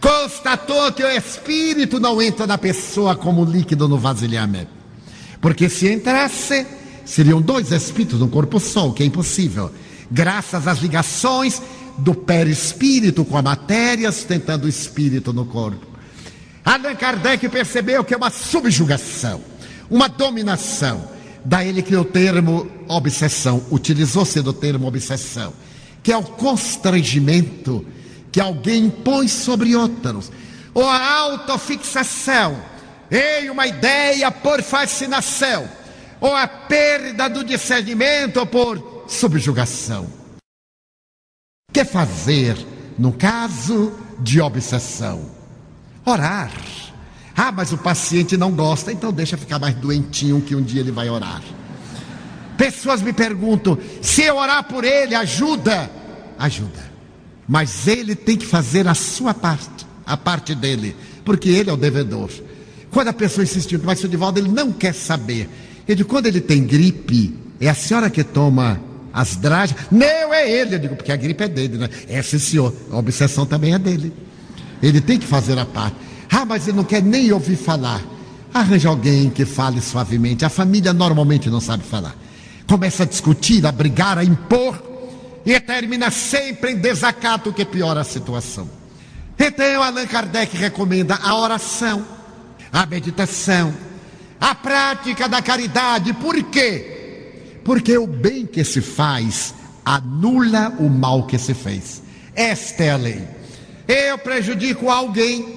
constatou 0.00 0.92
que 0.92 1.02
o 1.02 1.10
espírito 1.10 1.98
não 2.00 2.20
entra 2.20 2.46
na 2.46 2.58
pessoa 2.58 3.16
como 3.16 3.44
líquido 3.44 3.88
no 3.88 3.98
vasilhamento. 3.98 4.70
Porque 5.40 5.68
se 5.68 5.92
entrasse, 5.92 6.66
seriam 7.04 7.40
dois 7.40 7.72
espíritos 7.72 8.20
num 8.20 8.28
corpo 8.28 8.58
só, 8.58 8.88
o 8.88 8.92
que 8.92 9.02
é 9.02 9.06
impossível. 9.06 9.70
Graças 10.10 10.66
às 10.66 10.78
ligações 10.78 11.60
do 11.98 12.14
perispírito 12.14 13.24
com 13.24 13.36
a 13.36 13.42
matéria, 13.42 14.10
sustentando 14.12 14.66
o 14.66 14.68
espírito 14.68 15.32
no 15.32 15.44
corpo. 15.44 15.86
Allan 16.64 16.94
Kardec 16.94 17.48
percebeu 17.48 18.04
que 18.04 18.14
é 18.14 18.16
uma 18.16 18.30
subjugação, 18.30 19.40
uma 19.90 20.08
dominação. 20.08 21.08
Daí 21.44 21.68
ele 21.68 21.82
criou 21.82 22.02
o 22.02 22.04
termo 22.04 22.68
obsessão, 22.86 23.64
utilizou-se 23.70 24.40
do 24.42 24.52
termo 24.52 24.86
obsessão, 24.86 25.52
que 26.02 26.12
é 26.12 26.16
o 26.16 26.22
constrangimento 26.22 27.84
que 28.30 28.40
alguém 28.40 28.86
impõe 28.86 29.28
sobre 29.28 29.74
outros, 29.74 30.30
ou 30.74 30.88
a 30.88 31.14
autofixação 31.18 32.62
em 33.10 33.48
uma 33.50 33.66
ideia 33.66 34.30
por 34.30 34.62
fascinação, 34.62 35.68
ou 36.20 36.34
a 36.34 36.46
perda 36.46 37.28
do 37.28 37.42
discernimento 37.42 38.44
por 38.46 39.04
subjugação. 39.08 40.06
Que 41.72 41.84
fazer 41.84 42.56
no 42.98 43.12
caso 43.12 43.92
de 44.20 44.40
obsessão? 44.40 45.30
Orar. 46.04 46.52
Ah, 47.36 47.52
mas 47.52 47.72
o 47.72 47.78
paciente 47.78 48.36
não 48.36 48.50
gosta, 48.50 48.90
então 48.90 49.12
deixa 49.12 49.36
ficar 49.36 49.60
mais 49.60 49.74
doentinho 49.76 50.42
que 50.42 50.56
um 50.56 50.62
dia 50.62 50.80
ele 50.80 50.90
vai 50.90 51.08
orar. 51.08 51.40
Pessoas 52.56 53.00
me 53.00 53.12
perguntam: 53.12 53.78
se 54.02 54.22
eu 54.22 54.36
orar 54.36 54.64
por 54.64 54.82
ele, 54.82 55.14
ajuda? 55.14 55.88
Ajuda. 56.36 56.90
Mas 57.48 57.88
ele 57.88 58.14
tem 58.14 58.36
que 58.36 58.44
fazer 58.44 58.86
a 58.86 58.94
sua 58.94 59.32
parte, 59.32 59.86
a 60.04 60.16
parte 60.16 60.54
dele, 60.54 60.94
porque 61.24 61.48
ele 61.48 61.70
é 61.70 61.72
o 61.72 61.76
devedor. 61.76 62.30
Quando 62.90 63.08
a 63.08 63.12
pessoa 63.12 63.44
insiste, 63.44 63.78
mas 63.78 64.04
o 64.04 64.08
Divaldo 64.08 64.38
ele 64.38 64.48
não 64.48 64.72
quer 64.72 64.94
saber. 64.94 65.48
Ele, 65.86 66.04
quando 66.04 66.26
ele 66.26 66.40
tem 66.40 66.64
gripe, 66.64 67.34
é 67.60 67.68
a 67.68 67.74
senhora 67.74 68.10
que 68.10 68.22
toma 68.22 68.80
as 69.12 69.36
dragas. 69.36 69.74
Não, 69.90 70.32
é 70.34 70.50
ele. 70.50 70.74
Eu 70.74 70.78
digo, 70.78 70.96
porque 70.96 71.10
a 71.12 71.16
gripe 71.16 71.44
é 71.44 71.48
dele, 71.48 71.78
né? 71.78 71.88
É, 72.08 72.22
sim, 72.22 72.38
senhor. 72.38 72.74
A 72.90 72.98
obsessão 72.98 73.46
também 73.46 73.74
é 73.74 73.78
dele. 73.78 74.12
Ele 74.82 75.00
tem 75.00 75.18
que 75.18 75.26
fazer 75.26 75.58
a 75.58 75.64
parte. 75.64 75.96
Ah, 76.30 76.44
mas 76.44 76.68
ele 76.68 76.76
não 76.76 76.84
quer 76.84 77.02
nem 77.02 77.32
ouvir 77.32 77.56
falar. 77.56 78.02
Arranja 78.52 78.88
alguém 78.88 79.30
que 79.30 79.44
fale 79.44 79.80
suavemente. 79.80 80.44
A 80.44 80.48
família 80.48 80.92
normalmente 80.92 81.48
não 81.48 81.60
sabe 81.60 81.84
falar. 81.84 82.14
Começa 82.66 83.02
a 83.02 83.06
discutir, 83.06 83.64
a 83.66 83.72
brigar, 83.72 84.18
a 84.18 84.24
impor. 84.24 84.82
E 85.48 85.58
termina 85.60 86.10
sempre 86.10 86.72
em 86.72 86.76
desacato, 86.76 87.54
que 87.54 87.64
piora 87.64 88.02
a 88.02 88.04
situação. 88.04 88.68
Então, 89.38 89.82
Allan 89.82 90.06
Kardec 90.06 90.54
recomenda 90.54 91.14
a 91.14 91.34
oração, 91.38 92.04
a 92.70 92.84
meditação, 92.84 93.72
a 94.38 94.54
prática 94.54 95.26
da 95.26 95.40
caridade. 95.40 96.12
Por 96.12 96.42
quê? 96.50 97.60
Porque 97.64 97.96
o 97.96 98.06
bem 98.06 98.44
que 98.44 98.62
se 98.62 98.82
faz 98.82 99.54
anula 99.86 100.68
o 100.78 100.90
mal 100.90 101.26
que 101.26 101.38
se 101.38 101.54
fez. 101.54 102.02
Esta 102.34 102.84
é 102.84 102.90
a 102.90 102.96
lei. 102.96 103.26
Eu 103.88 104.18
prejudico 104.18 104.90
alguém, 104.90 105.48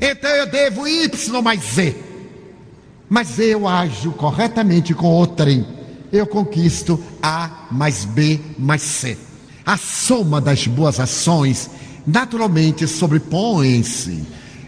então 0.00 0.30
eu 0.30 0.46
devo 0.46 0.86
Y 0.86 1.42
mais 1.42 1.60
Z. 1.60 1.96
Mas 3.08 3.36
eu 3.40 3.66
ajo 3.66 4.12
corretamente 4.12 4.94
com 4.94 5.08
outrem, 5.08 5.66
eu 6.14 6.26
conquisto 6.26 7.02
A 7.22 7.66
mais 7.70 8.04
B 8.04 8.40
mais 8.58 8.82
C. 8.82 9.18
A 9.66 9.76
soma 9.76 10.40
das 10.40 10.66
boas 10.66 11.00
ações 11.00 11.70
naturalmente 12.06 12.86
sobrepõe-se 12.86 14.22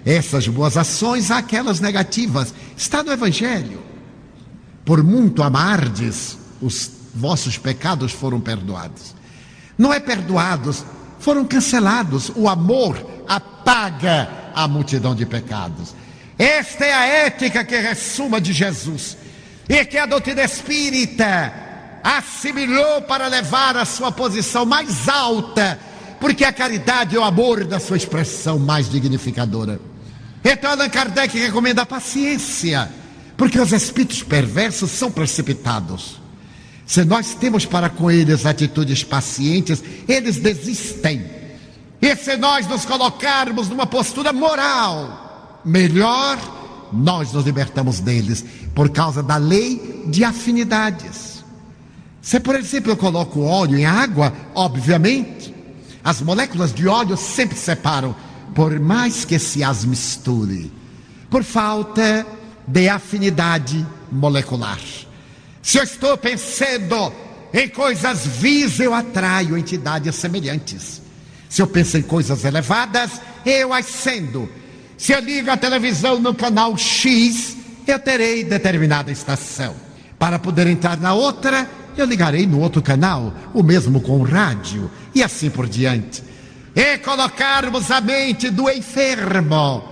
essas 0.05 0.49
boas 0.49 0.77
ações 0.77 1.31
àquelas 1.31 1.81
negativas. 1.81 2.55
Está 2.77 3.03
no 3.03 3.13
Evangelho. 3.13 3.81
Por 4.85 5.03
muito 5.03 5.43
amardes, 5.43 6.39
os 6.61 6.91
vossos 7.15 7.59
pecados 7.59 8.13
foram 8.13 8.41
perdoados. 8.41 9.15
Não 9.77 9.93
é 9.93 9.99
perdoados, 9.99 10.85
foram 11.19 11.45
cancelados. 11.45 12.31
O 12.37 12.49
amor 12.49 13.05
apaga 13.29 14.31
a 14.55 14.69
multidão 14.69 15.15
de 15.15 15.27
pecados. 15.27 15.95
Esta 16.39 16.85
é 16.85 16.93
a 16.93 17.07
ética 17.07 17.65
que 17.65 17.77
ressuma 17.77 18.41
de 18.41 18.53
Jesus 18.53 19.17
e 19.69 19.85
que 19.85 19.99
a 19.99 20.07
doutrina 20.07 20.43
espírita 20.43 21.53
assimilou 22.03 23.03
para 23.03 23.27
levar 23.27 23.77
a 23.77 23.85
sua 23.85 24.13
posição 24.13 24.65
mais 24.65 25.09
alta, 25.09 25.79
porque 26.21 26.45
a 26.45 26.53
caridade 26.53 27.17
é 27.17 27.19
o 27.19 27.25
amor 27.25 27.65
da 27.65 27.81
sua 27.81 27.97
expressão 27.97 28.59
mais 28.59 28.89
dignificadora. 28.89 29.81
Então 30.45 30.71
Allan 30.71 30.89
Kardec 30.89 31.37
recomenda 31.37 31.83
a 31.83 31.87
paciência, 31.87 32.89
porque 33.37 33.59
os 33.59 33.73
espíritos 33.73 34.23
perversos 34.23 34.93
são 34.93 35.11
precipitados. 35.11 36.21
Se 36.87 37.05
nós 37.05 37.35
temos 37.35 37.67
para 37.67 37.91
com 37.91 38.09
eles 38.09 38.47
atitudes 38.47 39.03
pacientes, 39.03 39.83
eles 40.07 40.37
desistem. 40.37 41.29
E 42.01 42.15
se 42.15 42.37
nós 42.37 42.69
nos 42.69 42.85
colocarmos 42.85 43.69
numa 43.69 43.87
postura 43.87 44.33
moral, 44.33 45.61
melhor, 45.65 46.39
nós 46.93 47.33
nos 47.33 47.45
libertamos 47.45 48.01
deles, 48.01 48.45
por 48.75 48.91
causa 48.91 49.23
da 49.23 49.37
lei 49.37 50.05
de 50.07 50.25
afinidades. 50.25 51.45
Se, 52.21 52.41
por 52.41 52.55
exemplo, 52.55 52.93
eu 52.93 52.97
coloco 52.97 53.41
óleo 53.41 53.79
em 53.79 53.85
água, 53.85 54.33
obviamente, 54.55 55.55
as 56.03 56.21
moléculas 56.21 56.73
de 56.73 56.87
óleo 56.87 57.17
sempre 57.17 57.57
se 57.57 57.65
separam, 57.65 58.15
por 58.55 58.79
mais 58.81 59.25
que 59.25 59.39
se 59.39 59.63
as 59.63 59.85
misture, 59.85 60.73
por 61.29 61.45
falta 61.45 62.27
de 62.67 62.89
afinidade 62.89 63.87
molecular. 64.11 64.81
Se 65.63 65.79
eu 65.79 65.85
estou 65.85 66.17
pensando 66.17 67.13
em 67.53 67.69
coisas 67.69 68.27
vis, 68.27 68.81
eu 68.81 68.95
atraio 68.95 69.57
entidades 69.57 70.15
semelhantes. 70.15 71.03
Se 71.49 71.63
eu 71.63 71.67
penso 71.67 71.97
em 71.97 72.03
coisas 72.03 72.45
elevadas, 72.45 73.21
eu 73.45 73.73
ascendo. 73.73 74.49
Se 74.97 75.13
eu 75.13 75.21
ligo 75.21 75.51
a 75.51 75.57
televisão 75.57 76.19
no 76.19 76.35
canal 76.35 76.77
X, 76.77 77.57
eu 77.87 77.99
terei 77.99 78.45
determinada 78.45 79.13
estação. 79.13 79.75
Para 80.19 80.39
poder 80.39 80.67
entrar 80.67 80.97
na 80.97 81.13
outra, 81.13 81.69
eu 81.97 82.07
ligarei 82.07 82.47
no 82.47 82.61
outro 82.61 82.81
canal, 82.81 83.33
o 83.53 83.63
mesmo 83.63 84.01
com 84.01 84.19
o 84.19 84.23
rádio, 84.23 84.91
e 85.15 85.23
assim 85.23 85.51
por 85.51 85.69
diante. 85.69 86.23
E 86.75 86.99
colocarmos 86.99 87.91
a 87.91 88.01
mente 88.01 88.51
do 88.51 88.71
enfermo 88.71 89.85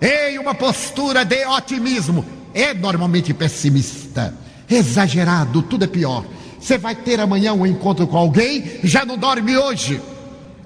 em 0.00 0.38
uma 0.38 0.54
postura 0.54 1.24
de 1.24 1.44
otimismo, 1.46 2.24
é 2.54 2.72
normalmente 2.72 3.34
pessimista 3.34 4.34
exagerado, 4.68 5.62
tudo 5.62 5.84
é 5.84 5.88
pior. 5.88 6.24
Você 6.58 6.76
vai 6.78 6.94
ter 6.94 7.20
amanhã 7.20 7.52
um 7.52 7.66
encontro 7.66 8.06
com 8.06 8.16
alguém, 8.16 8.80
já 8.82 9.04
não 9.04 9.16
dorme 9.16 9.56
hoje. 9.56 10.00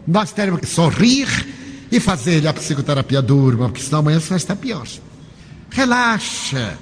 Nós 0.06 0.32
teremos 0.32 0.60
que 0.60 0.66
sorrir 0.66 1.26
e 1.90 1.98
fazer 1.98 2.46
a 2.46 2.52
psicoterapia 2.52 3.20
durma, 3.20 3.68
porque 3.68 3.82
senão 3.82 4.00
amanhã 4.00 4.20
você 4.20 4.28
vai 4.28 4.38
estar 4.38 4.56
pior. 4.56 4.86
Relaxa, 5.70 6.78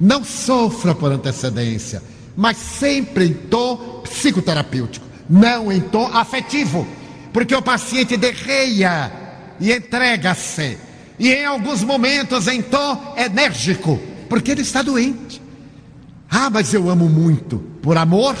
não 0.00 0.24
sofra 0.24 0.94
por 0.94 1.12
antecedência, 1.12 2.02
mas 2.36 2.56
sempre 2.56 3.26
em 3.26 3.34
tom 3.34 4.02
psicoterapêutico, 4.02 5.06
não 5.28 5.70
em 5.70 5.80
tom 5.80 6.06
afetivo, 6.12 6.86
porque 7.32 7.54
o 7.54 7.62
paciente 7.62 8.16
derreia 8.16 9.12
e 9.60 9.72
entrega-se, 9.72 10.78
e 11.18 11.32
em 11.32 11.44
alguns 11.44 11.82
momentos 11.82 12.48
em 12.48 12.62
tom 12.62 13.14
enérgico, 13.16 14.00
porque 14.28 14.50
ele 14.50 14.62
está 14.62 14.82
doente. 14.82 15.40
Ah, 16.30 16.48
mas 16.48 16.72
eu 16.72 16.88
amo 16.88 17.08
muito. 17.08 17.58
Por 17.82 17.98
amor, 17.98 18.36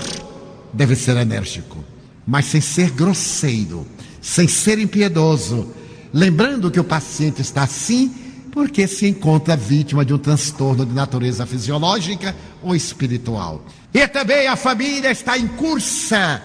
deve 0.72 0.94
ser 0.94 1.16
enérgico, 1.16 1.84
mas 2.26 2.46
sem 2.46 2.60
ser 2.60 2.90
grosseiro, 2.90 3.86
sem 4.20 4.46
ser 4.46 4.78
impiedoso. 4.78 5.68
Lembrando 6.12 6.70
que 6.70 6.80
o 6.80 6.84
paciente 6.84 7.40
está 7.40 7.62
assim 7.62 8.12
porque 8.52 8.86
se 8.86 9.06
encontra 9.06 9.56
vítima 9.56 10.04
de 10.04 10.12
um 10.12 10.18
transtorno 10.18 10.84
de 10.84 10.92
natureza 10.92 11.46
fisiológica 11.46 12.34
ou 12.62 12.74
espiritual. 12.74 13.64
E 13.94 14.06
também 14.08 14.48
a 14.48 14.56
família 14.56 15.10
está 15.10 15.38
em 15.38 15.46
cursa 15.46 16.42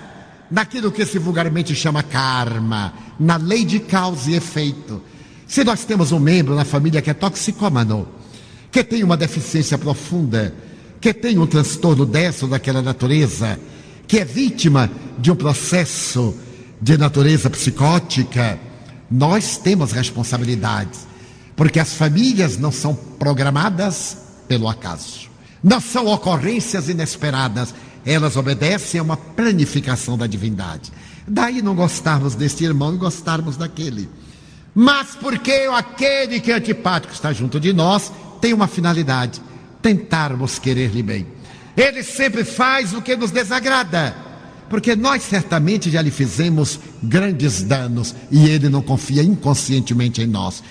naquilo 0.50 0.92
que 0.92 1.06
se 1.06 1.18
vulgarmente 1.18 1.74
chama 1.74 2.04
karma, 2.04 2.94
na 3.20 3.38
lei 3.38 3.66
de 3.66 3.80
causa 3.80 4.30
e 4.30 4.36
efeito. 4.36 5.02
Se 5.48 5.64
nós 5.64 5.84
temos 5.84 6.12
um 6.12 6.20
membro 6.20 6.56
na 6.56 6.66
família 6.66 7.02
que 7.02 7.10
é 7.10 7.14
toxicômano, 7.14 8.08
que 8.72 8.84
tem 8.84 9.04
uma 9.04 9.18
deficiência 9.18 9.78
profunda, 9.78 10.54
que 11.02 11.14
tem 11.14 11.38
um 11.38 11.48
transtorno 11.48 12.06
dessa 12.06 12.46
ou 12.46 12.52
daquela 12.52 12.82
natureza, 12.82 13.60
que 14.08 14.20
é 14.20 14.26
vítima 14.26 14.90
de 15.18 15.32
um 15.32 15.36
processo 15.36 16.36
de 16.82 16.98
natureza 16.98 17.50
psicótica, 17.50 18.60
nós 19.10 19.58
temos 19.58 19.92
responsabilidades, 19.92 21.08
porque 21.56 21.80
as 21.80 21.94
famílias 21.94 22.58
não 22.58 22.72
são 22.72 22.96
programadas 22.96 24.18
pelo 24.48 24.68
acaso, 24.68 25.30
não 25.64 25.80
são 25.80 26.08
ocorrências 26.08 26.90
inesperadas, 26.90 27.74
elas 28.06 28.36
obedecem 28.36 29.00
a 29.00 29.04
uma 29.04 29.18
planificação 29.18 30.18
da 30.18 30.28
divindade. 30.28 30.92
Daí 31.28 31.62
não 31.62 31.74
gostarmos 31.74 32.36
deste 32.36 32.64
irmão 32.64 32.94
e 32.94 32.98
gostarmos 32.98 33.58
daquele. 33.58 34.08
Mas 34.76 35.16
porque 35.16 35.68
aquele 35.74 36.40
que 36.40 36.52
é 36.52 36.56
antipático 36.56 37.14
está 37.14 37.34
junto 37.34 37.60
de 37.60 37.74
nós 37.74 38.12
tem 38.40 38.54
uma 38.54 38.68
finalidade 38.68 39.42
tentarmos 39.82 40.58
querer-lhe 40.58 41.04
bem. 41.04 41.28
Ele 41.78 42.02
sempre 42.02 42.44
faz 42.44 42.94
o 42.94 43.02
que 43.02 43.16
nos 43.16 43.30
desagrada, 43.30 44.16
porque 44.70 44.96
nós 44.96 45.24
certamente 45.24 45.90
já 45.90 46.02
lhe 46.02 46.12
fizemos 46.12 46.80
grandes 47.02 47.62
danos 47.62 48.16
e 48.32 48.50
ele 48.50 48.70
não 48.70 48.82
confia 48.82 49.24
inconscientemente 49.24 50.22
em 50.22 50.28
nós. 50.28 50.64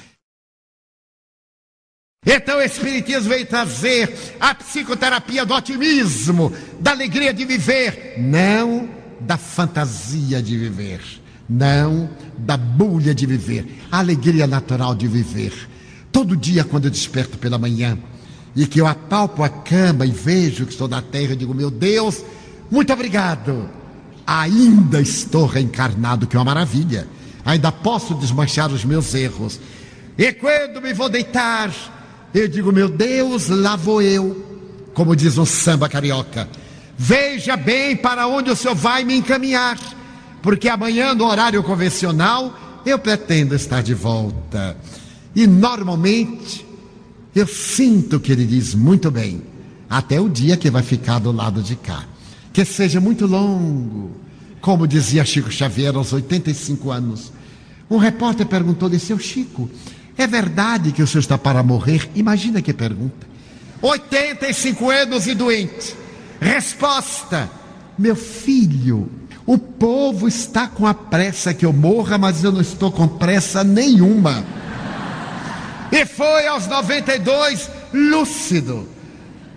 Então 2.27 2.59
o 2.59 2.63
Espiritismo 2.63 3.29
veio 3.29 3.47
trazer 3.47 4.37
a 4.41 4.55
psicoterapia 4.55 5.45
do 5.45 5.55
otimismo, 5.55 6.53
da 6.81 6.93
alegria 6.93 7.35
de 7.35 7.45
viver, 7.45 8.15
não 8.19 8.89
da 9.21 9.37
fantasia 9.37 10.43
de 10.43 10.57
viver, 10.57 11.01
não 11.49 12.09
da 12.39 12.57
bulha 12.57 13.15
de 13.15 13.27
viver, 13.27 13.81
a 13.91 13.99
alegria 13.99 14.47
natural 14.47 14.95
de 14.95 15.07
viver. 15.07 15.53
Todo 16.11 16.37
dia, 16.37 16.65
quando 16.65 16.87
eu 16.87 16.91
desperto 16.91 17.37
pela 17.37 17.59
manhã 17.59 17.99
e 18.57 18.67
que 18.67 18.81
eu 18.81 18.87
apalpo 18.87 19.43
a 19.43 19.49
cama 19.49 20.07
e 20.07 20.11
vejo 20.11 20.65
que 20.65 20.73
estou 20.73 20.89
na 20.89 21.03
terra, 21.03 21.33
eu 21.33 21.37
digo: 21.37 21.53
Meu 21.53 21.71
Deus, 21.71 22.25
muito 22.71 22.93
obrigado. 22.93 23.69
Ainda 24.27 25.01
estou 25.01 25.47
reencarnado, 25.47 26.27
que 26.27 26.37
é 26.37 26.39
uma 26.39 26.45
maravilha. 26.45 27.07
Ainda 27.45 27.71
posso 27.71 28.15
desmanchar 28.15 28.73
os 28.73 28.85
meus 28.85 29.15
erros. 29.15 29.61
E 30.17 30.33
quando 30.33 30.81
me 30.81 30.93
vou 30.95 31.09
deitar, 31.09 31.71
eu 32.33 32.49
digo: 32.49 32.73
Meu 32.73 32.89
Deus, 32.89 33.49
lá 33.49 33.77
vou 33.77 34.01
eu. 34.01 34.45
Como 34.95 35.15
diz 35.15 35.37
um 35.37 35.45
samba 35.45 35.89
carioca. 35.89 36.49
Veja 36.97 37.57
bem 37.57 37.97
para 37.97 38.27
onde 38.27 38.51
o 38.51 38.57
senhor 38.57 38.75
vai 38.75 39.05
me 39.05 39.17
encaminhar, 39.17 39.79
porque 40.41 40.69
amanhã, 40.69 41.13
no 41.13 41.27
horário 41.27 41.63
convencional, 41.63 42.83
eu 42.87 42.99
pretendo 42.99 43.55
estar 43.55 43.83
de 43.83 43.95
volta. 43.95 44.77
E 45.35 45.47
normalmente, 45.47 46.65
eu 47.35 47.47
sinto 47.47 48.21
que 48.21 48.31
ele 48.31 48.47
diz 48.47 48.75
muito 48.75 49.11
bem, 49.11 49.43
até 49.91 50.21
o 50.21 50.29
dia 50.29 50.57
que 50.57 50.71
vai 50.71 50.83
ficar 50.83 51.19
do 51.19 51.33
lado 51.33 51.61
de 51.61 51.75
cá. 51.75 52.05
Que 52.55 52.65
seja 52.65 53.01
muito 53.01 53.27
longo, 53.27 54.13
como 54.61 54.87
dizia 54.87 55.25
Chico 55.25 55.51
Xavier 55.51 55.95
aos 55.97 56.13
85 56.13 56.91
anos. 56.93 57.33
Um 57.91 57.99
repórter 57.99 58.47
perguntou-lhe, 58.47 58.99
seu 59.01 59.19
Chico, 59.19 59.69
é 60.17 60.25
verdade 60.25 60.93
que 60.93 61.03
o 61.03 61.07
senhor 61.07 61.21
está 61.21 61.37
para 61.37 61.65
morrer? 61.65 62.09
Imagina 62.15 62.63
que 62.63 62.73
pergunta. 62.73 63.27
85 63.83 64.89
anos 64.89 65.27
e 65.27 65.35
doente. 65.35 65.97
Resposta: 66.41 67.51
Meu 67.99 68.15
filho, 68.15 69.11
o 69.45 69.59
povo 69.59 70.29
está 70.29 70.69
com 70.69 70.87
a 70.87 70.95
pressa 70.95 71.53
que 71.53 71.67
eu 71.67 71.73
morra, 71.73 72.17
mas 72.17 72.45
eu 72.45 72.53
não 72.53 72.61
estou 72.61 72.93
com 72.93 73.09
pressa 73.09 73.65
nenhuma. 73.65 74.45
E 75.91 76.07
foi 76.07 76.47
aos 76.47 76.69
92 76.69 77.69
lúcido. 77.93 78.94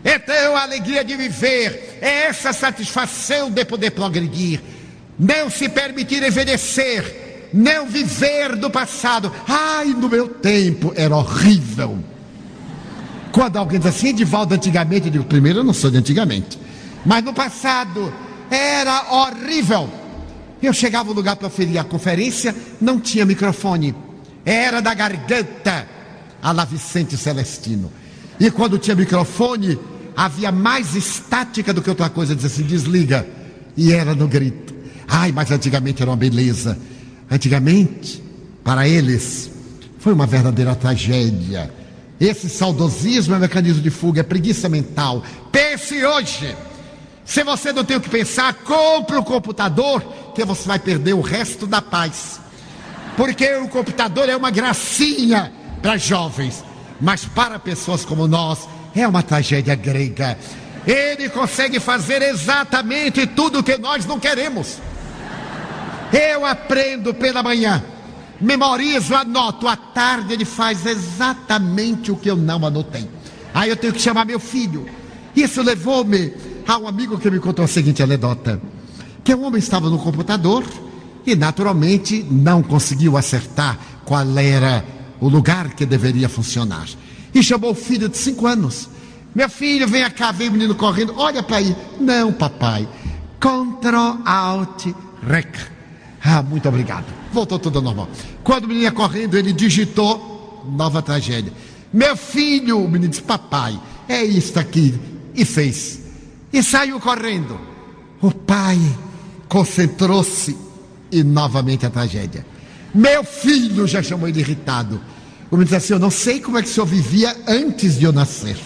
Então 0.10 0.56
a 0.56 0.62
alegria 0.62 1.04
de 1.04 1.18
viver 1.18 2.00
é 2.02 2.28
essa 2.28 2.54
satisfação 2.54 3.52
de 3.52 3.66
poder 3.66 3.92
progredir, 3.92 4.62
não 5.20 5.50
se 5.50 5.68
permitir 5.68 6.24
envelhecer, 6.24 7.50
não 7.54 7.86
viver 7.88 8.56
do 8.56 8.70
passado. 8.70 9.30
Ai, 9.46 9.88
no 9.88 10.08
meu 10.08 10.30
tempo 10.30 10.94
era 10.96 11.14
horrível. 11.14 12.00
Quando 13.34 13.58
alguém 13.58 13.80
diz 13.80 13.88
assim, 13.90 14.08
Edivaldo, 14.08 14.56
antigamente, 14.56 15.08
eu 15.08 15.12
digo, 15.12 15.26
primeiro 15.26 15.60
eu 15.60 15.64
não 15.66 15.74
sou 15.74 15.92
de 15.92 15.98
antigamente. 15.98 16.58
Mas 17.06 17.22
no 17.22 17.34
passado 17.34 18.14
era 18.50 19.12
horrível. 19.12 19.90
Eu 20.64 20.72
chegava 20.72 21.10
no 21.10 21.16
lugar 21.16 21.36
para 21.36 21.50
ferir 21.50 21.80
a 21.80 21.84
conferência, 21.84 22.56
não 22.80 22.98
tinha 22.98 23.26
microfone. 23.26 23.94
Era 24.46 24.82
da 24.82 24.94
garganta 24.94 25.86
a 26.42 26.54
la 26.54 26.64
Vicente 26.64 27.18
Celestino. 27.18 27.92
E 28.40 28.50
quando 28.50 28.78
tinha 28.78 28.96
microfone, 28.96 29.78
havia 30.18 30.52
mais 30.52 30.96
estática 30.96 31.72
do 31.72 31.80
que 31.80 31.92
outra 31.92 32.10
coisa, 32.10 32.36
dizia 32.36 32.50
assim, 32.50 32.64
desliga. 32.64 33.28
E 33.78 33.94
era 33.94 34.16
no 34.16 34.28
grito. 34.28 34.74
Ai, 35.08 35.32
mas 35.32 35.52
antigamente 35.52 36.02
era 36.02 36.10
uma 36.10 36.18
beleza. 36.18 36.76
Antigamente, 37.30 38.24
para 38.64 38.88
eles, 38.88 39.52
foi 40.00 40.14
uma 40.14 40.26
verdadeira 40.26 40.74
tragédia. 40.74 41.72
Esse 42.20 42.50
saudosismo 42.50 43.36
é 43.36 43.38
um 43.38 43.42
mecanismo 43.42 43.84
de 43.84 43.92
fuga, 43.92 44.22
é 44.22 44.24
preguiça 44.24 44.68
mental. 44.68 45.24
Pense 45.52 46.04
hoje. 46.04 46.56
Se 47.24 47.44
você 47.44 47.72
não 47.72 47.84
tem 47.84 47.98
o 47.98 48.02
que 48.02 48.10
pensar, 48.10 48.56
compre 48.56 49.18
o 49.18 49.20
um 49.20 49.24
computador, 49.24 50.02
que 50.34 50.44
você 50.44 50.68
vai 50.68 50.80
perder 50.80 51.14
o 51.14 51.22
resto 51.22 51.68
da 51.68 51.80
paz. 51.80 52.40
Porque 53.16 53.48
o 53.58 53.68
computador 53.68 54.28
é 54.28 54.36
uma 54.36 54.50
gracinha 54.50 55.52
para 55.80 55.96
jovens, 55.96 56.64
mas 57.00 57.24
para 57.24 57.60
pessoas 57.60 58.04
como 58.04 58.28
nós 58.28 58.68
é 59.02 59.08
uma 59.08 59.24
tragédia 59.24 59.76
grega. 59.76 60.38
Ele 60.86 61.30
consegue 61.30 61.80
fazer 61.80 62.22
exatamente 62.22 63.28
tudo 63.28 63.60
o 63.60 63.64
que 63.64 63.78
nós 63.78 64.06
não 64.06 64.20
queremos. 64.20 64.78
Eu 66.12 66.46
aprendo 66.46 67.14
pela 67.14 67.44
manhã, 67.44 67.84
memorizo, 68.40 69.14
anoto, 69.14 69.68
à 69.68 69.76
tarde 69.76 70.34
ele 70.34 70.46
faz 70.46 70.86
exatamente 70.86 72.12
o 72.12 72.16
que 72.16 72.30
eu 72.30 72.36
não 72.36 72.66
anotei. 72.66 73.10
Aí 73.54 73.70
eu 73.70 73.76
tenho 73.76 73.94
que 73.94 74.02
chamar 74.02 74.26
meu 74.26 74.40
filho. 74.40 74.86
Isso 75.36 75.62
levou-me 75.62 76.34
Há 76.68 76.78
um 76.78 76.88
amigo 76.88 77.18
que 77.18 77.32
me 77.32 77.40
contou 77.40 77.64
a 77.64 77.68
seguinte 77.68 78.04
anedota: 78.04 78.62
que 79.24 79.34
o 79.34 79.42
homem 79.42 79.60
estava 79.60 79.90
no 79.90 79.98
computador 79.98 80.66
e 81.26 81.34
naturalmente 81.34 82.26
não 82.30 82.62
conseguiu 82.62 83.16
acertar 83.16 83.80
qual 84.04 84.38
era 84.38 84.84
o 85.22 85.30
lugar 85.30 85.70
que 85.70 85.86
deveria 85.86 86.28
funcionar. 86.28 86.86
E 87.38 87.44
chamou 87.44 87.72
o 87.72 87.76
filho 87.76 88.10
de 88.10 88.18
cinco 88.18 88.48
anos. 88.48 88.90
Meu 89.36 89.48
filho, 89.48 89.88
vem 89.88 90.10
cá, 90.10 90.32
vem 90.32 90.50
o 90.50 90.54
menino 90.54 90.74
correndo, 90.74 91.14
olha 91.16 91.44
para 91.44 91.58
aí. 91.58 91.76
Não, 92.00 92.34
papai. 92.34 92.88
Ctrl 93.40 94.24
Alt 94.26 94.88
Rec. 95.28 95.56
Ah, 96.24 96.42
muito 96.42 96.68
obrigado. 96.68 97.06
Voltou 97.32 97.60
tudo 97.60 97.78
ao 97.78 97.84
normal. 97.84 98.10
Quando 98.44 98.64
o 98.64 98.68
menino 98.68 98.86
ia 98.86 98.92
correndo, 98.92 99.38
ele 99.38 99.54
digitou 99.54 100.66
nova 100.68 101.00
tragédia. 101.04 101.54
Meu 101.94 102.18
filho, 102.18 102.84
o 102.84 102.90
menino 102.90 103.10
disse, 103.10 103.22
papai, 103.22 103.80
é 104.10 104.24
isto 104.24 104.60
aqui. 104.60 105.00
E 105.36 105.46
fez 105.46 106.08
e 106.52 106.64
saiu 106.64 107.00
correndo. 107.00 107.60
O 108.20 108.32
pai 108.32 108.80
concentrou-se 109.48 110.58
e 111.12 111.24
novamente 111.24 111.86
a 111.86 111.90
tragédia. 111.92 112.44
Meu 112.96 113.24
filho 113.24 113.86
já 113.86 114.02
chamou 114.02 114.28
ele 114.28 114.40
irritado. 114.40 115.00
O 115.50 115.56
menino 115.56 115.66
disse 115.66 115.76
assim: 115.76 115.94
Eu 115.94 116.00
não 116.00 116.12
sei 116.12 116.40
como 116.40 116.58
é 116.58 116.62
que 116.62 116.70
o 116.70 116.72
senhor 116.72 116.86
vivia 116.86 117.36
antes 117.48 117.98
de 117.98 118.06
eu 118.06 118.12
nascer. 118.12 118.58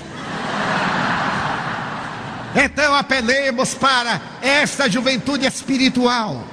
Então 2.55 2.93
apelemos 2.95 3.73
para 3.73 4.19
esta 4.41 4.89
juventude 4.89 5.45
espiritual. 5.45 6.43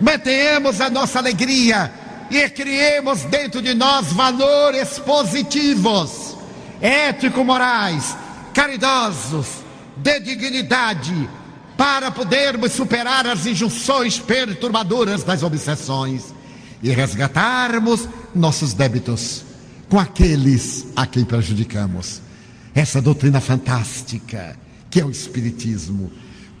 Mantenhamos 0.00 0.80
a 0.80 0.90
nossa 0.90 1.18
alegria 1.18 1.92
e 2.30 2.48
criemos 2.50 3.22
dentro 3.22 3.62
de 3.62 3.74
nós 3.74 4.12
valores 4.12 4.98
positivos, 4.98 6.36
ético-morais, 6.80 8.16
caridosos, 8.52 9.46
de 9.96 10.20
dignidade 10.20 11.28
para 11.76 12.10
podermos 12.10 12.72
superar 12.72 13.26
as 13.26 13.46
injunções 13.46 14.18
perturbadoras 14.18 15.22
das 15.22 15.42
obsessões 15.42 16.34
e 16.82 16.90
resgatarmos 16.90 18.08
nossos 18.34 18.74
débitos 18.74 19.49
com 19.90 19.98
aqueles 19.98 20.86
a 20.94 21.04
quem 21.04 21.24
prejudicamos. 21.24 22.22
Essa 22.72 23.02
doutrina 23.02 23.40
fantástica, 23.40 24.56
que 24.88 25.00
é 25.00 25.04
o 25.04 25.10
Espiritismo, 25.10 26.10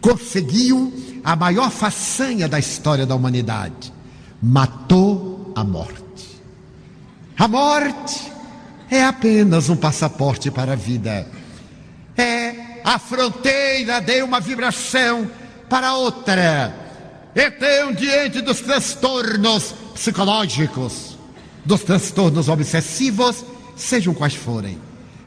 conseguiu 0.00 0.92
a 1.22 1.36
maior 1.36 1.70
façanha 1.70 2.48
da 2.48 2.58
história 2.58 3.06
da 3.06 3.14
humanidade: 3.14 3.92
matou 4.42 5.52
a 5.54 5.62
morte. 5.62 6.00
A 7.38 7.46
morte 7.46 8.30
é 8.90 9.04
apenas 9.04 9.68
um 9.68 9.76
passaporte 9.76 10.50
para 10.50 10.72
a 10.72 10.76
vida. 10.76 11.26
É 12.16 12.80
a 12.84 12.98
fronteira 12.98 14.00
deu 14.00 14.26
uma 14.26 14.40
vibração 14.40 15.30
para 15.68 15.94
outra. 15.94 16.74
Então, 17.34 17.92
diante 17.92 18.40
dos 18.40 18.60
transtornos 18.60 19.72
psicológicos, 19.94 21.09
dos 21.64 21.82
transtornos 21.82 22.48
obsessivos, 22.48 23.44
sejam 23.76 24.14
quais 24.14 24.34
forem, 24.34 24.78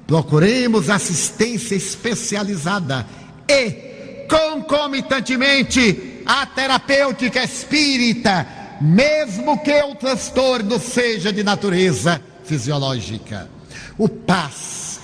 procuremos 0.07 0.89
assistência 0.89 1.75
especializada 1.75 3.05
e, 3.47 4.25
concomitantemente, 4.29 6.21
a 6.25 6.45
terapêutica 6.45 7.43
espírita, 7.43 8.47
mesmo 8.79 9.61
que 9.61 9.81
o 9.83 9.95
transtorno 9.95 10.79
seja 10.79 11.31
de 11.31 11.43
natureza 11.43 12.21
fisiológica. 12.43 13.49
O 13.97 14.09
paz, 14.09 14.99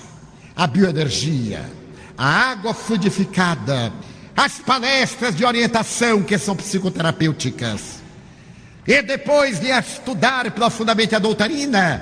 a 0.55 0.67
bioenergia, 0.67 1.65
a 2.17 2.51
água 2.51 2.73
fluidificada, 2.73 3.93
as 4.35 4.59
palestras 4.59 5.35
de 5.35 5.45
orientação 5.45 6.23
que 6.23 6.37
são 6.37 6.55
psicoterapêuticas. 6.55 7.98
E 8.89 9.03
depois 9.03 9.59
de 9.59 9.67
estudar 9.67 10.49
profundamente 10.49 11.13
a 11.13 11.19
doutrina, 11.19 12.01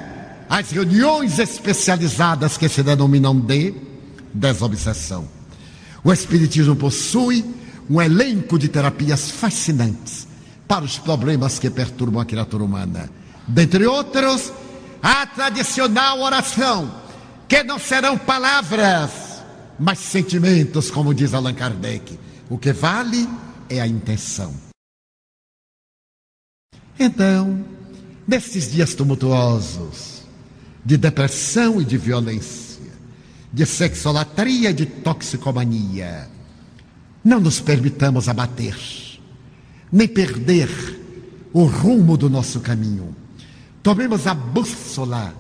as 0.49 0.71
reuniões 0.71 1.37
especializadas 1.37 2.57
que 2.57 2.69
se 2.69 2.81
denominam 2.81 3.37
de 3.37 3.73
desobsessão. 4.33 5.27
O 6.01 6.13
Espiritismo 6.13 6.77
possui 6.77 7.43
um 7.89 8.01
elenco 8.01 8.57
de 8.57 8.69
terapias 8.69 9.29
fascinantes 9.29 10.29
para 10.65 10.85
os 10.85 10.97
problemas 10.97 11.59
que 11.59 11.69
perturbam 11.69 12.21
a 12.21 12.25
criatura 12.25 12.63
humana. 12.63 13.09
Dentre 13.45 13.85
outros, 13.85 14.53
a 15.03 15.25
tradicional 15.25 16.21
oração 16.21 16.89
que 17.49 17.63
não 17.63 17.79
serão 17.79 18.17
palavras, 18.17 19.11
mas 19.77 19.99
sentimentos, 19.99 20.89
como 20.89 21.13
diz 21.13 21.33
Allan 21.33 21.53
Kardec. 21.53 22.17
O 22.49 22.57
que 22.57 22.71
vale 22.71 23.27
é 23.69 23.81
a 23.81 23.87
intenção. 23.87 24.66
Então, 26.99 27.63
nestes 28.27 28.71
dias 28.71 28.95
tumultuosos, 28.95 30.23
de 30.83 30.97
depressão 30.97 31.81
e 31.81 31.85
de 31.85 31.97
violência, 31.97 32.91
de 33.53 33.65
sexolatria 33.65 34.71
e 34.71 34.73
de 34.73 34.85
toxicomania, 34.85 36.29
não 37.23 37.39
nos 37.39 37.59
permitamos 37.59 38.27
abater, 38.27 38.77
nem 39.91 40.07
perder 40.07 40.69
o 41.53 41.65
rumo 41.65 42.17
do 42.17 42.29
nosso 42.29 42.59
caminho. 42.61 43.15
Tomemos 43.83 44.27
a 44.27 44.33
bússola 44.33 45.35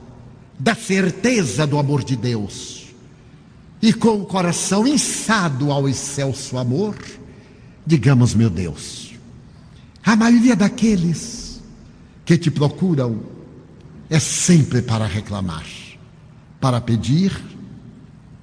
da 0.59 0.75
certeza 0.75 1.65
do 1.65 1.77
amor 1.77 2.03
de 2.03 2.15
Deus 2.15 2.87
e 3.81 3.93
com 3.93 4.21
o 4.21 4.25
coração 4.25 4.87
inçado 4.87 5.71
ao 5.71 5.87
excelso 5.87 6.57
amor, 6.57 6.95
digamos, 7.85 8.33
meu 8.33 8.49
Deus, 8.49 9.13
a 10.03 10.15
maioria 10.15 10.55
daqueles 10.55 11.36
que 12.27 12.37
te 12.37 12.51
procuram 12.51 13.23
é 14.09 14.19
sempre 14.19 14.81
para 14.81 15.05
reclamar, 15.05 15.65
para 16.59 16.81
pedir, 16.81 17.31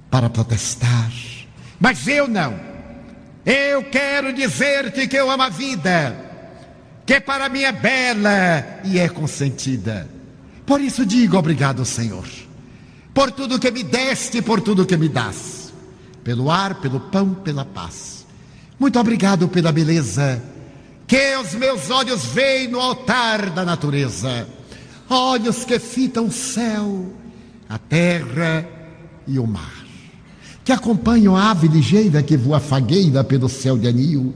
para 0.09 0.27
protestar. 0.27 1.11
Mas 1.79 2.07
eu 2.07 2.27
não. 2.27 2.59
Eu 3.45 3.83
quero 3.83 4.33
dizer-te 4.33 5.07
que 5.07 5.15
eu 5.15 5.29
amo 5.29 5.43
a 5.43 5.49
vida, 5.49 6.15
que 7.05 7.21
para 7.21 7.47
mim 7.47 7.61
é 7.61 7.71
bela 7.71 8.81
e 8.83 8.97
é 8.97 9.07
consentida. 9.07 10.09
Por 10.65 10.81
isso 10.81 11.05
digo 11.05 11.37
obrigado, 11.37 11.85
Senhor, 11.85 12.25
por 13.13 13.31
tudo 13.31 13.59
que 13.59 13.69
me 13.69 13.83
deste, 13.83 14.41
por 14.41 14.61
tudo 14.61 14.87
que 14.87 14.97
me 14.97 15.07
das, 15.07 15.71
pelo 16.23 16.49
ar, 16.49 16.73
pelo 16.81 16.99
pão, 16.99 17.35
pela 17.35 17.63
paz. 17.63 18.25
Muito 18.79 18.99
obrigado 18.99 19.47
pela 19.47 19.71
beleza 19.71 20.41
que 21.07 21.37
os 21.37 21.53
meus 21.53 21.89
olhos 21.89 22.25
veem 22.25 22.67
no 22.67 22.79
altar 22.79 23.51
da 23.51 23.63
natureza, 23.63 24.47
olhos 25.09 25.63
que 25.63 25.77
fitam 25.77 26.25
o 26.25 26.31
céu, 26.31 27.13
a 27.69 27.77
terra 27.77 28.67
e 29.27 29.37
o 29.37 29.45
mar, 29.45 29.85
que 30.63 30.71
acompanham 30.71 31.35
a 31.35 31.51
ave 31.51 31.67
ligeira 31.67 32.23
que 32.23 32.35
voa 32.35 32.59
fagueira 32.59 33.23
pelo 33.23 33.47
céu 33.47 33.77
de 33.77 33.87
anil 33.87 34.33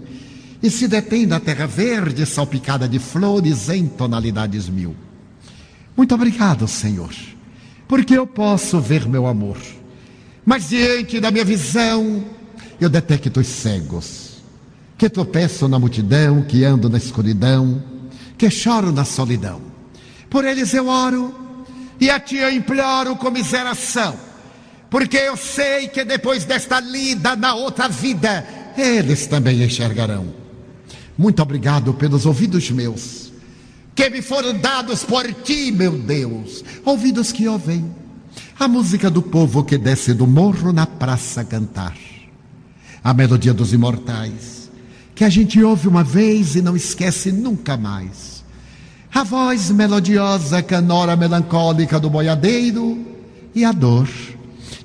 e 0.61 0.69
se 0.69 0.87
detém 0.87 1.25
na 1.25 1.39
terra 1.39 1.65
verde 1.65 2.25
salpicada 2.25 2.87
de 2.87 2.99
flores 2.99 3.69
em 3.69 3.87
tonalidades 3.87 4.69
mil. 4.69 4.95
Muito 5.97 6.13
obrigado, 6.13 6.67
Senhor, 6.67 7.13
porque 7.87 8.15
eu 8.15 8.27
posso 8.27 8.79
ver 8.79 9.07
meu 9.07 9.25
amor, 9.25 9.57
mas 10.45 10.69
diante 10.69 11.19
da 11.19 11.31
minha 11.31 11.45
visão 11.45 12.23
eu 12.79 12.89
detecto 12.89 13.39
os 13.39 13.47
cegos 13.47 14.28
que 14.99 15.09
tropeço 15.09 15.69
na 15.69 15.79
multidão, 15.79 16.41
que 16.41 16.65
ando 16.65 16.89
na 16.89 16.97
escuridão, 16.97 17.81
que 18.37 18.49
choro 18.49 18.91
na 18.91 19.05
solidão. 19.05 19.61
Por 20.29 20.43
eles 20.43 20.73
eu 20.73 20.89
oro 20.89 21.33
e 22.01 22.09
a 22.09 22.19
ti 22.19 22.35
eu 22.35 22.51
imploro 22.51 23.15
comiseração, 23.15 24.13
porque 24.89 25.15
eu 25.15 25.37
sei 25.37 25.87
que 25.87 26.03
depois 26.03 26.43
desta 26.43 26.81
lida 26.81 27.33
na 27.37 27.55
outra 27.55 27.87
vida, 27.87 28.45
eles 28.77 29.25
também 29.25 29.63
enxergarão. 29.63 30.33
Muito 31.17 31.41
obrigado 31.41 31.93
pelos 31.93 32.25
ouvidos 32.25 32.69
meus, 32.69 33.31
que 33.95 34.09
me 34.09 34.21
foram 34.21 34.53
dados 34.59 35.05
por 35.05 35.33
ti, 35.33 35.71
meu 35.71 35.97
Deus, 35.97 36.61
ouvidos 36.83 37.31
que 37.31 37.47
ouvem 37.47 37.89
a 38.59 38.67
música 38.67 39.09
do 39.09 39.21
povo 39.21 39.63
que 39.63 39.77
desce 39.77 40.13
do 40.13 40.27
morro 40.27 40.73
na 40.73 40.85
praça 40.85 41.45
cantar, 41.45 41.95
a 43.01 43.13
melodia 43.13 43.53
dos 43.53 43.71
imortais 43.71 44.58
que 45.19 45.25
a 45.25 45.29
gente 45.29 45.61
ouve 45.61 45.85
uma 45.85 46.01
vez 46.01 46.55
e 46.55 46.61
não 46.61 46.77
esquece 46.77 47.29
nunca 47.29 47.75
mais. 47.75 48.41
A 49.13 49.21
voz 49.21 49.69
melodiosa, 49.69 50.63
canora 50.63 51.13
melancólica 51.17 51.99
do 51.99 52.09
boiadeiro 52.09 53.05
e 53.53 53.65
a 53.65 53.73
dor 53.73 54.07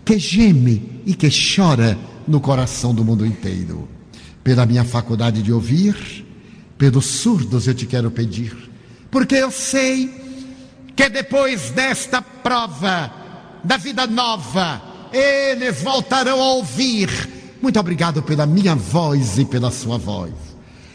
que 0.04 0.18
geme 0.18 1.02
e 1.06 1.14
que 1.14 1.28
chora 1.30 1.96
no 2.26 2.40
coração 2.40 2.92
do 2.92 3.04
mundo 3.04 3.24
inteiro. 3.24 3.88
Pela 4.42 4.66
minha 4.66 4.82
faculdade 4.82 5.40
de 5.40 5.52
ouvir, 5.52 6.26
pelos 6.76 7.06
surdos 7.06 7.68
eu 7.68 7.74
te 7.74 7.86
quero 7.86 8.10
pedir, 8.10 8.56
porque 9.12 9.36
eu 9.36 9.52
sei 9.52 10.10
que 10.96 11.08
depois 11.08 11.70
desta 11.70 12.20
prova 12.20 13.08
da 13.62 13.76
vida 13.76 14.04
nova, 14.04 14.82
eles 15.12 15.80
voltarão 15.80 16.42
a 16.42 16.54
ouvir 16.54 17.08
muito 17.64 17.80
obrigado 17.80 18.22
pela 18.22 18.44
minha 18.44 18.74
voz 18.74 19.38
e 19.38 19.44
pela 19.46 19.70
sua 19.70 19.96
voz. 19.96 20.34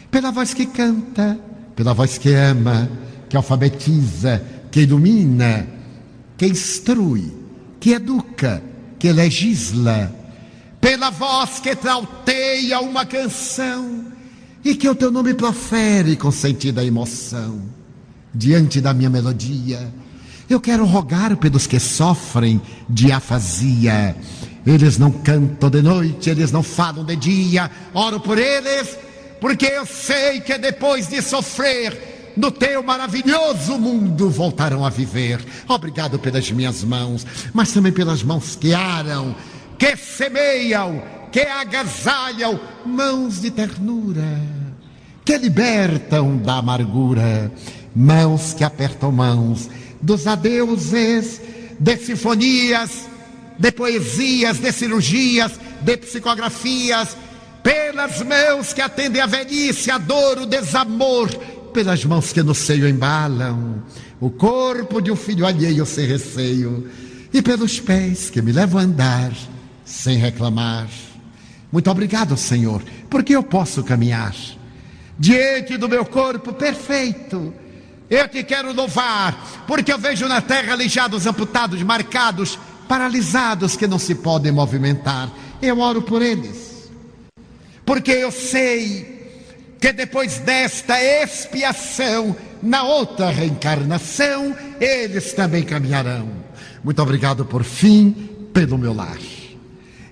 Pela 0.08 0.30
voz 0.30 0.54
que 0.54 0.66
canta, 0.66 1.36
pela 1.74 1.92
voz 1.92 2.16
que 2.16 2.32
ama, 2.32 2.88
que 3.28 3.36
alfabetiza, 3.36 4.40
que 4.70 4.82
ilumina, 4.82 5.66
que 6.38 6.46
instrui, 6.46 7.32
que 7.80 7.90
educa, 7.90 8.62
que 9.00 9.12
legisla. 9.12 10.14
Pela 10.80 11.10
voz 11.10 11.58
que 11.58 11.74
trauteia 11.74 12.78
uma 12.78 13.04
canção 13.04 14.04
e 14.64 14.76
que 14.76 14.88
o 14.88 14.94
teu 14.94 15.10
nome 15.10 15.34
profere 15.34 16.14
com 16.14 16.30
sentida 16.30 16.84
emoção. 16.84 17.62
Diante 18.32 18.80
da 18.80 18.94
minha 18.94 19.10
melodia, 19.10 19.92
eu 20.48 20.60
quero 20.60 20.84
rogar 20.84 21.36
pelos 21.36 21.66
que 21.66 21.80
sofrem 21.80 22.62
de 22.88 23.10
afasia 23.10 24.14
eles 24.66 24.98
não 24.98 25.10
cantam 25.10 25.70
de 25.70 25.80
noite, 25.80 26.30
eles 26.30 26.52
não 26.52 26.62
falam 26.62 27.04
de 27.04 27.16
dia. 27.16 27.70
Oro 27.94 28.20
por 28.20 28.38
eles, 28.38 28.96
porque 29.40 29.66
eu 29.66 29.86
sei 29.86 30.40
que 30.40 30.58
depois 30.58 31.08
de 31.08 31.22
sofrer, 31.22 32.32
no 32.36 32.50
teu 32.50 32.82
maravilhoso 32.82 33.78
mundo 33.78 34.28
voltarão 34.28 34.84
a 34.84 34.90
viver. 34.90 35.40
Obrigado 35.68 36.18
pelas 36.18 36.50
minhas 36.50 36.84
mãos, 36.84 37.26
mas 37.52 37.72
também 37.72 37.92
pelas 37.92 38.22
mãos 38.22 38.54
que 38.54 38.74
aram, 38.74 39.34
que 39.78 39.96
semeiam, 39.96 41.02
que 41.32 41.40
agasalham, 41.40 42.60
mãos 42.84 43.40
de 43.40 43.50
ternura, 43.50 44.40
que 45.24 45.36
libertam 45.38 46.36
da 46.36 46.58
amargura, 46.58 47.50
mãos 47.96 48.52
que 48.52 48.62
apertam 48.62 49.10
mãos 49.10 49.68
dos 50.02 50.26
adeuses, 50.26 51.40
de 51.78 51.96
sinfonias 51.96 53.09
de 53.60 53.70
poesias, 53.70 54.58
de 54.58 54.72
cirurgias, 54.72 55.52
de 55.82 55.96
psicografias, 55.98 57.14
pelas 57.62 58.22
mãos 58.22 58.72
que 58.72 58.80
atendem 58.80 59.20
a 59.20 59.26
velhice, 59.26 59.90
a 59.90 59.98
dor, 59.98 60.38
o 60.38 60.46
desamor, 60.46 61.28
pelas 61.74 62.02
mãos 62.06 62.32
que 62.32 62.42
no 62.42 62.54
seio 62.54 62.88
embalam 62.88 63.84
o 64.18 64.30
corpo 64.30 65.00
de 65.02 65.12
um 65.12 65.16
filho 65.16 65.46
alheio 65.46 65.84
sem 65.84 66.06
receio, 66.06 66.90
e 67.32 67.42
pelos 67.42 67.78
pés 67.78 68.30
que 68.30 68.40
me 68.40 68.50
levam 68.50 68.80
a 68.80 68.84
andar 68.84 69.32
sem 69.84 70.16
reclamar. 70.16 70.88
Muito 71.70 71.90
obrigado, 71.90 72.36
Senhor, 72.38 72.82
porque 73.10 73.36
eu 73.36 73.42
posso 73.42 73.84
caminhar 73.84 74.34
diante 75.18 75.76
do 75.76 75.88
meu 75.88 76.06
corpo 76.06 76.54
perfeito. 76.54 77.52
Eu 78.08 78.26
te 78.26 78.42
quero 78.42 78.72
louvar, 78.72 79.64
porque 79.66 79.92
eu 79.92 79.98
vejo 79.98 80.26
na 80.26 80.40
terra 80.40 80.72
aleijados, 80.72 81.26
amputados, 81.26 81.80
marcados, 81.82 82.58
paralisados 82.90 83.76
que 83.76 83.86
não 83.86 84.00
se 84.00 84.16
podem 84.16 84.50
movimentar. 84.50 85.30
Eu 85.62 85.78
oro 85.78 86.02
por 86.02 86.20
eles, 86.20 86.90
porque 87.86 88.10
eu 88.10 88.32
sei 88.32 89.30
que 89.78 89.92
depois 89.92 90.38
desta 90.38 91.00
expiação, 91.00 92.34
na 92.60 92.82
outra 92.82 93.30
reencarnação, 93.30 94.56
eles 94.80 95.32
também 95.34 95.62
caminharão. 95.62 96.28
Muito 96.82 97.00
obrigado 97.00 97.44
por 97.44 97.62
fim 97.62 98.10
pelo 98.52 98.76
meu 98.76 98.92
lar. 98.92 99.20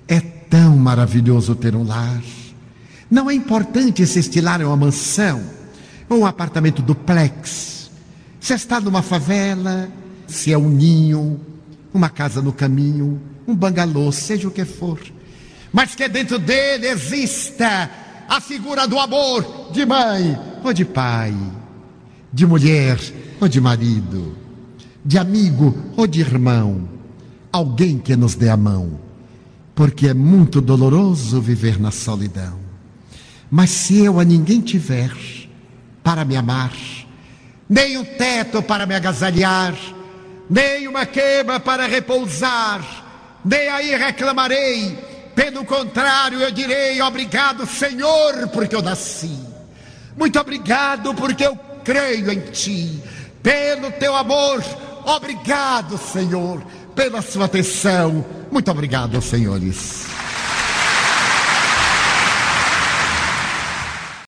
É 0.06 0.20
tão 0.20 0.76
maravilhoso 0.76 1.56
ter 1.56 1.74
um 1.74 1.84
lar. 1.84 2.22
Não 3.10 3.28
é 3.28 3.34
importante 3.34 4.06
se 4.06 4.20
estilar 4.20 4.60
em 4.60 4.64
uma 4.64 4.76
mansão 4.76 5.42
ou 6.09 6.20
um 6.20 6.26
apartamento 6.26 6.80
duplex. 6.80 7.90
Se 8.38 8.55
está 8.55 8.80
numa 8.80 9.02
favela, 9.02 9.88
se 10.28 10.52
é 10.52 10.56
um 10.56 10.68
ninho, 10.68 11.40
uma 11.93 12.09
casa 12.09 12.43
no 12.43 12.52
caminho, 12.52 13.20
um 13.47 13.55
bangalô, 13.55 14.10
seja 14.12 14.48
o 14.48 14.51
que 14.51 14.65
for, 14.65 15.01
mas 15.73 15.94
que 15.94 16.09
dentro 16.09 16.39
dele 16.39 16.89
exista 16.89 17.90
a 18.28 18.40
figura 18.40 18.86
do 18.86 18.98
amor 18.98 19.70
de 19.73 19.86
mãe 19.86 20.39
ou 20.62 20.73
de 20.73 20.85
pai, 20.85 21.35
de 22.32 22.47
mulher 22.47 22.98
ou 23.40 23.48
de 23.48 23.60
marido, 23.60 24.36
de 25.05 25.19
amigo 25.19 25.74
ou 25.97 26.06
de 26.06 26.20
irmão, 26.20 26.89
alguém 27.51 27.98
que 27.98 28.15
nos 28.16 28.35
dê 28.35 28.48
a 28.48 28.56
mão, 28.56 29.01
porque 29.74 30.09
é 30.09 30.15
muito 30.15 30.60
doloroso 30.60 31.40
viver 31.40 31.81
na 31.81 31.90
solidão. 31.90 32.59
Mas 33.51 33.70
se 33.70 34.05
eu 34.05 34.20
a 34.20 34.24
ninguém 34.24 34.60
tiver 34.60 35.12
para 36.02 36.24
me 36.24 36.36
amar, 36.36 36.73
nem 37.69 37.97
um 37.97 38.05
teto 38.05 38.62
para 38.62 38.86
me 38.86 38.94
agasalhar, 38.94 39.74
nem 40.48 40.88
uma 40.88 41.04
queima 41.04 41.60
para 41.60 41.86
repousar, 41.86 42.80
nem 43.44 43.68
aí 43.68 43.94
reclamarei. 43.94 44.98
Pelo 45.34 45.64
contrário, 45.64 46.40
eu 46.40 46.50
direi: 46.50 47.00
obrigado, 47.02 47.66
Senhor, 47.66 48.48
porque 48.48 48.74
eu 48.74 48.82
nasci. 48.82 49.38
Muito 50.16 50.38
obrigado, 50.40 51.14
porque 51.14 51.46
eu 51.46 51.56
creio 51.84 52.32
em 52.32 52.40
Ti. 52.50 53.02
Pelo 53.42 53.92
Teu 53.92 54.16
amor, 54.16 54.64
obrigado, 55.04 55.96
Senhor. 55.96 56.62
Pela 56.94 57.22
Sua 57.22 57.44
atenção, 57.44 58.24
muito 58.50 58.70
obrigado, 58.70 59.22
senhores. 59.22 60.07